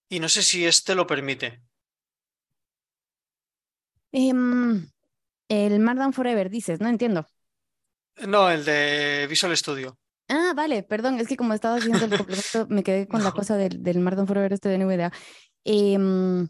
y 0.10 0.20
no 0.20 0.30
sé 0.30 0.44
si 0.44 0.66
este 0.66 0.96
lo 0.96 1.08
permite. 1.08 1.62
Em, 4.12 4.88
el 5.50 5.80
Markdown 5.80 6.14
Forever, 6.14 6.50
dices, 6.50 6.80
no 6.80 6.88
entiendo. 6.90 7.26
No, 8.28 8.50
el 8.50 8.64
de 8.64 9.28
Visual 9.30 9.56
Studio. 9.58 9.98
Ah, 10.28 10.54
vale, 10.56 10.82
perdón, 10.84 11.20
es 11.20 11.28
que 11.28 11.38
como 11.38 11.54
estaba 11.54 11.76
haciendo 11.76 12.06
el 12.06 12.16
complemento, 12.18 12.66
me 12.70 12.82
quedé 12.84 13.08
con 13.08 13.24
la 13.24 13.32
cosa 13.32 13.58
del, 13.58 13.84
del 13.84 14.00
Markdown 14.00 14.26
Forever 14.28 14.54
este 14.54 14.70
de 14.70 14.76
NVDA. 14.80 15.12
Em, 15.66 16.48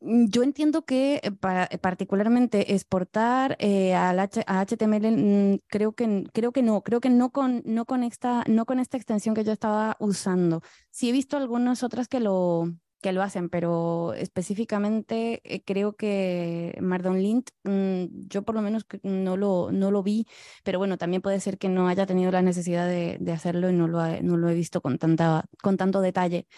mm, 0.00 0.26
yo 0.30 0.42
entiendo 0.42 0.84
que 0.84 1.20
eh, 1.22 1.32
pa- 1.32 1.68
particularmente 1.82 2.74
exportar 2.74 3.56
eh, 3.60 3.94
al 3.94 4.18
H- 4.20 4.44
a 4.46 4.60
HTML, 4.60 5.10
mm, 5.56 5.58
creo 5.68 5.92
que, 5.94 6.24
creo 6.32 6.52
que 6.52 6.62
no, 6.62 6.82
creo 6.82 7.00
que 7.00 7.10
no 7.10 7.30
con, 7.32 7.62
no 7.66 7.84
con 7.86 8.04
esta, 8.04 8.44
no 8.48 8.66
con 8.66 8.80
esta 8.80 8.96
extensión 8.96 9.34
que 9.34 9.44
yo 9.44 9.52
estaba 9.52 9.96
usando. 10.00 10.62
Sí 10.90 11.10
he 11.10 11.12
visto 11.12 11.36
algunas 11.36 11.82
otras 11.82 12.08
que 12.08 12.20
lo, 12.20 12.64
que 13.04 13.12
lo 13.12 13.22
hacen, 13.22 13.50
pero 13.50 14.14
específicamente 14.14 15.42
eh, 15.44 15.62
creo 15.64 15.96
que 15.96 16.78
Markdown 16.82 17.22
Lint, 17.22 17.50
mm, 17.64 18.06
yo 18.28 18.42
por 18.44 18.56
lo 18.56 18.62
menos 18.62 18.86
no 19.04 19.36
lo, 19.36 19.70
no 19.72 19.92
lo 19.92 20.02
vi, 20.02 20.26
pero 20.64 20.78
bueno, 20.80 20.98
también 20.98 21.22
puede 21.22 21.40
ser 21.40 21.58
que 21.58 21.68
no 21.70 21.88
haya 21.88 22.06
tenido 22.06 22.32
la 22.32 22.42
necesidad 22.42 22.88
de, 22.88 23.18
de 23.20 23.32
hacerlo 23.32 23.70
y 23.70 23.74
no 23.74 23.88
lo, 23.88 24.00
ha- 24.00 24.20
no 24.22 24.38
lo 24.38 24.48
he 24.50 24.54
visto 24.54 24.82
con, 24.82 24.98
tanta, 24.98 25.46
con 25.62 25.76
tanto 25.78 26.00
detalle. 26.02 26.48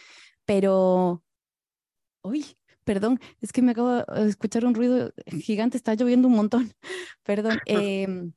Pero, 0.46 1.24
uy, 2.22 2.58
perdón, 2.84 3.20
es 3.40 3.52
que 3.52 3.62
me 3.62 3.72
acabo 3.72 3.90
de 4.04 4.28
escuchar 4.28 4.64
un 4.66 4.74
ruido 4.74 5.12
gigante, 5.26 5.76
está 5.76 5.94
lloviendo 5.94 6.28
un 6.28 6.34
montón, 6.34 6.72
perdón. 7.24 7.62
em, 7.66 8.32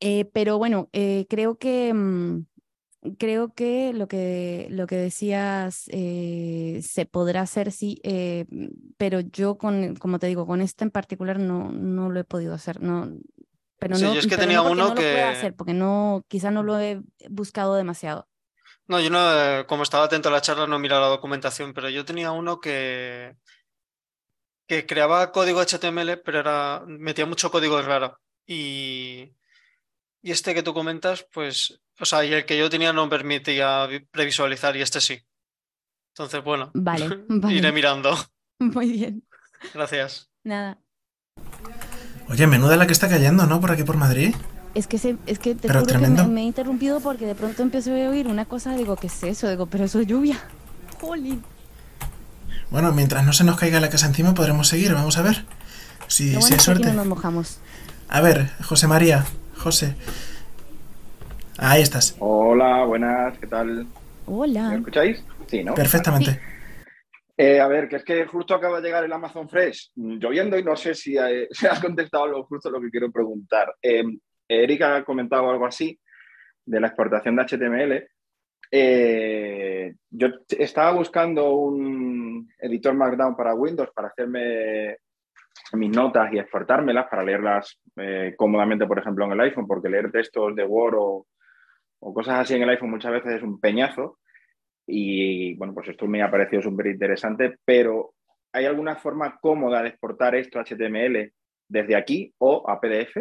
eh, 0.00 0.24
pero 0.26 0.58
bueno, 0.58 0.88
eh, 0.92 1.26
creo 1.28 1.58
que... 1.58 1.92
mm, 1.94 2.46
Creo 3.18 3.52
que 3.52 3.92
lo 3.92 4.06
que, 4.06 4.68
lo 4.70 4.86
que 4.86 4.94
decías 4.96 5.84
eh, 5.88 6.80
se 6.82 7.04
podrá 7.04 7.40
hacer, 7.40 7.72
sí, 7.72 8.00
eh, 8.04 8.46
pero 8.96 9.18
yo, 9.20 9.58
con, 9.58 9.96
como 9.96 10.20
te 10.20 10.28
digo, 10.28 10.46
con 10.46 10.60
este 10.60 10.84
en 10.84 10.92
particular 10.92 11.40
no, 11.40 11.72
no 11.72 12.10
lo 12.10 12.20
he 12.20 12.24
podido 12.24 12.54
hacer. 12.54 12.80
No, 12.80 13.10
pero 13.78 13.96
Sí, 13.96 14.04
no, 14.04 14.14
yo 14.14 14.20
es 14.20 14.26
que 14.28 14.36
tenía 14.36 14.58
no 14.58 14.70
uno 14.70 14.84
no 14.84 14.88
lo 14.90 14.94
pueda 14.94 15.14
que- 15.14 15.22
hacer, 15.38 15.54
porque 15.56 15.74
no, 15.74 16.24
quizá 16.28 16.52
no 16.52 16.62
lo 16.62 16.78
he 16.78 17.02
buscado 17.28 17.74
demasiado. 17.74 18.28
No, 18.86 19.00
yo 19.00 19.10
no, 19.10 19.66
como 19.66 19.82
estaba 19.82 20.04
atento 20.04 20.28
a 20.28 20.32
la 20.32 20.40
charla, 20.40 20.68
no 20.68 20.76
he 20.76 20.78
mirado 20.78 21.02
la 21.02 21.08
documentación, 21.08 21.74
pero 21.74 21.88
yo 21.90 22.04
tenía 22.04 22.30
uno 22.30 22.60
que, 22.60 23.34
que 24.68 24.86
creaba 24.86 25.32
código 25.32 25.60
HTML, 25.60 26.18
pero 26.18 26.40
era, 26.40 26.82
metía 26.86 27.26
mucho 27.26 27.50
código 27.50 27.80
raro. 27.82 28.18
Y, 28.46 29.34
y 30.22 30.30
este 30.30 30.54
que 30.54 30.62
tú 30.62 30.72
comentas, 30.74 31.26
pues, 31.32 31.80
o 32.02 32.04
sea, 32.04 32.24
y 32.24 32.32
el 32.32 32.44
que 32.44 32.58
yo 32.58 32.68
tenía 32.68 32.92
no 32.92 33.08
permitía 33.08 33.86
vi- 33.86 34.00
previsualizar 34.00 34.76
y 34.76 34.82
este 34.82 35.00
sí. 35.00 35.22
Entonces, 36.14 36.42
bueno, 36.44 36.70
Vale, 36.74 37.04
iré 37.28 37.60
vale. 37.60 37.72
mirando. 37.72 38.16
Muy 38.58 38.92
bien, 38.92 39.22
Gracias. 39.72 40.28
nada. 40.44 40.78
Oye, 42.28 42.46
menuda 42.46 42.76
la 42.76 42.86
que 42.86 42.92
está 42.92 43.08
cayendo, 43.08 43.46
¿no? 43.46 43.60
Por 43.60 43.70
aquí 43.70 43.84
por 43.84 43.96
Madrid. 43.96 44.34
Es 44.74 44.86
que, 44.86 44.98
se, 44.98 45.16
es 45.26 45.38
que 45.38 45.54
te 45.54 45.68
Pero 45.68 45.80
juro 45.80 45.86
que 45.86 45.92
tremendo. 45.98 46.24
me, 46.24 46.30
me 46.30 46.40
he 46.40 46.44
interrumpido 46.44 47.00
porque 47.00 47.26
de 47.26 47.34
pronto 47.34 47.62
empecé 47.62 48.04
a 48.06 48.08
oír 48.10 48.26
una 48.26 48.46
cosa, 48.46 48.74
digo, 48.74 48.96
¿qué 48.96 49.06
es 49.08 49.22
eso? 49.22 49.48
Digo, 49.50 49.66
pero 49.66 49.84
eso 49.84 50.00
es 50.00 50.06
lluvia. 50.06 50.38
Jolín. 51.00 51.42
Bueno, 52.70 52.90
mientras 52.92 53.24
no 53.24 53.32
se 53.34 53.44
nos 53.44 53.58
caiga 53.58 53.80
la 53.80 53.90
casa 53.90 54.06
encima, 54.06 54.32
podremos 54.34 54.68
seguir. 54.68 54.94
Vamos 54.94 55.18
a 55.18 55.22
ver. 55.22 55.44
Si, 56.06 56.32
bueno 56.32 56.38
hay 56.38 56.42
es 56.44 56.48
que 56.48 56.54
aquí 56.54 56.64
suerte. 56.64 56.88
no 56.88 56.94
nos 56.94 57.06
mojamos. 57.06 57.58
A 58.08 58.20
ver, 58.22 58.50
José 58.62 58.86
María. 58.86 59.26
José. 59.58 59.94
Ahí 61.64 61.82
estás. 61.82 62.16
Hola, 62.18 62.84
buenas, 62.84 63.38
¿qué 63.38 63.46
tal? 63.46 63.84
¿Me 63.84 63.86
Hola. 64.26 64.74
escucháis? 64.74 65.24
Sí, 65.46 65.62
¿no? 65.62 65.74
Perfectamente. 65.74 66.40
Eh, 67.36 67.60
a 67.60 67.68
ver, 67.68 67.88
que 67.88 67.96
es 67.96 68.04
que 68.04 68.26
justo 68.26 68.52
acaba 68.52 68.80
de 68.80 68.88
llegar 68.88 69.04
el 69.04 69.12
Amazon 69.12 69.48
Fresh 69.48 69.92
mm, 69.94 70.18
lloviendo 70.18 70.58
y 70.58 70.64
no 70.64 70.74
sé 70.74 70.92
si 70.92 71.16
eh, 71.16 71.46
se 71.52 71.68
ha 71.68 71.80
contestado 71.80 72.26
lo, 72.26 72.42
justo 72.46 72.68
lo 72.68 72.80
que 72.80 72.90
quiero 72.90 73.12
preguntar. 73.12 73.72
Eh, 73.80 74.02
Erika 74.48 74.96
ha 74.96 75.04
comentado 75.04 75.48
algo 75.48 75.64
así 75.64 75.96
de 76.66 76.80
la 76.80 76.88
exportación 76.88 77.36
de 77.36 77.42
HTML. 77.44 78.08
Eh, 78.68 79.94
yo 80.10 80.28
estaba 80.48 80.90
buscando 80.90 81.52
un 81.54 82.50
editor 82.58 82.92
Markdown 82.92 83.36
para 83.36 83.54
Windows 83.54 83.90
para 83.94 84.08
hacerme 84.08 84.96
mis 85.74 85.90
notas 85.90 86.32
y 86.32 86.38
exportármelas 86.38 87.06
para 87.08 87.22
leerlas 87.22 87.78
eh, 87.96 88.34
cómodamente, 88.36 88.84
por 88.84 88.98
ejemplo, 88.98 89.26
en 89.26 89.32
el 89.32 89.40
iPhone, 89.42 89.68
porque 89.68 89.88
leer 89.88 90.10
textos 90.10 90.56
de 90.56 90.64
Word 90.64 90.94
o, 90.98 91.26
o 92.04 92.12
cosas 92.12 92.40
así 92.40 92.54
en 92.54 92.62
el 92.62 92.70
iPhone 92.70 92.90
muchas 92.90 93.12
veces 93.12 93.34
es 93.34 93.42
un 93.42 93.60
peñazo. 93.60 94.18
Y 94.86 95.54
bueno, 95.54 95.72
pues 95.72 95.88
esto 95.88 96.06
me 96.06 96.22
ha 96.22 96.30
parecido 96.30 96.60
súper 96.60 96.88
interesante, 96.88 97.58
pero 97.64 98.14
¿hay 98.52 98.64
alguna 98.64 98.96
forma 98.96 99.38
cómoda 99.40 99.82
de 99.82 99.90
exportar 99.90 100.34
esto 100.34 100.58
a 100.58 100.64
HTML 100.64 101.32
desde 101.68 101.96
aquí 101.96 102.34
o 102.38 102.68
a 102.68 102.80
PDF? 102.80 103.16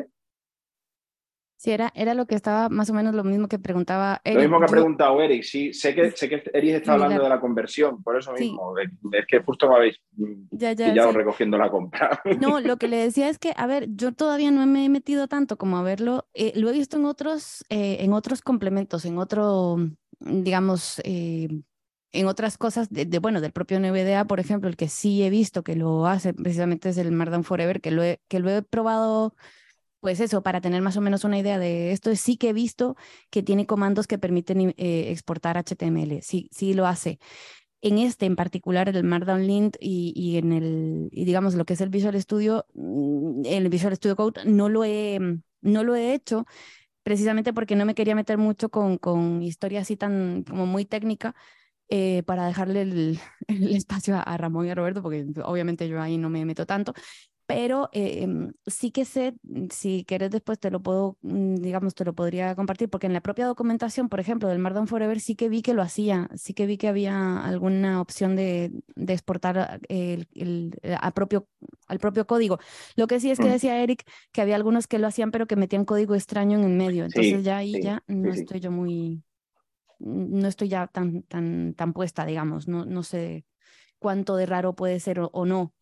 Sí, 1.62 1.70
era, 1.70 1.91
era 1.93 2.16
lo 2.16 2.26
que 2.26 2.34
estaba 2.34 2.70
más 2.70 2.89
o 2.89 2.93
menos 2.95 3.14
lo 3.14 3.24
mismo 3.24 3.47
que 3.47 3.59
preguntaba 3.59 4.20
Eric. 4.24 4.38
Lo 4.38 4.41
mismo 4.41 4.57
que 4.57 4.66
ha 4.66 4.68
preguntado 4.68 5.22
Eric, 5.22 5.43
sí, 5.43 5.72
sé 5.74 5.93
que, 5.93 6.09
sé 6.09 6.28
que 6.28 6.41
Eric 6.55 6.78
está 6.78 6.93
hablando 6.93 7.12
Similar. 7.18 7.30
de 7.32 7.36
la 7.36 7.39
conversión, 7.39 8.01
por 8.01 8.18
eso 8.18 8.34
mismo, 8.34 8.80
es 8.80 8.89
es 9.12 9.26
que 9.28 9.43
justo 9.43 9.70
me 9.70 9.76
habéis 9.76 9.95
Ya, 10.49 10.72
ya, 10.74 10.89
pillado 10.89 11.12
sí. 11.12 11.18
recogiendo 11.18 11.59
la 11.59 11.70
compra. 11.70 12.20
No, 12.41 12.59
lo 12.62 12.78
que 12.78 12.88
le 12.88 12.97
decía 13.03 13.30
es 13.30 13.38
que, 13.38 13.53
a 13.55 13.68
ver, 13.68 13.86
yo 13.91 14.12
todavía 14.12 14.49
no 14.49 14.66
me 14.66 14.86
he 14.86 14.89
metido 14.89 15.28
tanto 15.28 15.55
como 15.57 15.78
a 15.78 15.84
verlo. 15.84 16.26
eh, 16.34 16.51
lo 16.55 16.68
he 16.68 16.74
visto 16.74 16.97
en 16.97 17.05
otros, 17.05 17.64
eh, 17.70 17.97
en 17.99 18.14
otros 18.14 18.41
complementos, 18.41 19.05
en 19.05 19.20
otro, 19.20 19.78
digamos, 20.20 20.99
eh, 21.03 21.47
en 22.12 22.26
otras 22.26 22.57
cosas 22.57 22.89
de, 22.89 23.05
de, 23.05 23.20
bueno, 23.20 23.39
del 23.39 23.51
propio 23.51 23.80
NVDA, 23.80 24.26
por 24.26 24.39
ejemplo, 24.39 24.68
el 24.68 24.76
que 24.78 24.88
sí 24.89 25.22
he 25.22 25.30
visto 25.30 25.62
que 25.64 25.76
lo 25.76 26.07
hace 26.07 26.34
precisamente 26.34 26.89
es 26.89 26.97
el 26.97 27.12
Markdown 27.12 27.43
Forever, 27.43 27.82
que 27.82 27.91
lo 27.91 28.01
he, 28.01 28.20
que 28.28 28.39
lo 28.39 28.49
he 28.49 28.64
probado, 28.64 29.36
pues 30.02 30.20
eso, 30.20 30.43
para 30.43 30.62
tener 30.62 30.82
más 30.82 30.97
o 30.97 31.02
menos 31.02 31.24
una 31.24 31.39
idea 31.39 31.60
de 31.60 31.93
esto. 31.93 32.16
Sí 32.16 32.38
que 32.38 32.49
he 32.49 32.54
visto 32.54 32.97
que 33.30 33.43
tiene 33.43 33.66
comandos 33.68 34.08
que 34.08 34.18
permiten 34.20 34.74
eh, 34.78 35.12
exportar 35.12 35.58
HTML. 35.58 36.22
Sí, 36.22 36.49
sí 36.52 36.74
lo 36.74 36.88
hace 36.88 37.20
en 37.82 37.97
este 37.97 38.26
en 38.28 38.36
particular, 38.36 38.89
el 38.89 39.04
Markdown 39.04 39.45
Lint 39.47 39.76
y, 39.80 40.14
y 40.16 40.38
en 40.38 40.52
el, 40.54 41.10
y 41.12 41.26
digamos, 41.26 41.56
lo 41.56 41.66
que 41.66 41.74
es 41.74 41.82
el 41.82 41.89
Visual 41.89 42.20
Studio, 42.22 42.66
mm, 42.74 43.43
el 43.45 43.70
Visual 43.70 43.95
Studio 43.95 44.16
Code, 44.16 44.45
no 44.45 44.70
lo 44.70 44.84
he, 44.84 45.20
mm, 45.20 45.41
no 45.62 45.84
lo 45.84 45.95
he 45.95 46.14
hecho 46.14 46.45
precisamente 47.04 47.54
porque 47.54 47.76
no 47.76 47.86
me 47.86 47.95
quería 47.95 48.16
meter 48.16 48.38
mucho 48.38 48.70
con, 48.70 48.97
con 48.97 49.41
historia 49.43 49.82
así 49.82 49.97
tan 49.97 50.43
como 50.43 50.66
muy 50.68 50.86
técnica 50.86 51.36
eh, 51.89 52.24
para 52.26 52.47
dejarle 52.47 52.82
el, 52.84 53.20
espacio 53.47 54.16
a, 54.18 54.22
a 54.24 54.38
Ramón 54.38 54.68
y 54.68 54.72
a 54.72 54.76
Roberto, 54.76 55.02
porque 55.04 55.26
obviamente 55.43 55.88
yo 55.89 56.02
ahí 56.02 56.18
no 56.18 56.30
me 56.30 56.45
meto 56.45 56.66
tanto. 56.66 56.93
Pero 57.54 57.89
eh, 57.91 58.24
em, 58.24 58.54
sí 58.66 58.91
que 58.91 59.04
sé, 59.04 59.34
mm, 59.43 59.68
si 59.72 60.06
quieres 60.08 60.32
después 60.32 60.58
te 60.60 60.72
lo 60.72 60.82
puedo, 60.82 61.18
mm, 61.22 61.56
digamos, 61.56 61.95
te 61.95 62.06
lo 62.06 62.14
podría 62.16 62.56
compartir, 62.56 62.89
porque 62.89 63.08
en 63.08 63.14
la 63.14 63.20
propia 63.22 63.45
documentación, 63.45 64.08
por 64.10 64.20
ejemplo, 64.22 64.47
del 64.47 64.60
Markdown 64.60 64.88
Forever, 64.88 65.20
sí 65.20 65.36
que 65.36 65.49
vi 65.49 65.62
que 65.62 65.74
lo 65.74 65.82
hacía, 65.82 66.30
sí 66.36 66.54
que 66.54 66.66
vi 66.66 66.78
que 66.78 66.88
había 66.88 67.43
alguna 67.43 67.99
opción 68.02 68.36
de, 68.38 68.72
de 68.95 69.14
exportar 69.14 69.82
el, 69.89 70.28
el- 70.36 70.80
eh, 70.84 70.95
a 70.99 71.12
propio, 71.12 71.47
al 71.88 71.99
propio 71.99 72.26
código. 72.26 72.60
Lo 72.95 73.08
que 73.08 73.20
sí 73.20 73.32
es 73.32 73.39
que 73.39 73.49
Mm. 73.49 73.52
decía 73.52 73.82
Eric 73.84 74.06
que 74.32 74.41
había 74.41 74.56
algunos 74.56 74.88
que 74.88 74.99
lo 74.99 75.08
hacían, 75.08 75.32
pero 75.32 75.45
que 75.47 75.56
metían 75.58 75.84
código 75.86 76.16
extraño 76.16 76.58
en 76.58 76.64
el 76.66 76.72
medio. 76.78 77.04
Entonces 77.06 77.43
Sí, 77.43 77.45
ya 77.45 77.58
ahí 77.58 77.80
sí, 77.80 77.80
ya 77.80 78.04
no 78.08 78.32
sí. 78.32 78.32
estoy 78.34 78.60
yo 78.62 78.72
muy, 78.72 79.24
no 79.99 80.47
estoy 80.47 80.70
ya 80.70 80.88
tan, 80.88 81.24
tan, 81.24 81.74
tan 81.76 81.93
puesta, 81.93 82.26
digamos, 82.26 82.68
no, 82.68 82.86
no 82.86 83.04
sé 83.04 83.45
cuánto 83.99 84.36
de 84.36 84.45
raro 84.47 84.76
puede 84.76 84.99
ser 84.99 85.20
o, 85.22 85.30
o 85.34 85.45
no. 85.45 85.74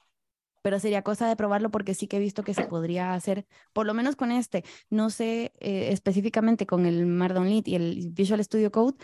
Pero 0.61 0.79
sería 0.79 1.01
cosa 1.03 1.27
de 1.27 1.35
probarlo 1.35 1.71
porque 1.71 1.93
sí 1.93 2.07
que 2.07 2.17
he 2.17 2.19
visto 2.19 2.43
que 2.43 2.53
se 2.53 2.65
podría 2.65 3.13
hacer, 3.13 3.45
por 3.73 3.85
lo 3.85 3.93
menos 3.93 4.15
con 4.15 4.31
este, 4.31 4.63
no 4.89 5.09
sé 5.09 5.53
eh, 5.59 5.89
específicamente 5.91 6.65
con 6.65 6.85
el 6.85 7.05
Markdown 7.05 7.49
Lint 7.49 7.67
y 7.67 7.75
el 7.75 8.09
Visual 8.11 8.43
Studio 8.43 8.71
Code, 8.71 8.97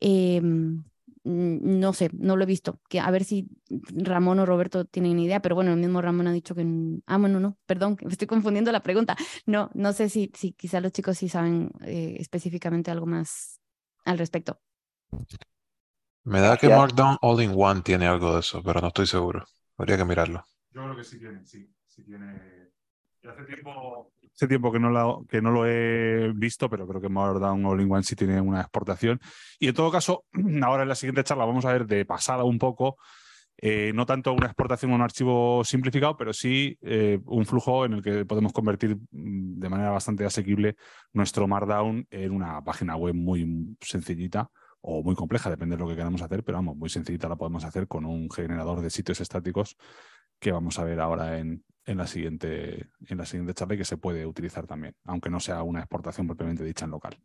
eh, 0.00 0.40
mm, 0.40 0.84
no 1.24 1.92
sé, 1.94 2.10
no 2.12 2.36
lo 2.36 2.42
he 2.44 2.46
visto. 2.46 2.80
Que 2.88 3.00
a 3.00 3.10
ver 3.10 3.24
si 3.24 3.48
Ramón 3.68 4.38
o 4.38 4.46
Roberto 4.46 4.84
tienen 4.84 5.18
idea, 5.18 5.40
pero 5.40 5.54
bueno, 5.54 5.72
el 5.72 5.78
mismo 5.78 6.02
Ramón 6.02 6.26
ha 6.26 6.32
dicho 6.32 6.54
que. 6.54 6.66
Ah, 7.06 7.16
bueno, 7.18 7.40
no, 7.40 7.58
perdón, 7.66 7.96
me 8.02 8.12
estoy 8.12 8.26
confundiendo 8.26 8.70
la 8.72 8.82
pregunta. 8.82 9.16
No, 9.46 9.70
no 9.74 9.92
sé 9.92 10.08
si, 10.10 10.30
si 10.34 10.52
quizá 10.52 10.80
los 10.80 10.92
chicos 10.92 11.18
sí 11.18 11.28
saben 11.28 11.70
eh, 11.82 12.16
específicamente 12.20 12.90
algo 12.90 13.06
más 13.06 13.60
al 14.04 14.18
respecto. 14.18 14.60
Me 16.24 16.40
da 16.40 16.56
que. 16.56 16.68
Markdown 16.68 17.18
All-in-One 17.22 17.82
tiene 17.82 18.06
algo 18.06 18.34
de 18.34 18.40
eso, 18.40 18.62
pero 18.62 18.80
no 18.80 18.88
estoy 18.88 19.06
seguro. 19.06 19.44
Habría 19.78 19.96
que 19.96 20.04
mirarlo. 20.04 20.46
Yo 20.74 20.82
creo 20.82 20.96
que 20.96 21.04
sí 21.04 21.18
tiene, 21.18 21.44
sí. 21.46 21.68
Sí 21.86 22.02
tiene. 22.04 22.70
Y 23.22 23.28
hace 23.28 23.44
tiempo, 23.44 24.12
hace 24.34 24.48
tiempo 24.48 24.72
que 24.72 24.80
no, 24.80 24.90
la- 24.90 25.16
que 25.28 25.40
no 25.40 25.50
lo 25.50 25.66
he 25.66 26.32
visto, 26.34 26.68
pero 26.68 26.86
creo 26.86 27.00
que 27.00 27.08
Markdown 27.08 27.64
All-in-One 27.64 28.02
sí 28.02 28.16
tiene 28.16 28.40
una 28.40 28.60
exportación. 28.60 29.20
Y 29.58 29.68
en 29.68 29.74
todo 29.74 29.90
caso, 29.90 30.24
ahora 30.62 30.82
en 30.82 30.88
la 30.88 30.94
siguiente 30.94 31.22
charla 31.24 31.44
vamos 31.44 31.64
a 31.64 31.72
ver 31.72 31.86
de 31.86 32.04
pasada 32.04 32.42
un 32.44 32.58
poco, 32.58 32.96
eh, 33.56 33.92
no 33.94 34.04
tanto 34.04 34.32
una 34.32 34.46
exportación 34.46 34.90
a 34.92 34.96
un 34.96 35.02
archivo 35.02 35.62
simplificado, 35.64 36.16
pero 36.16 36.32
sí 36.32 36.76
eh, 36.82 37.20
un 37.26 37.46
flujo 37.46 37.84
en 37.84 37.94
el 37.94 38.02
que 38.02 38.24
podemos 38.26 38.52
convertir 38.52 38.96
mm, 39.12 39.60
de 39.60 39.68
manera 39.68 39.90
bastante 39.90 40.24
asequible 40.24 40.74
nuestro 41.12 41.46
Markdown 41.46 42.06
en 42.10 42.32
una 42.32 42.62
página 42.64 42.96
web 42.96 43.14
muy 43.14 43.76
sencillita 43.80 44.50
o 44.86 45.02
muy 45.02 45.14
compleja, 45.14 45.48
depende 45.48 45.76
de 45.76 45.82
lo 45.82 45.88
que 45.88 45.96
queramos 45.96 46.20
hacer, 46.20 46.42
pero 46.44 46.58
vamos, 46.58 46.76
muy 46.76 46.90
sencillita 46.90 47.26
la 47.28 47.36
podemos 47.36 47.64
hacer 47.64 47.86
con 47.88 48.04
un 48.04 48.28
generador 48.30 48.82
de 48.82 48.90
sitios 48.90 49.18
estáticos 49.20 49.76
que 50.44 50.52
vamos 50.52 50.78
a 50.78 50.84
ver 50.84 51.00
ahora 51.00 51.38
en, 51.38 51.64
en 51.86 51.98
la 51.98 52.06
siguiente, 52.06 52.90
en 53.08 53.18
la 53.18 53.24
siguiente 53.26 53.54
charla 53.54 53.74
y 53.74 53.78
que 53.78 53.86
se 53.86 53.96
puede 53.98 54.26
utilizar 54.26 54.66
también, 54.66 54.94
aunque 55.04 55.30
no 55.30 55.40
sea 55.40 55.62
una 55.62 55.80
exportación 55.80 56.26
propiamente 56.28 56.64
dicha 56.64 56.84
en 56.84 56.90
local. 56.92 57.18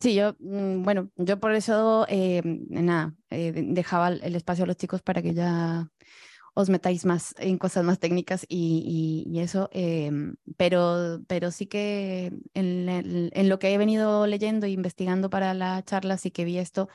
Sí, 0.00 0.14
yo, 0.14 0.34
mm, 0.38 0.82
bueno, 0.84 1.10
yo 1.16 1.40
por 1.40 1.52
eso, 1.54 2.06
eh, 2.08 2.40
nada, 2.44 3.14
eh, 3.30 3.52
de- 3.52 3.62
dejaba 3.64 4.08
el 4.10 4.36
espacio 4.36 4.64
a 4.64 4.66
los 4.66 4.76
chicos 4.76 5.02
para 5.02 5.22
que 5.22 5.34
ya 5.34 5.90
os 6.54 6.70
metáis 6.70 7.04
más 7.06 7.34
en 7.38 7.58
cosas 7.58 7.84
más 7.84 7.98
técnicas 8.00 8.44
y, 8.48 9.24
y- 9.28 9.40
eso, 9.40 9.68
em, 9.72 10.36
pero, 10.56 11.22
pero 11.28 11.50
sí 11.52 11.66
que 11.66 12.26
en, 12.54 12.88
en 13.32 13.48
lo 13.48 13.58
que 13.60 13.72
he 13.74 13.78
venido 13.78 14.26
leyendo 14.26 14.66
e 14.66 14.70
investigando 14.70 15.30
para 15.30 15.54
la 15.54 15.82
charla, 15.84 16.18
sí 16.18 16.30
que 16.32 16.44
vi 16.44 16.58
esto 16.58 16.88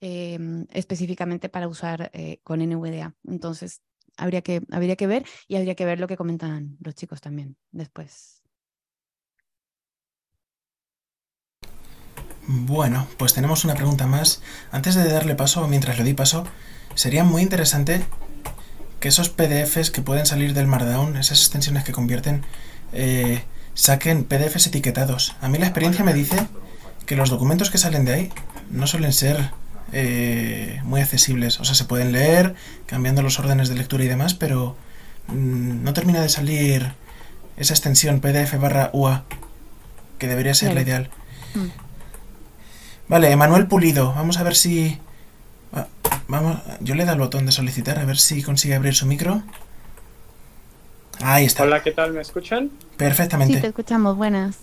em, 0.00 0.66
específicamente 0.72 1.48
para 1.48 1.68
usar 1.68 2.10
eh, 2.14 2.40
con 2.44 2.60
NVDA. 2.62 3.16
Entonces, 3.24 3.82
habría 4.16 4.42
que, 4.42 4.62
habría 4.70 4.96
que 4.96 5.06
ver 5.06 5.24
y 5.48 5.56
habría 5.56 5.74
que 5.74 5.84
ver 5.84 6.00
lo 6.00 6.08
que 6.08 6.16
comentan 6.16 6.76
los 6.80 6.94
chicos 6.94 7.20
también 7.20 7.56
después. 7.72 8.42
Bueno, 12.48 13.08
pues 13.16 13.34
tenemos 13.34 13.64
una 13.64 13.74
pregunta 13.74 14.06
más. 14.06 14.40
Antes 14.70 14.94
de 14.94 15.10
darle 15.10 15.34
paso, 15.34 15.66
mientras 15.66 15.98
le 15.98 16.04
doy 16.04 16.14
paso, 16.14 16.46
sería 16.94 17.24
muy 17.24 17.42
interesante 17.42 18.04
que 19.00 19.08
esos 19.08 19.28
PDFs 19.28 19.90
que 19.90 20.00
pueden 20.00 20.26
salir 20.26 20.54
del 20.54 20.68
Markdown, 20.68 21.16
esas 21.16 21.40
extensiones 21.40 21.84
que 21.84 21.92
convierten, 21.92 22.44
eh, 22.92 23.42
saquen 23.74 24.24
PDFs 24.24 24.68
etiquetados. 24.68 25.36
A 25.40 25.48
mí 25.48 25.58
la 25.58 25.66
experiencia 25.66 26.04
me 26.04 26.14
dice 26.14 26.36
que 27.04 27.16
los 27.16 27.30
documentos 27.30 27.70
que 27.70 27.78
salen 27.78 28.04
de 28.04 28.14
ahí 28.14 28.32
no 28.70 28.86
suelen 28.86 29.12
ser 29.12 29.50
eh, 29.92 30.80
muy 30.84 31.00
accesibles. 31.00 31.60
O 31.60 31.64
sea, 31.64 31.74
se 31.74 31.84
pueden 31.84 32.12
leer 32.12 32.54
cambiando 32.86 33.22
los 33.22 33.38
órdenes 33.38 33.68
de 33.68 33.74
lectura 33.76 34.04
y 34.04 34.08
demás, 34.08 34.34
pero 34.34 34.76
mm, 35.28 35.82
no 35.82 35.92
termina 35.92 36.20
de 36.20 36.28
salir 36.28 36.92
esa 37.56 37.74
extensión 37.74 38.20
PDF 38.20 38.58
barra 38.60 38.90
UA, 38.92 39.24
que 40.18 40.26
debería 40.28 40.54
ser 40.54 40.74
la 40.74 40.82
ideal. 40.82 41.10
Mm. 41.54 41.66
Vale, 43.08 43.30
Emanuel 43.30 43.66
Pulido, 43.66 44.12
vamos 44.14 44.38
a 44.38 44.42
ver 44.42 44.54
si... 44.56 44.98
va- 45.74 45.88
Vamos, 46.28 46.60
yo 46.80 46.96
le 46.96 47.04
he 47.04 47.06
dado 47.06 47.14
al 47.14 47.20
botón 47.20 47.46
de 47.46 47.52
solicitar, 47.52 47.98
a 48.00 48.04
ver 48.04 48.18
si 48.18 48.42
consigue 48.42 48.74
abrir 48.74 48.94
su 48.96 49.06
micro. 49.06 49.42
Ahí 51.22 51.44
está. 51.46 51.62
Hola, 51.62 51.82
¿qué 51.82 51.92
tal? 51.92 52.12
¿Me 52.12 52.20
escuchan? 52.20 52.70
Perfectamente. 52.96 53.54
Sí, 53.54 53.60
te 53.60 53.68
escuchamos, 53.68 54.16
buenas. 54.16 54.58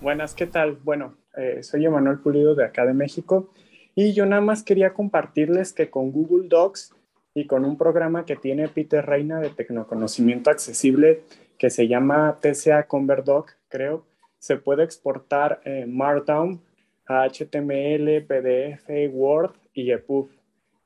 Buenas, 0.00 0.34
¿qué 0.34 0.46
tal? 0.46 0.78
Bueno, 0.84 1.14
eh, 1.36 1.62
soy 1.62 1.84
Emanuel 1.84 2.18
Pulido 2.20 2.54
de 2.54 2.64
acá 2.64 2.84
de 2.86 2.94
México 2.94 3.50
y 3.94 4.12
yo 4.12 4.26
nada 4.26 4.42
más 4.42 4.62
quería 4.62 4.92
compartirles 4.92 5.72
que 5.72 5.90
con 5.90 6.12
Google 6.12 6.48
Docs 6.48 6.94
y 7.34 7.46
con 7.46 7.64
un 7.64 7.76
programa 7.76 8.24
que 8.24 8.36
tiene 8.36 8.68
Peter 8.68 9.04
Reina 9.04 9.40
de 9.40 9.50
Tecnoconocimiento 9.50 10.50
Accesible 10.50 11.22
que 11.58 11.70
se 11.70 11.88
llama 11.88 12.38
TCA 12.40 12.86
ConvertDoc, 12.86 13.52
creo, 13.68 14.04
se 14.38 14.56
puede 14.56 14.84
exportar 14.84 15.60
eh, 15.64 15.86
Markdown 15.88 16.60
a 17.06 17.26
HTML, 17.28 18.22
PDF, 18.26 18.88
Word 19.12 19.52
y 19.72 19.90
EPUB. 19.90 20.28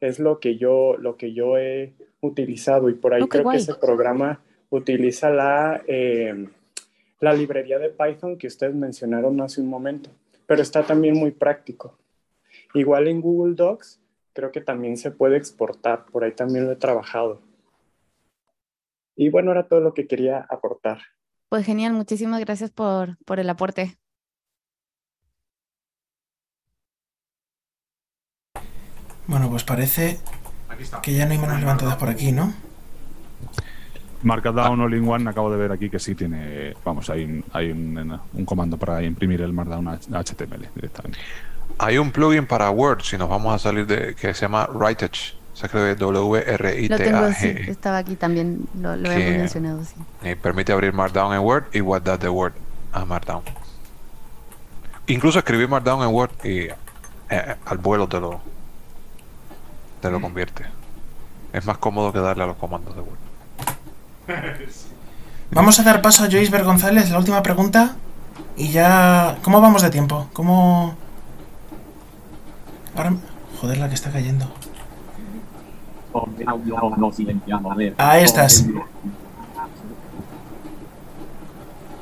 Es 0.00 0.18
lo 0.18 0.38
que 0.38 0.56
yo, 0.56 0.96
lo 0.96 1.16
que 1.16 1.32
yo 1.32 1.58
he 1.58 1.92
utilizado 2.20 2.88
y 2.88 2.94
por 2.94 3.14
ahí 3.14 3.22
Oh, 3.22 3.28
creo 3.28 3.44
guay. 3.44 3.56
que 3.56 3.62
ese 3.62 3.74
programa 3.74 4.40
utiliza 4.70 5.30
la, 5.30 5.82
eh, 5.86 6.46
la 7.20 7.32
librería 7.32 7.78
de 7.78 7.88
Python 7.88 8.36
que 8.36 8.46
ustedes 8.46 8.74
mencionaron 8.74 9.40
hace 9.40 9.60
un 9.60 9.68
momento, 9.68 10.10
pero 10.46 10.62
está 10.62 10.82
también 10.84 11.14
muy 11.14 11.30
práctico. 11.30 11.96
Igual 12.74 13.08
en 13.08 13.20
Google 13.20 13.54
Docs, 13.54 14.00
creo 14.32 14.52
que 14.52 14.60
también 14.60 14.96
se 14.96 15.10
puede 15.10 15.36
exportar, 15.36 16.06
por 16.06 16.24
ahí 16.24 16.32
también 16.32 16.66
lo 16.66 16.72
he 16.72 16.76
trabajado. 16.76 17.40
Y 19.16 19.30
bueno, 19.30 19.50
era 19.50 19.66
todo 19.66 19.80
lo 19.80 19.94
que 19.94 20.06
quería 20.06 20.46
aportar. 20.48 20.98
Pues 21.48 21.64
genial, 21.64 21.92
muchísimas 21.92 22.40
gracias 22.40 22.70
por, 22.70 23.16
por 23.24 23.40
el 23.40 23.50
aporte. 23.50 23.98
Bueno, 29.26 29.50
pues 29.50 29.64
parece 29.64 30.18
que 31.02 31.14
ya 31.14 31.26
no 31.26 31.32
hay 31.32 31.38
manos 31.38 31.60
levantadas 31.60 31.96
por 31.96 32.08
aquí, 32.08 32.32
¿no? 32.32 32.52
Markdown 34.22 34.80
All 34.80 34.94
in 34.94 35.08
One, 35.08 35.28
acabo 35.28 35.50
de 35.50 35.58
ver 35.58 35.72
aquí 35.72 35.90
que 35.90 35.98
sí 35.98 36.14
tiene. 36.14 36.74
Vamos, 36.84 37.10
hay 37.10 37.24
un, 37.24 37.44
hay 37.52 37.70
un, 37.70 38.20
un 38.32 38.44
comando 38.44 38.76
para 38.76 39.02
imprimir 39.02 39.42
el 39.42 39.52
Markdown 39.52 39.88
a 39.88 39.98
HTML 39.98 40.68
directamente. 40.74 41.18
Hay 41.78 41.98
un 41.98 42.10
plugin 42.10 42.46
para 42.46 42.70
Word, 42.70 43.02
si 43.02 43.18
nos 43.18 43.28
vamos 43.28 43.54
a 43.54 43.58
salir 43.58 43.86
de. 43.86 44.14
que 44.14 44.34
se 44.34 44.42
llama 44.42 44.66
Writage. 44.72 45.36
Se 45.54 45.66
escribe 45.66 45.90
Lo 45.90 45.96
tengo, 45.96 46.12
sí, 46.30 46.38
W-R-I-T-A-G. 46.38 47.68
estaba 47.68 47.98
aquí 47.98 48.14
también, 48.14 48.68
lo, 48.80 48.94
lo 48.94 49.10
habíamos 49.10 49.38
mencionado, 49.38 49.82
sí. 49.84 49.94
Y 50.22 50.36
permite 50.36 50.72
abrir 50.72 50.92
Markdown 50.92 51.34
en 51.34 51.40
Word 51.40 51.64
y 51.72 51.80
What 51.80 52.02
Does 52.02 52.20
the 52.20 52.28
Word 52.28 52.52
a 52.92 53.04
Markdown. 53.04 53.42
Incluso 55.08 55.40
escribir 55.40 55.68
Markdown 55.68 56.02
en 56.02 56.14
Word 56.14 56.30
y 56.44 56.68
eh, 57.30 57.56
al 57.66 57.78
vuelo 57.78 58.06
te 58.08 58.20
lo, 58.20 58.40
te 60.00 60.10
lo 60.10 60.20
convierte. 60.20 60.64
Es 61.52 61.64
más 61.66 61.78
cómodo 61.78 62.12
que 62.12 62.20
darle 62.20 62.44
a 62.44 62.46
los 62.46 62.56
comandos 62.56 62.94
de 62.94 63.00
Word. 63.02 63.18
Vamos 65.50 65.80
a 65.80 65.82
dar 65.82 66.02
paso 66.02 66.24
a 66.24 66.30
Joyce 66.30 66.56
González, 66.62 67.10
la 67.10 67.18
última 67.18 67.42
pregunta. 67.42 67.96
Y 68.56 68.68
ya. 68.70 69.38
¿Cómo 69.42 69.60
vamos 69.60 69.82
de 69.82 69.90
tiempo? 69.90 70.28
¿Cómo.? 70.32 70.94
Joder, 73.60 73.78
la 73.78 73.88
que 73.88 73.94
está 73.94 74.10
cayendo. 74.10 74.44
Ahí 77.96 78.24
estás. 78.24 78.66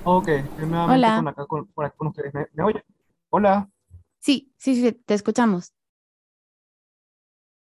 Ok, 0.05 0.29
Hola. 0.89 1.17
con 1.17 1.29
acá, 1.29 1.47
con, 1.47 1.67
por 1.67 1.85
acá 1.85 1.97
con 1.99 2.09
ustedes. 2.09 2.33
¿Me, 2.33 2.47
me 2.55 2.65
oyen? 2.65 2.83
Hola, 3.29 3.69
Sí, 4.21 4.53
sí, 4.57 4.75
sí, 4.77 4.93
te 4.93 5.13
escuchamos. 5.15 5.75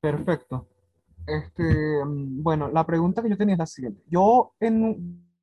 perfecto. 0.01 0.67
Este, 1.25 2.03
mm, 2.03 2.43
bueno, 2.43 2.67
la 2.67 2.85
pregunta 2.85 3.21
que 3.23 3.29
yo 3.29 3.37
tenía 3.37 3.55
es 3.55 3.59
la 3.59 3.65
siguiente. 3.65 4.03
Yo 4.09 4.53
en 4.59 4.83
un- 4.83 5.33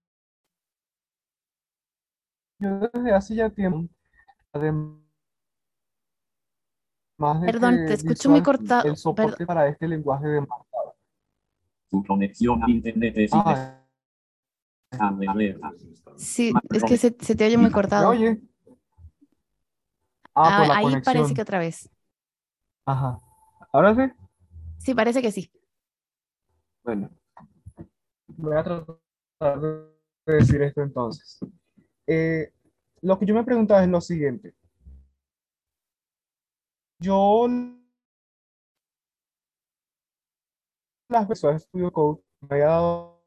yo 2.58 2.80
desde 2.92 3.14
hace 3.14 3.34
ya 3.34 3.48
tiempo, 3.48 3.88
además 4.52 4.99
de 7.20 7.46
Perdón, 7.46 7.76
te 7.86 7.94
escucho 7.94 8.30
muy 8.30 8.42
cortado. 8.42 8.88
el 8.88 8.96
soporte 8.96 9.44
para 9.46 9.68
este 9.68 9.86
lenguaje 9.86 10.26
de 10.26 10.40
marcado. 10.40 10.94
Su 11.90 12.04
conexión 12.04 12.62
a 12.62 12.70
internet 12.70 13.14
es 13.18 13.30
Ah. 13.32 13.76
Sí, 16.16 16.52
es 16.72 16.82
que 16.84 16.96
se, 16.96 17.16
se 17.20 17.34
te 17.34 17.46
oye 17.46 17.56
muy 17.56 17.66
¿me 17.66 17.72
cortado. 17.72 18.08
oye? 18.08 18.40
Ah, 20.34 20.64
la 20.66 20.76
ahí 20.78 21.00
parece 21.02 21.34
que 21.34 21.42
otra 21.42 21.58
vez. 21.58 21.88
Ajá. 22.86 23.18
¿Ahora 23.72 23.94
sí? 23.94 24.02
Sí, 24.78 24.94
parece 24.94 25.22
que 25.22 25.30
sí. 25.30 25.50
Bueno, 26.82 27.10
voy 28.28 28.56
a 28.56 28.62
tratar 28.64 29.60
de 29.60 29.86
decir 30.26 30.62
esto 30.62 30.82
entonces. 30.82 31.38
Eh, 32.06 32.52
lo 33.02 33.18
que 33.18 33.26
yo 33.26 33.34
me 33.34 33.44
preguntaba 33.44 33.82
es 33.84 33.88
lo 33.88 34.00
siguiente. 34.00 34.54
Yo 37.00 37.46
las 41.08 41.28
de 41.28 41.58
Studio 41.58 41.90
Code 41.92 42.22
me 42.42 42.48
había 42.56 42.66
dado 42.66 43.20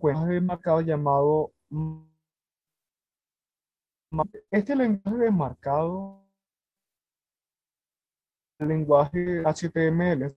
cuenta 0.00 0.24
de 0.26 0.40
marcado 0.40 0.80
llamado 0.80 1.52
ma- 4.10 4.24
este 4.50 4.76
lenguaje 4.76 5.18
de 5.18 5.30
marcado 5.30 6.24
el 8.60 8.68
lenguaje 8.68 9.42
HTML 9.44 10.36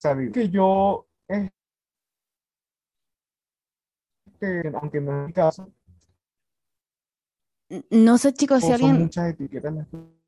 saber 0.00 0.30
que 0.32 0.48
yo 0.48 1.06
este, 1.28 1.52
aunque 4.80 5.00
no 5.00 5.22
es 5.22 5.26
mi 5.28 5.32
caso 5.32 5.72
No 7.90 8.18
sé, 8.18 8.32
chicos, 8.34 8.60
si 8.60 8.66
son 8.66 8.74
alguien. 8.74 8.98
muchas 9.02 9.28
etiquetas 9.30 9.72
las 9.72 9.86
que- 9.88 10.20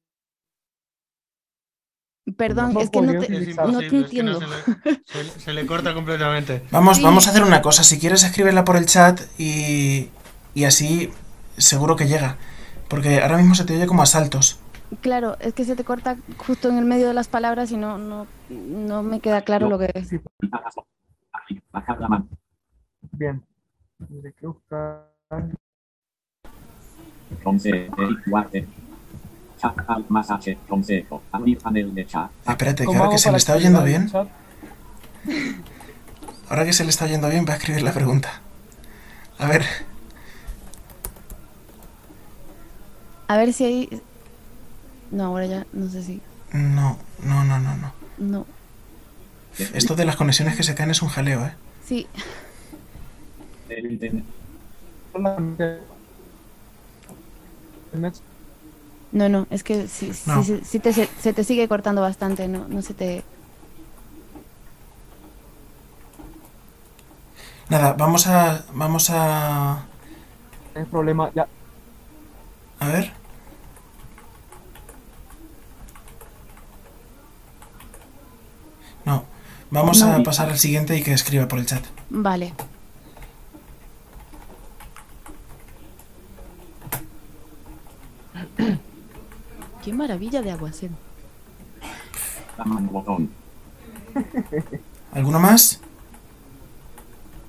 Perdón, 2.37 2.73
no 2.75 2.81
es 2.81 2.91
que 2.91 3.01
no 3.03 3.11
te, 3.13 3.19
no 3.19 3.21
te 3.27 3.35
imposible, 3.51 3.81
es 3.81 3.89
que 4.11 4.23
no 4.23 4.31
entiendo. 4.33 4.41
se 4.41 4.47
le, 4.47 5.03
se 5.05 5.25
le- 5.25 5.31
se 5.41 5.53
le 5.53 5.67
corta 5.67 5.93
completamente. 5.93 6.63
Vamos, 6.71 6.99
Sí. 6.99 7.03
vamos 7.03 7.27
a 7.27 7.31
hacer 7.31 7.43
una 7.43 7.61
cosa. 7.63 7.83
Si 7.83 7.99
quieres, 7.99 8.23
escríbela 8.23 8.65
por 8.65 8.77
el 8.77 8.87
chat 8.87 9.21
y. 9.39 10.09
Y 10.55 10.65
así 10.65 11.11
seguro 11.57 11.97
que 11.97 12.07
llega. 12.07 12.37
Porque 12.89 13.21
ahora 13.23 13.39
mismo 13.39 13.55
se 13.57 13.65
te 13.65 13.75
oye 13.75 13.87
como 13.87 14.03
a 14.03 14.07
saltos. 14.07 14.61
Claro, 15.01 15.37
es 15.41 15.53
que 15.55 15.65
se 15.65 15.75
te 15.75 15.83
corta 15.83 16.17
justo 16.37 16.69
en 16.69 16.77
el 16.79 16.85
medio 16.85 17.09
de 17.09 17.15
las 17.15 17.27
palabras 17.27 17.73
y 17.73 17.77
no, 17.79 17.97
no, 17.99 18.27
no 18.51 19.03
me 19.03 19.21
queda 19.21 19.41
claro 19.43 19.69
lo 19.69 19.79
que 19.79 19.91
es. 19.95 20.09
Sí, 20.09 20.21
Bajar 21.73 22.01
la 22.01 22.09
mano. 22.09 22.29
bien. 23.13 23.43
Tendré 24.07 24.33
que 24.35 24.47
buscar. 24.47 25.09
Consejo. 27.43 28.03
Iguarte. 28.27 28.67
Chat 29.61 29.79
alt 29.87 30.09
más 30.09 30.31
H. 30.31 30.59
Consejo. 30.69 31.23
Abrir 31.33 31.59
panel 31.59 31.95
de 31.95 32.07
chat. 32.07 32.31
Espérate, 32.47 32.83
que 32.83 32.87
¿Cómo 32.87 33.01
ahora 33.01 33.13
que 33.13 33.19
se 33.19 33.31
le 33.31 33.37
está 33.37 33.55
oyendo 33.55 33.83
bien. 33.85 34.11
Ahora 36.49 36.65
que 36.65 36.73
se 36.73 36.85
le 36.85 36.91
está 36.91 37.05
oyendo 37.05 37.29
bien, 37.29 37.47
va 37.49 37.55
a 37.55 37.57
escribir 37.57 37.83
la 37.83 37.93
pregunta. 37.93 38.41
A 39.39 39.47
ver. 39.47 39.65
A 43.29 43.37
ver 43.37 43.53
si 43.53 43.65
hay. 43.65 44.03
No, 45.11 45.25
ahora 45.27 45.47
ya 45.47 45.67
no 45.73 45.89
sé 45.89 46.03
si. 46.03 46.21
No, 46.53 46.99
no, 47.23 47.45
no, 47.45 47.59
no, 47.59 47.77
no. 47.77 47.93
No. 48.19 48.47
Esto 49.59 49.95
de 49.95 50.05
las 50.05 50.17
conexiones 50.17 50.57
que 50.57 50.63
se 50.63 50.75
caen 50.75 50.91
es 50.91 51.03
un 51.03 51.09
jaleo, 51.09 51.45
¿eh? 51.47 51.53
Sí. 51.87 52.07
No, 59.13 59.29
no, 59.29 59.47
es 59.51 59.63
que 59.63 59.77
No. 60.27 60.43
sí, 60.43 60.61
sí 60.65 60.79
te, 60.79 60.93
se, 60.93 61.07
se 61.21 61.33
te 61.33 61.45
sigue 61.45 61.69
cortando 61.69 62.01
bastante, 62.01 62.49
no, 62.49 62.67
no 62.69 62.81
se 62.83 62.95
te. 62.95 63.23
Nada, 67.69 67.93
vamos 67.95 68.27
a. 68.27 68.65
Vamos 68.73 69.11
a. 69.11 69.85
El 70.75 70.87
problema, 70.87 71.31
ya. 71.35 71.47
A 72.81 72.89
ver. 72.89 73.13
No. 79.05 79.25
Vamos 79.71 80.01
No. 80.01 80.13
a 80.15 80.23
pasar 80.23 80.51
al 80.51 80.59
siguiente 80.59 80.97
y 80.97 81.03
que 81.03 81.13
escriba 81.13 81.49
por 81.49 81.59
el 81.59 81.67
chat. 81.67 81.85
Vale. 82.11 82.53
Qué 89.83 89.93
maravilla 89.93 90.43
de 90.43 90.53
aguacero. 90.53 90.95
¿Alguno 95.13 95.41
más? 95.41 95.81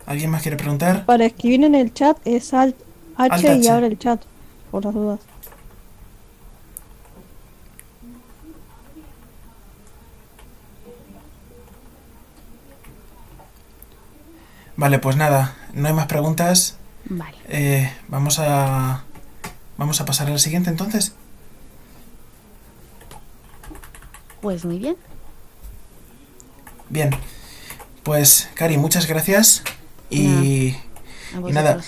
¿Alguien 0.05 0.31
más 0.31 0.41
quiere 0.41 0.57
preguntar? 0.57 1.05
Para 1.05 1.25
escribir 1.25 1.63
en 1.63 1.75
el 1.75 1.93
chat 1.93 2.17
es 2.25 2.53
Alt 2.53 2.75
H 3.17 3.47
Alt 3.47 3.63
y 3.63 3.67
abre 3.67 3.87
el 3.87 3.99
chat, 3.99 4.21
por 4.71 4.83
las 4.83 4.93
dudas. 4.93 5.19
Vale, 14.75 14.97
pues 14.97 15.15
nada, 15.15 15.55
no 15.73 15.87
hay 15.87 15.93
más 15.93 16.07
preguntas. 16.07 16.77
Vale. 17.05 17.37
Eh, 17.47 17.93
vamos 18.07 18.39
a. 18.39 19.03
Vamos 19.77 20.01
a 20.01 20.05
pasar 20.05 20.29
al 20.29 20.39
siguiente 20.39 20.71
entonces. 20.71 21.15
Pues 24.43 24.65
muy 24.65 24.77
bien. 24.77 24.97
Bien. 26.89 27.11
Pues, 28.03 28.49
Cari, 28.55 28.77
muchas 28.77 29.07
gracias. 29.07 29.63
Y, 30.09 30.75
nada, 31.51 31.79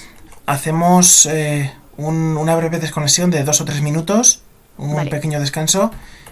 hacemos 0.45 1.25
eh, 1.25 1.73
un- 1.97 2.37
una 2.37 2.55
breve 2.55 2.79
desconexión 2.79 3.29
de 3.29 3.43
dos 3.43 3.59
o 3.59 3.65
tres 3.65 3.81
minutos, 3.81 4.41
un 4.77 4.95
Vale. 4.95 5.11
pequeño 5.11 5.41
descanso 5.41 5.91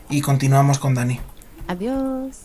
y 0.09 0.21
continuamos 0.21 0.79
con 0.79 0.95
Dani. 0.95 1.19
Adiós. 1.67 2.37